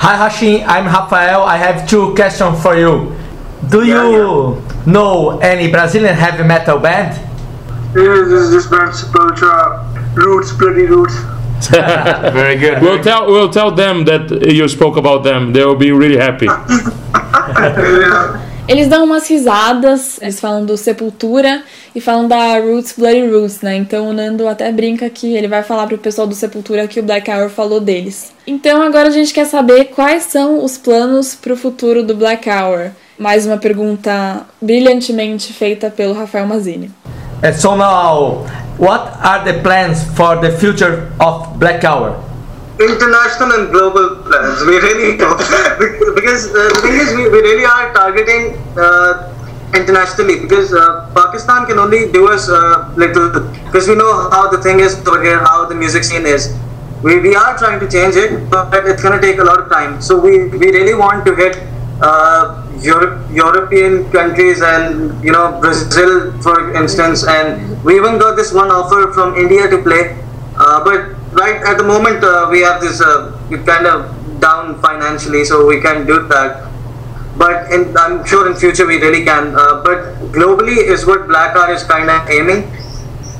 Hi 0.00 0.16
Hashim, 0.16 0.56
I'm 0.60 0.88
Rafael. 0.88 1.42
I 1.42 1.56
have 1.62 1.86
two 1.86 2.14
questions 2.14 2.62
for 2.62 2.76
you. 2.76 3.12
Do 3.68 3.84
you 3.84 4.56
know 4.86 5.38
any 5.42 5.68
Brazilian 5.68 6.14
heavy 6.14 6.42
metal 6.44 6.78
band? 6.78 7.14
This 7.92 8.32
is 8.32 8.50
this 8.50 8.66
band 8.66 8.92
Sepultura, 8.92 9.84
Roots, 10.14 10.52
Bloody 10.52 10.86
Roots. 10.86 11.14
Very 12.32 12.56
good. 12.56 12.80
We'll 12.82 13.02
tell 13.02 13.26
we'll 13.26 13.50
tell 13.50 13.70
them 13.70 14.04
that 14.04 14.30
you 14.52 14.68
spoke 14.68 14.96
about 14.96 15.22
them. 15.24 15.52
They 15.52 15.64
will 15.64 15.76
be 15.76 15.92
really 15.92 16.16
happy. 16.16 16.46
Eles 18.70 18.86
dão 18.86 19.04
umas 19.04 19.28
risadas, 19.28 20.22
eles 20.22 20.38
falam 20.38 20.64
do 20.64 20.76
Sepultura 20.76 21.64
e 21.92 22.00
falam 22.00 22.28
da 22.28 22.56
Roots 22.60 22.94
Bloody 22.96 23.26
Roots, 23.26 23.62
né? 23.62 23.74
Então 23.74 24.08
o 24.08 24.12
Nando 24.12 24.46
até 24.46 24.70
brinca 24.70 25.10
que 25.10 25.34
ele 25.34 25.48
vai 25.48 25.64
falar 25.64 25.88
pro 25.88 25.98
pessoal 25.98 26.24
do 26.24 26.36
Sepultura 26.36 26.86
que 26.86 27.00
o 27.00 27.02
Black 27.02 27.28
Hour 27.28 27.50
falou 27.50 27.80
deles. 27.80 28.32
Então 28.46 28.80
agora 28.80 29.08
a 29.08 29.10
gente 29.10 29.34
quer 29.34 29.46
saber 29.46 29.86
quais 29.86 30.22
são 30.22 30.64
os 30.64 30.78
planos 30.78 31.34
pro 31.34 31.56
futuro 31.56 32.04
do 32.04 32.14
Black 32.14 32.48
Hour. 32.48 32.92
Mais 33.18 33.44
uma 33.44 33.56
pergunta 33.56 34.46
brilhantemente 34.62 35.52
feita 35.52 35.90
pelo 35.90 36.14
Rafael 36.14 36.46
Mazini. 36.46 36.92
So 37.40 37.74
now, 37.74 38.44
what 38.76 39.16
are 39.24 39.44
the 39.44 39.62
plans 39.62 40.04
for 40.16 40.36
the 40.36 40.52
future 40.58 41.10
of 41.20 41.58
Black 41.58 41.84
Hour? 41.84 42.12
international 42.80 43.52
and 43.52 43.70
global 43.70 44.16
plans. 44.24 44.60
We 44.64 44.76
really 44.80 45.16
because 46.16 46.48
uh, 46.48 46.68
the 46.72 46.80
thing 46.80 46.96
is 46.96 47.14
we, 47.14 47.28
we 47.28 47.40
really 47.44 47.64
are 47.66 47.92
targeting 47.92 48.56
uh, 48.76 49.36
internationally 49.74 50.40
because 50.40 50.72
uh, 50.72 51.10
Pakistan 51.14 51.66
can 51.66 51.78
only 51.78 52.10
do 52.10 52.28
us 52.28 52.48
uh, 52.48 52.92
little 52.96 53.28
because 53.66 53.86
we 53.86 53.96
know 53.96 54.30
how 54.30 54.48
the 54.48 54.58
thing 54.62 54.80
is 54.80 54.96
over 55.06 55.22
here, 55.22 55.38
how 55.40 55.66
the 55.66 55.74
music 55.74 56.04
scene 56.04 56.26
is. 56.26 56.56
We, 57.02 57.20
we 57.20 57.34
are 57.34 57.56
trying 57.56 57.80
to 57.80 57.88
change 57.88 58.16
it, 58.16 58.50
but 58.50 58.86
it's 58.86 59.02
gonna 59.02 59.20
take 59.20 59.38
a 59.38 59.44
lot 59.44 59.60
of 59.60 59.70
time. 59.70 60.00
So 60.00 60.18
we, 60.18 60.48
we 60.48 60.72
really 60.72 60.94
want 60.94 61.24
to 61.26 61.34
hit 61.34 61.56
uh, 62.00 62.66
Europe, 62.82 63.30
European 63.30 64.10
countries 64.10 64.62
and 64.62 65.22
you 65.24 65.32
know 65.32 65.60
Brazil 65.60 66.32
for 66.40 66.74
instance, 66.74 67.26
and 67.26 67.82
we 67.84 67.96
even 67.96 68.18
got 68.18 68.36
this 68.36 68.52
one 68.52 68.70
offer 68.70 69.12
from 69.12 69.36
India 69.36 69.68
to 69.68 69.82
play, 69.82 70.16
uh, 70.56 70.82
but 70.84 71.14
right 71.32 71.62
at 71.62 71.78
the 71.78 71.84
moment 71.84 72.24
uh, 72.24 72.48
we 72.50 72.60
have 72.60 72.80
this 72.80 73.00
uh, 73.00 73.36
kind 73.66 73.86
of 73.86 74.08
down 74.40 74.80
financially 74.80 75.44
so 75.44 75.66
we 75.66 75.80
can't 75.80 76.06
do 76.06 76.26
that. 76.28 76.66
But 77.36 77.72
in, 77.72 77.96
i'm 77.96 78.24
sure 78.26 78.50
in 78.50 78.56
future 78.56 78.86
we 78.86 78.96
really 78.96 79.24
can. 79.24 79.54
Uh, 79.54 79.82
but 79.82 80.14
globally 80.32 80.76
is 80.76 81.06
what 81.06 81.28
black 81.28 81.56
art 81.56 81.70
is 81.70 81.82
kind 81.84 82.10
of 82.10 82.28
aiming 82.28 82.70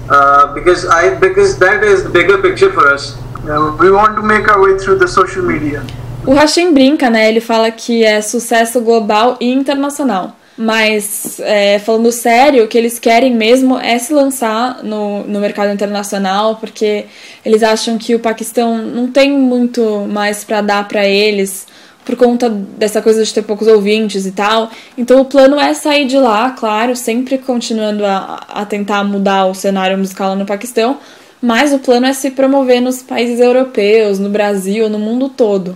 uh, 0.09 0.55
because 0.55 0.86
i 0.86 1.18
because 1.18 1.59
that 1.59 1.82
is 1.82 2.05
the 2.05 2.11
bigger 2.11 2.41
picture 2.41 2.72
for 2.72 2.88
us. 2.88 3.16
Yeah, 3.45 3.74
we 3.76 3.91
want 3.91 4.16
to 4.16 4.22
make 4.22 4.49
our 4.49 4.61
way 4.61 4.78
through 4.78 4.99
the 4.99 5.09
social 5.09 5.43
media. 5.43 5.86
O 6.26 6.34
Hashim 6.34 6.72
brinca, 6.72 7.08
né? 7.08 7.28
Ele 7.28 7.40
fala 7.40 7.70
que 7.70 8.04
é 8.04 8.20
sucesso 8.20 8.80
global 8.80 9.36
e 9.40 9.50
internacional. 9.50 10.36
Mas, 10.56 11.40
é, 11.40 11.78
falando 11.78 12.12
sério, 12.12 12.64
o 12.64 12.68
que 12.68 12.76
eles 12.76 12.98
querem 12.98 13.34
mesmo 13.34 13.78
é 13.78 13.98
se 13.98 14.12
lançar 14.12 14.84
no, 14.84 15.24
no 15.24 15.40
mercado 15.40 15.72
internacional, 15.72 16.56
porque 16.56 17.06
eles 17.42 17.62
acham 17.62 17.96
que 17.96 18.14
o 18.14 18.20
Paquistão 18.20 18.76
não 18.76 19.10
tem 19.10 19.32
muito 19.32 20.06
mais 20.06 20.44
para 20.44 20.60
dar 20.60 20.86
para 20.86 21.06
eles, 21.06 21.66
por 22.04 22.14
conta 22.14 22.50
dessa 22.50 23.00
coisa 23.00 23.24
de 23.24 23.32
ter 23.32 23.40
poucos 23.40 23.66
ouvintes 23.68 24.26
e 24.26 24.32
tal. 24.32 24.70
Então, 24.98 25.22
o 25.22 25.24
plano 25.24 25.58
é 25.58 25.72
sair 25.72 26.06
de 26.06 26.18
lá, 26.18 26.50
claro, 26.50 26.94
sempre 26.94 27.38
continuando 27.38 28.04
a, 28.04 28.40
a 28.46 28.66
tentar 28.66 29.02
mudar 29.02 29.46
o 29.46 29.54
cenário 29.54 29.96
musical 29.96 30.36
no 30.36 30.44
Paquistão, 30.44 30.98
mas 31.40 31.72
o 31.72 31.78
plano 31.78 32.04
é 32.04 32.12
se 32.12 32.32
promover 32.32 32.82
nos 32.82 33.02
países 33.02 33.40
europeus, 33.40 34.18
no 34.18 34.28
Brasil, 34.28 34.90
no 34.90 34.98
mundo 34.98 35.30
todo. 35.30 35.74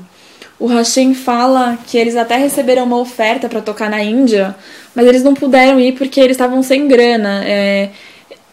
O 0.59 0.67
Hashim 0.67 1.15
fala 1.15 1.79
que 1.87 1.99
eles 1.99 2.17
até 2.17 2.37
receberam 2.37 2.85
uma 2.85 2.99
oferta 2.99 3.49
para 3.49 3.61
tocar 3.61 3.91
na 3.91 4.03
Índia, 4.03 4.55
mas 4.95 5.07
eles 5.07 5.23
não 5.23 5.35
puderam 5.35 5.81
ir 5.81 5.93
porque 5.93 6.21
eles 6.21 6.33
estavam 6.33 6.63
sem 6.63 6.87
grana. 6.87 7.43
é, 7.45 7.91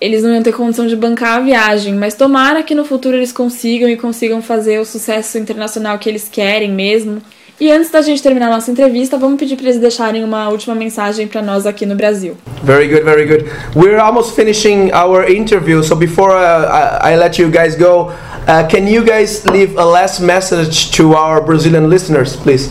eles 0.02 0.24
não 0.24 0.34
iam 0.34 0.42
ter 0.42 0.52
condição 0.52 0.88
de 0.88 0.96
bancar 0.96 1.38
a 1.38 1.40
viagem, 1.40 1.94
mas 1.94 2.16
tomara 2.16 2.64
que 2.64 2.74
no 2.74 2.84
futuro 2.84 3.16
eles 3.16 3.32
consigam 3.32 3.88
e 3.88 3.96
consigam 3.96 4.42
fazer 4.42 4.80
o 4.80 4.86
sucesso 4.86 5.38
internacional 5.38 6.00
que 6.00 6.10
eles 6.10 6.28
querem 6.28 6.72
mesmo. 6.72 7.22
E 7.60 7.72
antes 7.72 7.92
da 7.92 8.02
gente 8.02 8.24
terminar 8.24 8.48
a 8.48 8.56
nossa 8.56 8.72
entrevista, 8.72 9.20
vamos 9.20 9.40
pedir 9.40 9.56
para 9.56 9.66
eles 9.66 9.80
deixarem 9.80 10.24
uma 10.24 10.50
última 10.50 10.74
mensagem 10.74 11.28
para 11.28 11.44
nós 11.44 11.68
aqui 11.68 11.86
no 11.86 11.94
Brasil. 11.94 12.36
Very 12.64 12.88
good, 12.88 13.04
very 13.04 13.28
good. 13.28 13.46
We're 13.76 14.02
almost 14.02 14.34
finishing 14.36 14.92
our 14.92 15.30
interview, 15.30 15.84
so 15.84 15.96
before 15.96 16.32
uh, 16.32 17.04
I, 17.04 17.12
I 17.12 17.16
let 17.16 17.40
you 17.40 17.52
guys 17.52 17.76
go, 17.76 18.12
uh, 18.48 18.68
can 18.68 18.88
you 18.88 19.06
guys 19.06 19.46
leave 19.48 19.78
a 19.78 19.86
last 19.86 20.20
message 20.20 20.92
to 20.92 21.14
our 21.14 21.42
Brazilian 21.42 21.90
listeners, 21.90 22.36
please? 22.36 22.70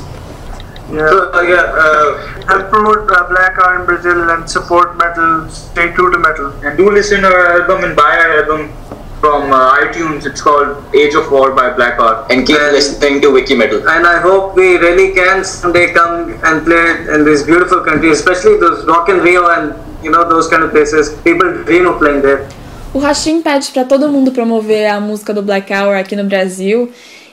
Yeah, 0.90 1.08
so, 1.08 1.30
uh, 1.32 1.42
yeah 1.42 1.70
uh, 1.70 2.44
help 2.46 2.70
promote 2.70 3.10
uh, 3.10 3.28
black 3.28 3.58
art 3.58 3.80
in 3.80 3.86
Brazil 3.86 4.30
and 4.30 4.50
support 4.50 4.96
metal. 4.96 5.48
Stay 5.48 5.92
true 5.92 6.10
to 6.10 6.18
metal. 6.18 6.52
And 6.64 6.76
do 6.76 6.90
listen 6.90 7.22
to 7.22 7.28
our 7.28 7.60
album 7.60 7.84
and 7.84 7.94
buy 7.94 8.18
our 8.18 8.42
album 8.42 8.72
from 9.20 9.52
uh, 9.52 9.78
iTunes. 9.78 10.26
It's 10.26 10.40
called 10.40 10.82
Age 10.94 11.14
of 11.14 11.30
War 11.30 11.52
by 11.52 11.70
Blackheart. 11.70 12.30
And 12.30 12.46
keep 12.46 12.58
listening 12.58 13.20
to 13.20 13.30
Wiki 13.30 13.54
Metal. 13.54 13.88
and 13.88 14.06
I 14.06 14.20
hope 14.20 14.56
we 14.56 14.76
really 14.78 15.14
can 15.14 15.44
someday 15.44 15.92
come 15.92 16.32
and 16.42 16.64
play 16.64 17.14
in 17.14 17.24
this 17.24 17.44
beautiful 17.44 17.84
country, 17.84 18.10
especially 18.10 18.58
those 18.58 18.84
Rock 18.86 19.08
in 19.08 19.18
Rio 19.18 19.48
and 19.50 19.74
you 20.02 20.10
know 20.10 20.28
those 20.28 20.48
kind 20.48 20.62
of 20.62 20.70
places. 20.70 21.16
People 21.22 21.62
dream 21.64 21.86
of 21.86 21.98
playing 21.98 22.22
there. 22.22 22.48
O 22.92 22.98
Hashim 22.98 23.40
pede 23.40 23.70
para 23.70 23.84
todo 23.84 24.08
mundo 24.08 24.32
promover 24.32 24.90
a 24.90 25.00
música 25.00 25.32
do 25.32 25.42
Black 25.42 25.72
Hour 25.72 25.96
aqui 25.96 26.16
no 26.16 26.24
Brasil 26.24 26.90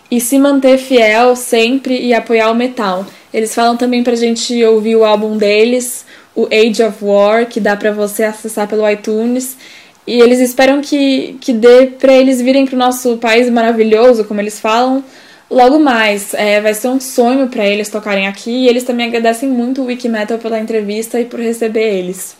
e 0.10 0.22
se 0.22 0.38
manter 0.38 0.78
fiel 0.78 1.36
sempre 1.36 2.00
e 2.00 2.14
apoiar 2.14 2.52
o 2.52 2.56
metal. 2.56 3.04
Eles 3.34 3.56
falam 3.56 3.76
também 3.76 4.04
pra 4.04 4.14
gente 4.14 4.64
ouvir 4.64 4.96
o 4.96 5.04
álbum 5.04 5.36
deles, 5.36 6.06
o 6.36 6.48
Age 6.52 6.84
of 6.84 7.04
War, 7.04 7.48
que 7.48 7.60
dá 7.60 7.76
pra 7.76 7.92
você 7.92 8.24
acessar 8.24 8.68
pelo 8.68 8.88
iTunes. 8.88 9.58
E 10.06 10.22
eles 10.22 10.40
esperam 10.40 10.80
que, 10.80 11.38
que 11.42 11.52
dê 11.52 11.88
pra 11.88 12.14
eles 12.14 12.40
virem 12.40 12.68
pro 12.68 12.78
nosso 12.78 13.18
país 13.18 13.50
maravilhoso, 13.50 14.26
como 14.26 14.40
eles 14.40 14.60
falam, 14.60 15.04
logo 15.50 15.80
mais. 15.80 16.36
É, 16.36 16.62
vai 16.62 16.76
ser 16.76 16.90
um 16.90 17.00
sonho 17.00 17.48
pra 17.48 17.66
eles 17.66 17.90
tocarem 17.90 18.28
aqui 18.28 18.52
e 18.52 18.68
eles 18.68 18.84
também 18.84 19.08
agradecem 19.08 19.50
muito 19.50 19.82
o 19.82 19.86
Wikimetal 19.86 20.38
pela 20.38 20.60
entrevista 20.60 21.20
e 21.20 21.26
por 21.26 21.40
receber 21.40 21.98
eles. 21.98 22.36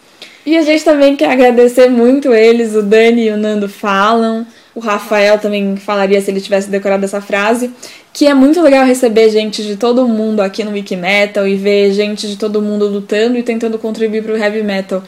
E 0.48 0.56
a 0.56 0.62
gente 0.62 0.82
também 0.82 1.14
quer 1.14 1.30
agradecer 1.30 1.90
muito 1.90 2.34
eles, 2.34 2.74
o 2.74 2.82
Dani 2.82 3.26
e 3.26 3.32
o 3.32 3.36
Nando 3.36 3.68
falam. 3.68 4.48
O 4.74 4.80
Rafael 4.80 5.38
também 5.38 5.76
falaria 5.76 6.22
se 6.22 6.32
ele 6.32 6.40
tivesse 6.40 6.70
decorado 6.70 7.04
essa 7.04 7.20
frase. 7.20 7.70
Que 8.14 8.28
é 8.28 8.34
muito 8.34 8.62
legal 8.62 8.86
receber 8.86 9.30
gente 9.30 9.62
de 9.62 9.76
todo 9.76 10.08
mundo 10.08 10.40
aqui 10.40 10.64
no 10.64 10.72
Wiki 10.72 10.96
Metal 10.96 11.46
e 11.46 11.58
ver 11.58 11.92
gente 11.92 12.30
de 12.30 12.38
todo 12.38 12.62
mundo 12.62 12.88
lutando 12.88 13.38
e 13.38 13.44
tentando 13.44 13.78
contribuir 13.78 14.24
para 14.24 14.36
o 14.36 14.38
heavy 14.38 14.64
metal. 14.64 15.04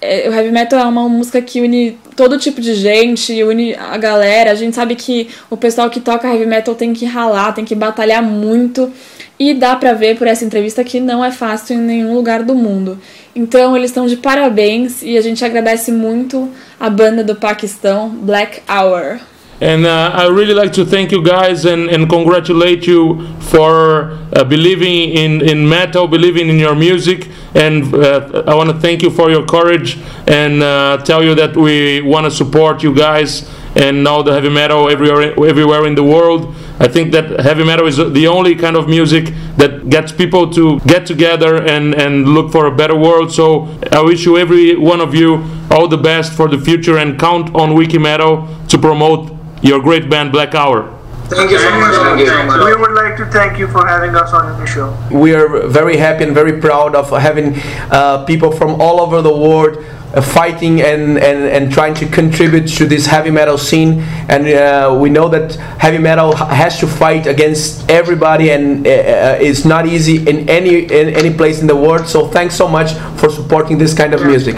É, 0.00 0.28
o 0.28 0.32
heavy 0.32 0.50
metal 0.50 0.80
é 0.80 0.84
uma 0.84 1.08
música 1.08 1.40
que 1.40 1.60
une 1.60 1.96
todo 2.16 2.36
tipo 2.36 2.60
de 2.60 2.74
gente, 2.74 3.40
une 3.40 3.76
a 3.76 3.96
galera. 3.96 4.50
A 4.50 4.56
gente 4.56 4.74
sabe 4.74 4.96
que 4.96 5.28
o 5.48 5.56
pessoal 5.56 5.88
que 5.90 6.00
toca 6.00 6.26
heavy 6.26 6.44
metal 6.44 6.74
tem 6.74 6.92
que 6.92 7.04
ralar, 7.04 7.52
tem 7.52 7.64
que 7.64 7.76
batalhar 7.76 8.20
muito. 8.20 8.90
E 9.38 9.54
dá 9.54 9.74
pra 9.76 9.92
ver 9.92 10.16
por 10.16 10.26
essa 10.26 10.44
entrevista 10.44 10.84
que 10.84 11.00
não 11.00 11.24
é 11.24 11.30
fácil 11.30 11.76
em 11.76 11.80
nenhum 11.80 12.14
lugar 12.14 12.42
do 12.42 12.54
mundo. 12.54 12.98
Então 13.34 13.76
eles 13.76 13.90
estão 13.90 14.06
de 14.06 14.16
parabéns 14.16 15.02
e 15.02 15.16
a 15.16 15.20
gente 15.20 15.44
agradece 15.44 15.90
muito 15.90 16.48
a 16.78 16.88
banda 16.90 17.24
do 17.24 17.34
Paquistão, 17.34 18.10
Black 18.10 18.62
Hour. 18.68 19.18
And 19.62 19.86
uh, 19.86 20.10
I 20.12 20.26
really 20.26 20.54
like 20.54 20.72
to 20.72 20.84
thank 20.84 21.12
you 21.12 21.22
guys 21.22 21.64
and, 21.64 21.88
and 21.88 22.08
congratulate 22.08 22.84
you 22.84 23.24
for 23.42 24.18
uh, 24.34 24.42
believing 24.42 25.10
in, 25.16 25.40
in 25.40 25.68
metal, 25.68 26.08
believing 26.08 26.48
in 26.48 26.58
your 26.58 26.74
music. 26.74 27.28
And 27.54 27.94
uh, 27.94 28.42
I 28.44 28.56
want 28.56 28.70
to 28.70 28.80
thank 28.80 29.02
you 29.02 29.10
for 29.10 29.30
your 29.30 29.46
courage 29.46 30.00
and 30.26 30.64
uh, 30.64 30.98
tell 31.04 31.22
you 31.22 31.36
that 31.36 31.56
we 31.56 32.00
want 32.02 32.24
to 32.24 32.30
support 32.32 32.82
you 32.82 32.92
guys 32.92 33.48
and 33.76 34.02
now 34.02 34.20
the 34.20 34.32
heavy 34.32 34.50
metal 34.50 34.90
everywhere, 34.90 35.32
everywhere 35.46 35.86
in 35.86 35.94
the 35.94 36.02
world. 36.02 36.52
I 36.78 36.88
think 36.88 37.12
that 37.12 37.40
heavy 37.40 37.64
metal 37.64 37.86
is 37.86 37.96
the 37.96 38.26
only 38.26 38.54
kind 38.54 38.76
of 38.76 38.88
music 38.88 39.32
that 39.56 39.88
gets 39.88 40.10
people 40.10 40.50
to 40.52 40.80
get 40.80 41.06
together 41.06 41.62
and, 41.62 41.94
and 41.94 42.28
look 42.28 42.50
for 42.50 42.66
a 42.66 42.74
better 42.74 42.96
world. 42.96 43.32
So 43.32 43.68
I 43.92 44.02
wish 44.02 44.24
you, 44.24 44.38
every 44.38 44.76
one 44.76 45.00
of 45.00 45.14
you, 45.14 45.44
all 45.70 45.86
the 45.88 45.98
best 45.98 46.32
for 46.32 46.48
the 46.48 46.58
future 46.58 46.98
and 46.98 47.18
count 47.18 47.54
on 47.54 47.74
Wiki 47.74 47.98
Metal 47.98 48.48
to 48.68 48.78
promote 48.78 49.30
your 49.62 49.80
great 49.80 50.10
band 50.10 50.32
Black 50.32 50.54
Hour. 50.54 50.98
Thank 51.28 51.50
you 51.50 51.58
so 51.58 51.70
much. 51.80 51.94
Thank 51.94 52.20
you 52.20 52.26
so 52.26 52.44
much. 52.44 52.64
We 52.64 52.76
would 52.76 52.92
like 52.92 53.16
to 53.16 53.26
thank 53.26 53.58
you 53.58 53.66
for 53.68 53.86
having 53.86 54.14
us 54.14 54.32
on 54.32 54.60
the 54.60 54.66
show. 54.66 54.94
We 55.10 55.34
are 55.34 55.66
very 55.66 55.96
happy 55.96 56.24
and 56.24 56.34
very 56.34 56.60
proud 56.60 56.94
of 56.94 57.08
having 57.10 57.54
uh, 57.90 58.24
people 58.26 58.50
from 58.52 58.80
all 58.80 59.00
over 59.00 59.22
the 59.22 59.34
world 59.34 59.82
fighting 60.20 60.82
and, 60.82 61.16
and, 61.18 61.44
and 61.44 61.72
trying 61.72 61.94
to 61.94 62.06
contribute 62.06 62.66
to 62.68 62.86
this 62.86 63.06
heavy 63.06 63.30
metal 63.30 63.56
scene. 63.56 64.00
And 64.28 64.46
uh, 64.46 64.98
we 65.00 65.08
know 65.08 65.28
that 65.28 65.54
heavy 65.78 65.98
metal 65.98 66.34
has 66.36 66.78
to 66.80 66.86
fight 66.86 67.26
against 67.26 67.88
everybody, 67.88 68.50
and 68.50 68.86
uh, 68.86 68.90
uh, 68.90 69.38
it's 69.40 69.64
not 69.64 69.86
easy 69.86 70.28
in 70.28 70.48
any 70.48 70.84
in 70.84 71.08
any 71.14 71.32
place 71.32 71.60
in 71.60 71.66
the 71.66 71.76
world. 71.76 72.06
So 72.06 72.26
thanks 72.28 72.54
so 72.54 72.68
much 72.68 72.92
for 73.16 73.30
supporting 73.30 73.78
this 73.78 73.94
kind 73.94 74.12
of 74.12 74.24
music. 74.24 74.56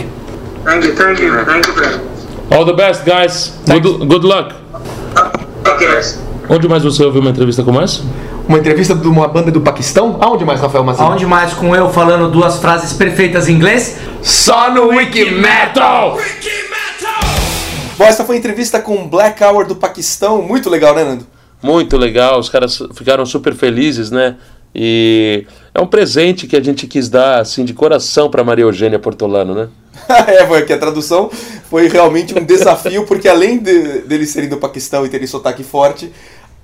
Thank 0.64 0.84
you. 0.84 0.94
Thank 0.94 1.20
you. 1.20 1.44
Thank 1.44 1.66
you, 1.66 1.72
friend. 1.74 2.52
All 2.52 2.64
the 2.64 2.74
best, 2.74 3.04
guys. 3.04 3.50
Good, 3.66 4.08
good 4.08 4.24
luck. 4.24 4.54
Okay, 5.66 5.86
guys. 5.86 6.18
Onde 6.48 6.68
mais 6.68 6.82
você 6.82 7.02
ouviu 7.02 7.20
uma 7.20 7.30
entrevista 7.30 7.62
como 7.62 7.80
essa? 7.80 8.02
Uma 8.46 8.58
entrevista 8.58 8.94
de 8.94 9.08
uma 9.08 9.26
banda 9.26 9.50
do 9.50 9.62
Paquistão? 9.62 10.18
Aonde 10.20 10.44
mais, 10.44 10.60
Rafael 10.60 10.84
Mazzini? 10.84 11.08
Aonde 11.08 11.26
mais 11.26 11.54
com 11.54 11.74
eu 11.74 11.88
falando 11.88 12.30
duas 12.30 12.58
frases 12.58 12.92
perfeitas 12.92 13.48
em 13.48 13.54
inglês? 13.54 13.96
Só 14.22 14.70
no 14.70 14.88
Wiki 14.88 15.30
Metal! 15.30 16.18
Bom, 17.96 18.04
essa 18.04 18.22
foi 18.24 18.36
a 18.36 18.38
entrevista 18.38 18.80
com 18.80 19.08
Black 19.08 19.42
Hour 19.42 19.66
do 19.66 19.76
Paquistão. 19.76 20.42
Muito 20.42 20.68
legal, 20.68 20.94
né, 20.94 21.04
Nando? 21.04 21.26
Muito 21.62 21.96
legal, 21.96 22.38
os 22.38 22.50
caras 22.50 22.82
ficaram 22.94 23.24
super 23.24 23.54
felizes, 23.54 24.10
né? 24.10 24.36
E 24.74 25.46
é 25.72 25.80
um 25.80 25.86
presente 25.86 26.46
que 26.46 26.56
a 26.56 26.62
gente 26.62 26.86
quis 26.86 27.08
dar, 27.08 27.40
assim, 27.40 27.64
de 27.64 27.72
coração 27.72 28.28
para 28.28 28.44
Maria 28.44 28.64
Eugênia 28.64 28.98
Portolano, 28.98 29.54
né? 29.54 29.68
é, 30.26 30.44
foi 30.46 30.62
que 30.66 30.72
a 30.72 30.78
tradução 30.78 31.30
foi 31.70 31.88
realmente 31.88 32.36
um 32.36 32.44
desafio, 32.44 33.06
porque 33.06 33.28
além 33.28 33.58
de, 33.58 34.00
deles 34.00 34.30
serem 34.30 34.50
do 34.50 34.58
Paquistão 34.58 35.06
e 35.06 35.08
terem 35.08 35.26
sotaque 35.26 35.62
forte, 35.62 36.12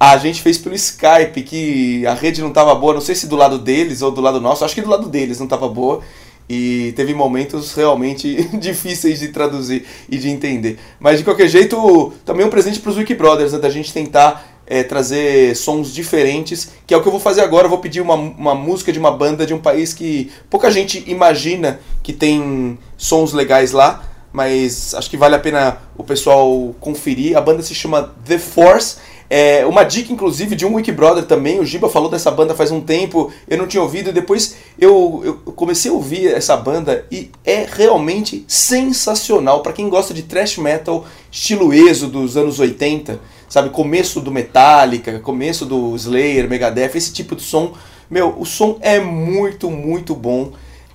a 0.00 0.16
gente 0.16 0.40
fez 0.40 0.56
pelo 0.56 0.74
Skype, 0.74 1.42
que 1.42 2.06
a 2.06 2.14
rede 2.14 2.40
não 2.40 2.48
estava 2.48 2.74
boa, 2.74 2.94
não 2.94 3.02
sei 3.02 3.14
se 3.14 3.26
do 3.26 3.36
lado 3.36 3.58
deles 3.58 4.00
ou 4.00 4.10
do 4.10 4.22
lado 4.22 4.40
nosso, 4.40 4.64
acho 4.64 4.74
que 4.74 4.80
do 4.80 4.88
lado 4.88 5.10
deles 5.10 5.38
não 5.38 5.44
estava 5.44 5.68
boa. 5.68 6.00
E 6.48 6.92
teve 6.96 7.14
momentos 7.14 7.74
realmente 7.74 8.48
difíceis 8.58 9.20
de 9.20 9.28
traduzir 9.28 9.84
e 10.08 10.16
de 10.16 10.30
entender. 10.30 10.78
Mas 10.98 11.18
de 11.18 11.24
qualquer 11.24 11.48
jeito, 11.48 12.14
também 12.24 12.44
um 12.46 12.50
presente 12.50 12.80
para 12.80 12.90
os 12.90 12.96
Wiki 12.96 13.14
Brothers, 13.14 13.52
né, 13.52 13.58
da 13.58 13.68
gente 13.68 13.92
tentar 13.92 14.50
é, 14.66 14.82
trazer 14.82 15.54
sons 15.54 15.92
diferentes, 15.92 16.70
que 16.86 16.94
é 16.94 16.96
o 16.96 17.02
que 17.02 17.06
eu 17.06 17.12
vou 17.12 17.20
fazer 17.20 17.42
agora. 17.42 17.66
Eu 17.66 17.70
vou 17.70 17.78
pedir 17.78 18.00
uma, 18.00 18.14
uma 18.14 18.54
música 18.54 18.90
de 18.90 18.98
uma 18.98 19.12
banda 19.12 19.44
de 19.44 19.52
um 19.52 19.60
país 19.60 19.92
que 19.92 20.32
pouca 20.48 20.70
gente 20.70 21.04
imagina 21.08 21.78
que 22.02 22.12
tem 22.12 22.78
sons 22.96 23.32
legais 23.32 23.70
lá, 23.70 24.02
mas 24.32 24.94
acho 24.94 25.10
que 25.10 25.16
vale 25.16 25.34
a 25.34 25.38
pena 25.38 25.78
o 25.96 26.02
pessoal 26.02 26.74
conferir. 26.80 27.36
A 27.36 27.40
banda 27.40 27.62
se 27.62 27.74
chama 27.74 28.14
The 28.26 28.38
Force. 28.38 28.96
É, 29.32 29.64
uma 29.64 29.84
dica, 29.84 30.12
inclusive, 30.12 30.56
de 30.56 30.66
um 30.66 30.74
Wiki 30.74 30.90
Brother 30.90 31.24
também. 31.24 31.60
O 31.60 31.64
Giba 31.64 31.88
falou 31.88 32.10
dessa 32.10 32.32
banda 32.32 32.52
faz 32.52 32.72
um 32.72 32.80
tempo, 32.80 33.30
eu 33.48 33.56
não 33.56 33.68
tinha 33.68 33.80
ouvido. 33.80 34.10
E 34.10 34.12
depois 34.12 34.56
eu, 34.76 35.22
eu 35.24 35.34
comecei 35.52 35.88
a 35.88 35.94
ouvir 35.94 36.26
essa 36.34 36.56
banda 36.56 37.06
e 37.12 37.30
é 37.44 37.64
realmente 37.70 38.44
sensacional. 38.48 39.62
para 39.62 39.72
quem 39.72 39.88
gosta 39.88 40.12
de 40.12 40.24
thrash 40.24 40.58
metal, 40.58 41.06
estilo 41.30 41.72
ESO 41.72 42.08
dos 42.08 42.36
anos 42.36 42.58
80, 42.58 43.20
sabe? 43.48 43.70
Começo 43.70 44.20
do 44.20 44.32
Metallica, 44.32 45.20
começo 45.20 45.64
do 45.64 45.94
Slayer, 45.94 46.48
Megadeth, 46.50 46.96
esse 46.96 47.12
tipo 47.12 47.36
de 47.36 47.42
som. 47.42 47.74
Meu, 48.10 48.34
o 48.36 48.44
som 48.44 48.78
é 48.80 48.98
muito, 48.98 49.70
muito 49.70 50.12
bom. 50.12 50.50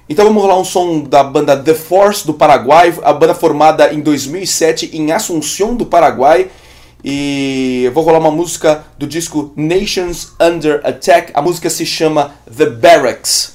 Então 0.09 0.25
vamos 0.25 0.43
rolar 0.43 0.59
um 0.59 0.65
som 0.65 0.99
da 0.99 1.23
banda 1.23 1.55
The 1.55 1.73
Force 1.73 2.27
do 2.27 2.33
Paraguai, 2.33 2.93
a 3.01 3.13
banda 3.13 3.33
formada 3.33 3.93
em 3.93 4.01
2007 4.01 4.91
em 4.93 5.13
Assunção 5.13 5.73
do 5.73 5.85
Paraguai. 5.85 6.49
E 7.07 7.83
eu 7.85 7.91
vou 7.91 8.03
rolar 8.03 8.17
uma 8.17 8.31
música 8.31 8.83
do 8.97 9.05
disco 9.05 9.53
Nations 9.55 10.33
Under 10.41 10.81
Attack. 10.83 11.31
A 11.35 11.41
música 11.41 11.69
se 11.69 11.85
chama 11.85 12.31
The 12.57 12.65
Barracks. 12.65 13.51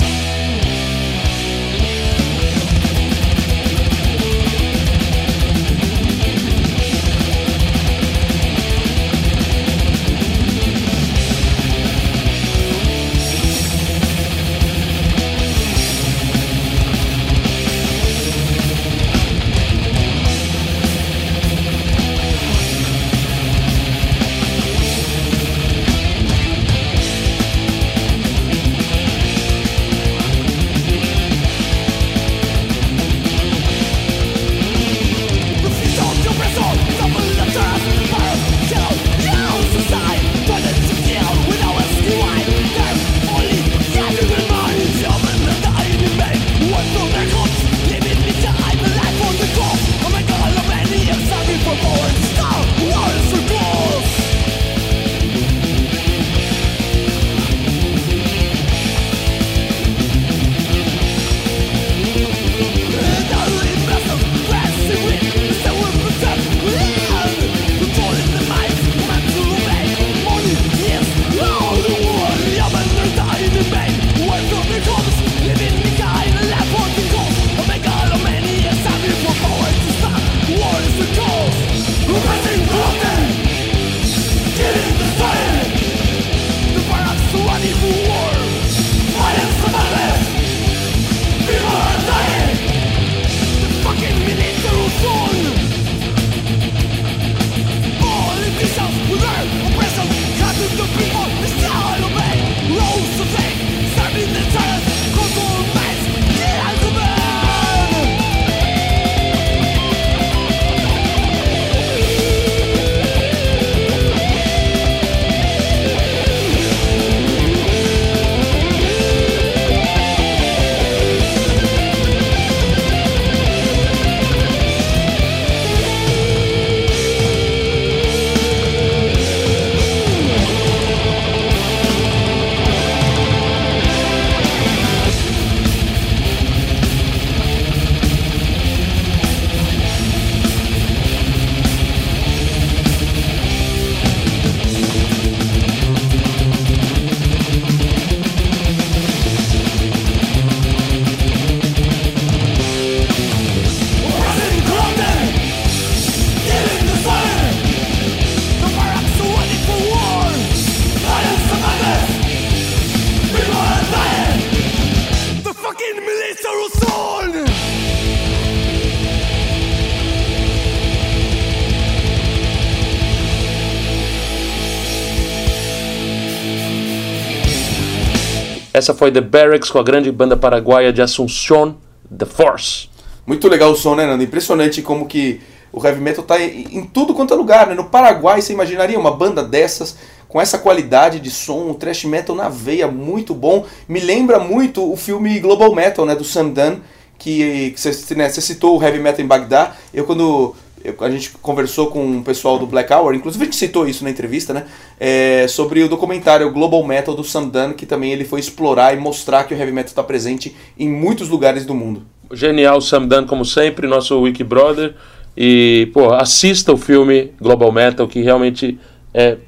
Essa 178.81 178.95
foi 178.95 179.13
The 179.13 179.21
Barracks 179.21 179.71
com 179.71 179.79
a 179.79 179.83
grande 179.83 180.11
banda 180.11 180.39
paraguaia 180.39 180.91
de 180.91 181.03
Assunción, 181.03 181.77
The 182.17 182.25
Force. 182.25 182.89
Muito 183.27 183.47
legal 183.47 183.73
o 183.73 183.77
som, 183.77 183.95
né, 183.95 184.07
Nando? 184.07 184.25
Impressionante 184.25 184.81
como 184.81 185.07
que 185.07 185.39
o 185.71 185.87
heavy 185.87 186.01
metal 186.01 186.25
tá 186.25 186.41
em, 186.41 186.79
em 186.79 186.83
tudo 186.87 187.13
quanto 187.13 187.35
é 187.35 187.37
lugar, 187.37 187.67
né? 187.67 187.75
No 187.75 187.91
Paraguai, 187.91 188.41
você 188.41 188.55
imaginaria 188.55 188.99
uma 188.99 189.11
banda 189.11 189.45
dessas 189.45 189.99
com 190.27 190.41
essa 190.41 190.57
qualidade 190.57 191.21
de 191.21 191.31
som, 191.31 191.69
o 191.69 191.75
thrash 191.75 192.07
metal 192.07 192.35
na 192.35 192.49
veia, 192.49 192.89
muito 192.89 193.35
bom. 193.35 193.67
Me 193.87 194.01
lembra 194.01 194.39
muito 194.39 194.91
o 194.91 194.97
filme 194.97 195.39
Global 195.41 195.75
Metal, 195.75 196.07
né, 196.07 196.15
do 196.15 196.25
Sam 196.25 196.49
Dunn, 196.49 196.79
que, 197.19 197.75
você, 197.77 198.15
né, 198.15 198.31
citou 198.31 198.79
o 198.79 198.83
heavy 198.83 198.99
metal 198.99 199.23
em 199.23 199.29
Bagdá. 199.29 199.77
Eu 199.93 200.07
quando 200.07 200.57
eu- 200.85 200.95
a 201.01 201.11
gente 201.11 201.31
conversou 201.43 201.89
com 201.89 202.19
o 202.19 202.23
pessoal 202.23 202.59
do 202.59 202.67
Black 202.67 202.93
Hour, 202.93 203.15
inclusive 203.15 203.43
a 203.43 203.47
gente 203.47 203.57
citou 203.57 203.89
isso 203.89 204.05
na 204.05 204.11
entrevista, 204.11 204.53
né? 204.53 204.67
é, 204.99 205.47
sobre 205.49 205.83
o 205.83 205.89
documentário 205.89 206.51
Global 206.53 206.85
Metal 206.85 207.15
do 207.15 207.25
Sam 207.25 207.49
Dunn, 207.49 207.73
que 207.73 207.87
também 207.87 208.13
ele 208.13 208.25
foi 208.25 208.39
explorar 208.39 208.95
e 208.95 209.01
mostrar 209.01 209.45
que 209.45 209.55
o 209.55 209.57
heavy 209.57 209.73
metal 209.73 209.89
está 209.89 210.03
presente 210.03 210.55
em 210.79 210.89
muitos 210.89 211.29
lugares 211.29 211.65
do 211.65 211.75
mundo. 211.75 212.03
Genial 212.33 212.81
Sam 212.81 213.07
Dunn, 213.07 213.27
como 213.27 213.45
sempre, 213.45 213.87
nosso 213.87 214.21
Wiki 214.21 214.45
Brother. 214.45 214.95
E, 215.37 215.89
pô, 215.95 216.13
assista 216.13 216.73
o 216.73 216.77
filme 216.77 217.33
Global 217.41 217.73
Metal, 217.73 218.07
que 218.07 218.21
realmente 218.21 218.79
é 219.15 219.39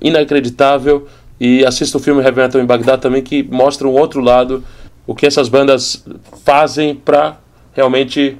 inacreditável. 0.00 1.06
E 1.40 1.64
assista 1.64 1.98
o 1.98 2.00
filme 2.00 2.22
Heavy 2.22 2.40
Metal 2.40 2.60
em 2.60 2.64
Bagdá 2.64 2.96
também, 2.96 3.22
que 3.22 3.42
mostra 3.42 3.86
um 3.86 3.92
outro 3.92 4.20
lado, 4.20 4.62
o 5.06 5.14
que 5.14 5.26
essas 5.26 5.48
bandas 5.48 6.04
fazem 6.44 6.94
para 6.94 7.38
realmente 7.74 8.38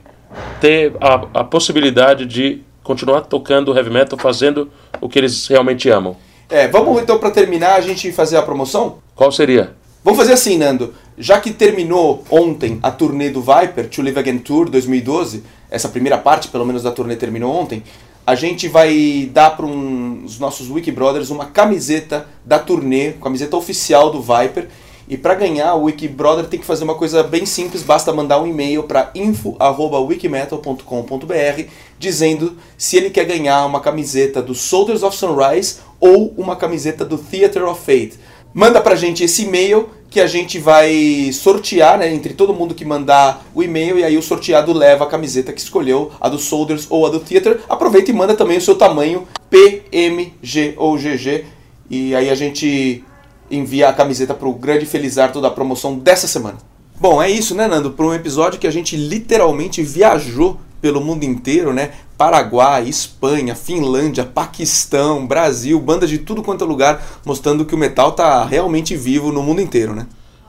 ter 0.61 0.95
a, 1.01 1.41
a 1.41 1.45
possibilidade 1.45 2.27
de 2.27 2.63
continuar 2.83 3.23
tocando 3.23 3.77
heavy 3.77 3.91
metal, 3.91 4.19
fazendo 4.19 4.71
o 5.01 5.09
que 5.09 5.19
eles 5.19 5.47
realmente 5.47 5.89
amam. 5.89 6.17
É, 6.49 6.69
vamos 6.69 7.01
então 7.01 7.19
para 7.19 7.31
terminar 7.31 7.75
a 7.75 7.81
gente 7.81 8.13
fazer 8.13 8.37
a 8.37 8.43
promoção? 8.43 8.99
Qual 9.15 9.33
seria? 9.33 9.75
Vamos 10.05 10.19
fazer 10.19 10.33
assim, 10.33 10.59
Nando. 10.59 10.93
Já 11.17 11.41
que 11.41 11.53
terminou 11.53 12.25
ontem 12.29 12.79
a 12.83 12.91
turnê 12.91 13.31
do 13.31 13.41
Viper, 13.41 13.89
To 13.89 14.03
Live 14.03 14.19
Again 14.19 14.39
Tour 14.39 14.69
2012, 14.69 15.45
essa 15.71 15.89
primeira 15.89 16.19
parte, 16.19 16.49
pelo 16.49 16.67
menos, 16.67 16.83
da 16.83 16.91
turnê 16.91 17.17
terminou 17.17 17.55
ontem, 17.55 17.83
a 18.27 18.35
gente 18.35 18.69
vai 18.69 19.31
dar 19.33 19.51
para 19.51 19.67
os 19.67 20.39
nossos 20.39 20.71
Wiki 20.71 20.93
Brothers 20.93 21.31
uma 21.31 21.47
camiseta 21.47 22.27
da 22.45 22.59
turnê, 22.59 23.13
camiseta 23.13 23.57
oficial 23.57 24.11
do 24.11 24.21
Viper. 24.21 24.69
E 25.13 25.17
para 25.19 25.35
ganhar, 25.35 25.75
o 25.75 25.83
Wiki 25.83 26.09
Brother 26.09 26.47
tem 26.47 26.59
que 26.59 26.65
fazer 26.65 26.85
uma 26.85 26.95
coisa 26.95 27.23
bem 27.23 27.45
simples, 27.45 27.83
basta 27.83 28.11
mandar 28.15 28.41
um 28.41 28.47
e-mail 28.47 28.85
para 28.85 29.11
info@wikimetal.com.br 29.15 31.63
dizendo 31.99 32.57
se 32.79 32.97
ele 32.97 33.11
quer 33.11 33.27
ganhar 33.27 33.67
uma 33.67 33.81
camiseta 33.81 34.41
do 34.41 34.55
Soldiers 34.55 35.03
of 35.03 35.15
Sunrise 35.15 35.81
ou 36.01 36.33
uma 36.39 36.57
camiseta 36.57 37.05
do 37.05 37.19
Theater 37.19 37.69
of 37.69 37.79
Fate. 37.79 38.15
Manda 38.55 38.81
pra 38.81 38.95
gente 38.95 39.23
esse 39.23 39.43
e-mail 39.43 39.91
que 40.09 40.19
a 40.19 40.27
gente 40.27 40.59
vai 40.59 41.31
sortear, 41.31 41.99
né, 41.99 42.11
entre 42.11 42.33
todo 42.33 42.55
mundo 42.55 42.75
que 42.75 42.87
mandar 42.87 43.45
o 43.55 43.63
e-mail 43.63 43.99
e 43.99 44.05
aí 44.05 44.17
o 44.17 44.23
sorteado 44.23 44.73
leva 44.73 45.05
a 45.05 45.09
camiseta 45.09 45.53
que 45.53 45.61
escolheu, 45.61 46.11
a 46.23 46.31
do 46.31 46.39
Soldiers 46.39 46.87
ou 46.89 47.05
a 47.05 47.11
do 47.11 47.21
Theater. 47.21 47.61
Aproveita 47.69 48.11
e 48.11 48.15
manda 48.15 48.35
também 48.35 48.57
o 48.57 48.63
seu 48.63 48.77
tamanho 48.77 49.29
P, 49.51 49.83
M, 49.93 50.33
G 50.43 50.73
ou 50.79 50.97
GG 50.97 51.45
e 51.91 52.15
aí 52.15 52.31
a 52.31 52.35
gente 52.35 53.05
envia 53.53 53.89
a 53.89 53.93
camiseta 53.93 54.35
pro 54.35 54.53
grande 54.53 54.87
Felizardo 54.87 55.41
da 55.41 55.51
promoção 55.51 55.95
dessa 55.97 56.27
semana. 56.27 56.57
Bom, 56.99 57.23
é 57.23 57.31
isso, 57.31 57.55
né, 57.55 57.69
Nando? 57.69 57.91
Para 57.91 58.07
um 58.07 58.15
episódio 58.15 58.59
que 58.59 58.67
a 58.67 58.71
gente 58.71 58.97
literalmente 58.97 59.83
viajou 59.83 60.59
pelo 60.81 61.01
mundo 61.01 61.25
inteiro, 61.25 61.73
né? 61.73 61.91
Paraguai, 62.17 62.89
Espanha, 62.89 63.55
Finlândia, 63.55 64.25
Paquistão, 64.25 65.27
Brasil, 65.27 65.79
bandas 65.81 66.09
de 66.09 66.19
tudo 66.19 66.43
quanto 66.43 66.65
é 66.65 66.67
lugar, 66.67 67.05
mostrando 67.25 67.65
que 67.65 67.75
o 67.75 67.79
metal 67.79 68.13
tá 68.13 68.45
realmente 68.45 68.97
vivo 68.97 69.33
no 69.33 69.43
mundo 69.43 69.61
inteiro, 69.61 69.95
né? 69.95 70.07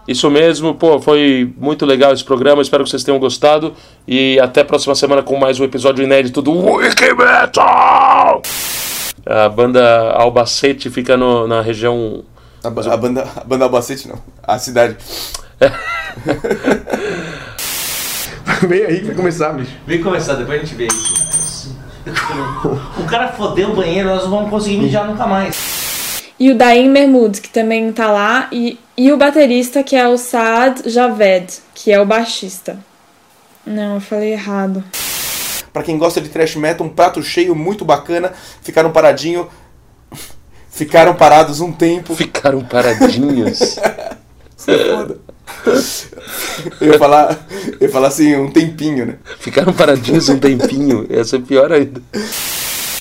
Isso 0.08 0.30
mesmo, 0.30 0.76
pô, 0.76 0.99
foi 0.99 1.54
muito 1.58 1.86
legal 1.86 2.12
esse 2.14 2.24
programa, 2.24 2.62
espero 2.62 2.84
que 2.84 2.89
vocês 2.89 3.04
tenham 3.04 3.20
gostado 3.20 3.74
e 4.08 4.38
até 4.39 4.62
a 4.62 4.66
próxima 4.66 4.93
semana 4.95 5.24
com 5.24 5.38
mais 5.38 5.60
um 5.60 5.64
episódio 5.64 6.04
inédito 6.04 6.41
do 6.41 6.51
Wiki 6.51 7.14
Metal! 7.14 8.41
A 9.26 9.49
banda 9.49 10.12
Albacete 10.12 10.89
fica 10.89 11.16
no- 11.16 11.47
na 11.47 11.62
região... 11.62 12.24
A, 12.64 12.70
ba- 12.70 12.93
a 12.93 12.97
banda, 12.97 13.28
a 13.36 13.43
banda 13.43 13.66
Albacete 13.66 14.07
não, 14.07 14.18
a 14.41 14.57
cidade. 14.57 14.95
Vem 18.68 18.86
aí 18.86 18.99
que 18.99 19.05
vai 19.07 19.16
começar, 19.16 19.53
bicho. 19.53 19.72
Vem 19.86 20.01
começar, 20.01 20.36
depois 20.36 20.61
a 20.61 20.66
gente 20.66 20.76
vê 20.76 20.88
isso. 20.88 21.76
O 22.99 23.05
cara 23.05 23.30
fodeu 23.34 23.72
o 23.72 23.76
banheiro, 23.76 24.09
nós 24.09 24.24
não 24.24 24.30
vamos 24.32 24.49
conseguir 24.49 24.78
mijar 24.78 25.05
nunca 25.07 25.26
mais. 25.26 26.24
E 26.39 26.51
o 26.51 26.57
Daim 26.57 26.89
Mermud, 26.89 27.39
que 27.41 27.49
também 27.49 27.91
tá 27.91 28.11
lá, 28.11 28.47
e, 28.51 28.80
e 28.97 29.11
o 29.11 29.18
baterista, 29.18 29.84
que 29.84 29.95
é 29.95 30.07
o 30.07 30.18
Saad 30.18 30.89
Javed, 30.89 31.47
que 31.74 31.91
é 31.91 31.99
o 31.99 32.05
baixista. 32.05 32.78
Não, 33.66 33.95
eu 33.95 34.01
falei 34.01 34.34
errado. 34.34 34.84
Pra 35.72 35.84
quem 35.84 35.97
gosta 35.97 36.20
de 36.22 36.30
thrash 36.30 36.55
metal, 36.55 36.86
um 36.86 36.89
prato 36.89 37.22
cheio 37.24 37.55
muito 37.55 37.84
bacana. 37.86 38.32
Ficaram 38.61 38.91
paradinho, 38.91 39.47
ficaram 40.74 41.15
parados 41.15 41.61
um 41.61 41.71
tempo. 41.71 42.13
Ficaram 42.15 42.61
paradinhos. 42.61 43.78
É 44.65 44.78
foda. 44.95 45.17
Eu 46.80 46.93
ia 46.93 46.97
falar, 46.97 47.38
eu 47.82 47.86
ia 47.88 47.89
falar 47.89 48.07
assim, 48.07 48.34
um 48.38 48.49
tempinho, 48.49 49.05
né? 49.05 49.15
Ficaram 49.39 49.74
paradinhos 49.74 50.30
um 50.30 50.39
tempinho, 50.39 51.05
ia 51.09 51.26
ser 51.26 51.39
pior 51.41 51.69
ainda. 51.69 52.01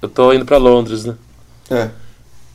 Eu 0.03 0.09
tô 0.09 0.33
indo 0.33 0.45
pra 0.45 0.57
Londres, 0.57 1.05
né? 1.05 1.15
É. 1.71 1.89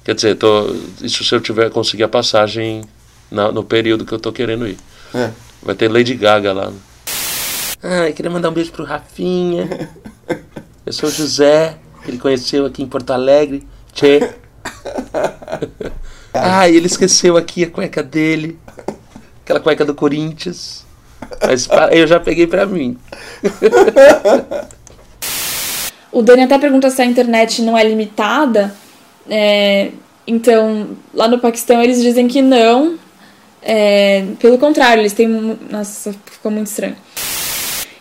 Quer 0.03 0.13
dizer, 0.13 0.36
tô, 0.36 0.76
isso 1.01 1.24
se 1.24 1.34
eu 1.34 1.39
tiver 1.39 1.70
conseguir 1.70 2.03
a 2.03 2.09
passagem 2.09 2.84
na- 3.32 3.49
no 3.49 3.63
período 3.63 4.03
que 4.05 4.11
eu 4.11 4.20
tô 4.20 4.34
querendo 4.34 4.68
ir. 4.68 4.78
É. 5.15 5.30
Vai 5.63 5.74
ter 5.74 5.88
Lady 5.89 6.13
Gaga 6.13 6.51
lá. 6.51 6.74
Ah, 7.82 8.09
eu 8.09 8.13
queria 8.13 8.30
mandar 8.30 8.49
um 8.49 8.53
beijo 8.53 8.74
pro 8.74 8.84
Rafinha. 8.84 9.89
Eu 10.86 10.91
sou 10.91 11.07
o 11.07 11.11
José, 11.13 11.78
que 12.03 12.11
ele 12.11 12.18
conheceu 12.18 12.65
aqui 12.65 12.84
em 12.84 12.88
Porto 12.88 13.11
Alegre. 13.11 13.65
Tchê. 13.93 14.32
Ah, 16.40 16.70
ele 16.70 16.86
esqueceu 16.86 17.36
aqui 17.36 17.64
a 17.64 17.70
cueca 17.70 18.04
dele. 18.04 18.60
Aquela 19.44 19.60
cueca 19.60 19.84
do 19.84 19.96
Corinthians. 19.96 20.86
Mas 21.42 21.68
eu 21.92 22.06
já 22.06 22.20
peguei 22.20 22.46
pra 22.46 22.66
mim. 22.66 22.96
O 26.12 26.22
Dani 26.22 26.44
até 26.44 26.60
pergunta 26.60 26.90
se 26.90 27.02
a 27.02 27.06
internet 27.06 27.62
não 27.62 27.78
é 27.78 27.84
limitada. 27.84 28.74
É, 29.30 29.92
então, 30.26 30.90
lá 31.14 31.28
no 31.28 31.40
Paquistão 31.40 31.82
eles 31.82 32.02
dizem 32.02 32.28
que 32.28 32.42
não. 32.42 32.98
É, 33.62 34.26
pelo 34.40 34.58
contrário, 34.58 35.02
eles 35.02 35.14
têm. 35.14 35.28
Nossa, 35.70 36.16
ficou 36.26 36.52
muito 36.52 36.68
estranho. 36.68 36.96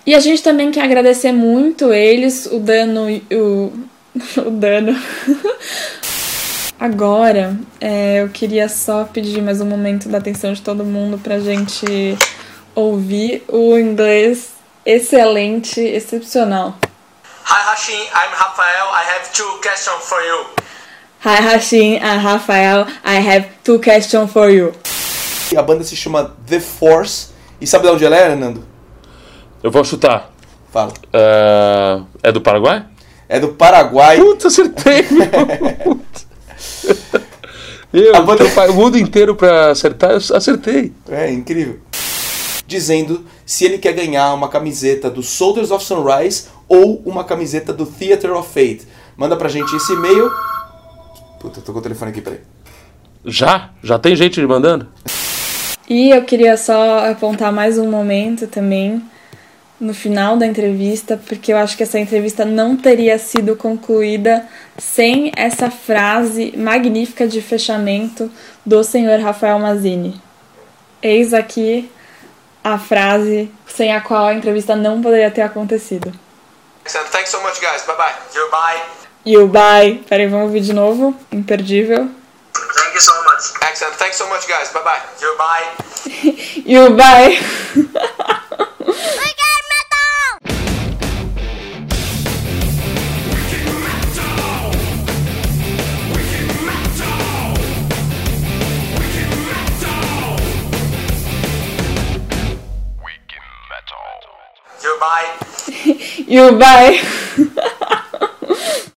E 0.07 0.15
a 0.15 0.21
gente 0.21 0.43
também 0.43 0.71
quer 0.71 0.83
agradecer 0.83 1.33
muito 1.33 1.93
eles, 1.93 2.47
o 2.47 2.59
Dano 2.59 3.07
o. 3.33 3.73
O 4.47 4.51
Dano. 4.51 4.97
Agora, 6.79 7.57
é, 7.81 8.21
eu 8.21 8.29
queria 8.29 8.69
só 8.69 9.05
pedir 9.05 9.41
mais 9.41 9.63
um 9.63 9.65
momento 9.65 10.11
da 10.11 10.19
atenção 10.19 10.53
de 10.53 10.61
todo 10.61 10.85
mundo 10.85 11.17
pra 11.17 11.41
gente 11.41 11.87
ouvir 12.75 13.43
o 13.49 13.79
inglês 13.79 14.51
excelente, 14.85 15.81
excepcional. 15.81 16.77
Hi 17.47 17.73
Hashim, 17.73 17.95
I'm 17.95 18.35
Rafael. 18.35 18.89
I 18.93 19.05
have 19.09 19.33
two 19.33 19.59
questions 19.63 20.03
for 20.03 20.21
you. 20.21 20.47
Hi 21.25 21.41
Hashim 21.41 21.97
and 21.97 22.21
Rafael, 22.23 22.87
I 23.03 23.27
have 23.27 23.49
two 23.65 23.79
questions 23.79 24.31
for 24.31 24.51
you. 24.51 24.73
E 25.51 25.57
a 25.57 25.63
banda 25.63 25.83
se 25.83 25.97
chama 25.97 26.37
The 26.47 26.61
Force. 26.61 27.29
E 27.59 27.67
sabe 27.67 27.87
de 27.87 27.95
onde 27.95 28.05
ela 28.05 28.17
é, 28.17 28.35
Nando? 28.35 28.63
Eu 29.63 29.71
vou 29.71 29.83
chutar. 29.83 30.31
Fala. 30.71 30.93
Ah, 31.11 32.03
é 32.23 32.31
do 32.31 32.43
Paraguai? 32.43 32.85
É 33.31 33.41
do 33.41 33.49
Paraguai. 33.55 34.19
Puta, 34.19 34.49
acertei! 34.49 35.07
Eu, 37.93 38.15
A 38.17 38.21
banda- 38.21 38.45
então, 38.45 38.71
o 38.71 38.75
mundo 38.75 38.99
inteiro 38.99 39.35
pra 39.35 39.71
acertar, 39.71 40.11
eu 40.11 40.17
acertei. 40.37 40.93
É 41.09 41.31
incrível. 41.31 41.79
Dizendo 42.67 43.25
se 43.47 43.65
ele 43.65 43.79
quer 43.79 43.93
ganhar 43.93 44.35
uma 44.35 44.49
camiseta 44.49 45.09
do 45.09 45.23
Soldiers 45.23 45.71
of 45.71 45.85
Sunrise 45.85 46.49
ou 46.69 47.01
uma 47.07 47.23
camiseta 47.25 47.73
do 47.73 47.87
Theater 47.87 48.33
of 48.37 48.49
Fate. 48.49 48.87
Manda 49.17 49.37
pra 49.37 49.49
gente 49.49 49.75
esse 49.75 49.93
e-mail. 49.93 50.31
Puta, 51.41 51.61
eu 51.61 51.65
tô 51.65 51.73
com 51.73 51.79
o 51.79 51.83
telefone 51.83 52.11
aqui, 52.11 52.21
peraí. 52.21 52.41
Já? 53.25 53.71
Já 53.83 53.99
tem 53.99 54.15
gente 54.17 54.41
me 54.41 54.47
mandando? 54.47 54.89
E 55.89 56.11
eu 56.11 56.23
queria 56.25 56.57
só 56.57 57.09
apontar 57.09 57.53
mais 57.53 57.79
um 57.79 57.89
momento 57.89 58.47
também 58.49 59.01
no 59.81 59.93
final 59.93 60.37
da 60.37 60.47
entrevista, 60.47 61.21
porque 61.29 61.53
eu 61.53 61.59
acho 61.59 61.77
que 61.77 61.83
essa 61.83 61.99
entrevista 61.99 62.45
não 62.45 62.77
teria 62.77 63.19
sido 63.19 63.57
concluída 63.57 64.47
sem 64.79 65.33
essa 65.37 65.71
frase 65.71 66.55
magnífica 66.57 67.27
de 67.27 67.43
fechamento 67.43 68.31
do 68.65 68.83
senhor 68.83 69.21
Rafael 69.21 69.59
Mazini. 69.59 70.21
Eis 71.03 71.35
aqui 71.35 71.91
a 72.65 72.79
frase 72.79 73.51
sem 73.67 73.93
a 73.93 74.01
qual 74.01 74.27
a 74.27 74.35
entrevista 74.35 74.75
não 74.75 75.03
poderia 75.03 75.31
ter 75.31 75.43
acontecido. 75.43 76.13
Excellent. 76.85 77.09
Thanks 77.11 77.31
so 77.31 77.41
much, 77.43 77.61
guys. 77.61 77.83
Bye 77.85 77.97
bye. 77.97 78.15
Goodbye. 78.33 78.83
You 79.27 79.49
bye. 79.49 80.05
Peraí, 80.09 80.29
vamos 80.29 80.47
ouvir 80.47 80.61
de 80.61 80.73
novo. 80.73 81.15
Imperdível. 81.33 82.09
Thank 82.55 82.95
you 82.95 83.01
so 83.01 83.13
much. 83.25 83.53
Excellent. 83.69 83.97
Thanks 83.97 84.17
so 84.17 84.29
much, 84.29 84.47
guys. 84.47 84.71
Bye 84.73 84.83
bye. 84.83 85.03
You 86.65 86.97
bye. 86.97 87.39
You 87.85 87.87
bye. 88.95 89.37
Goodbye. 104.87 105.37
you 106.27 106.59
bye. 106.59 107.03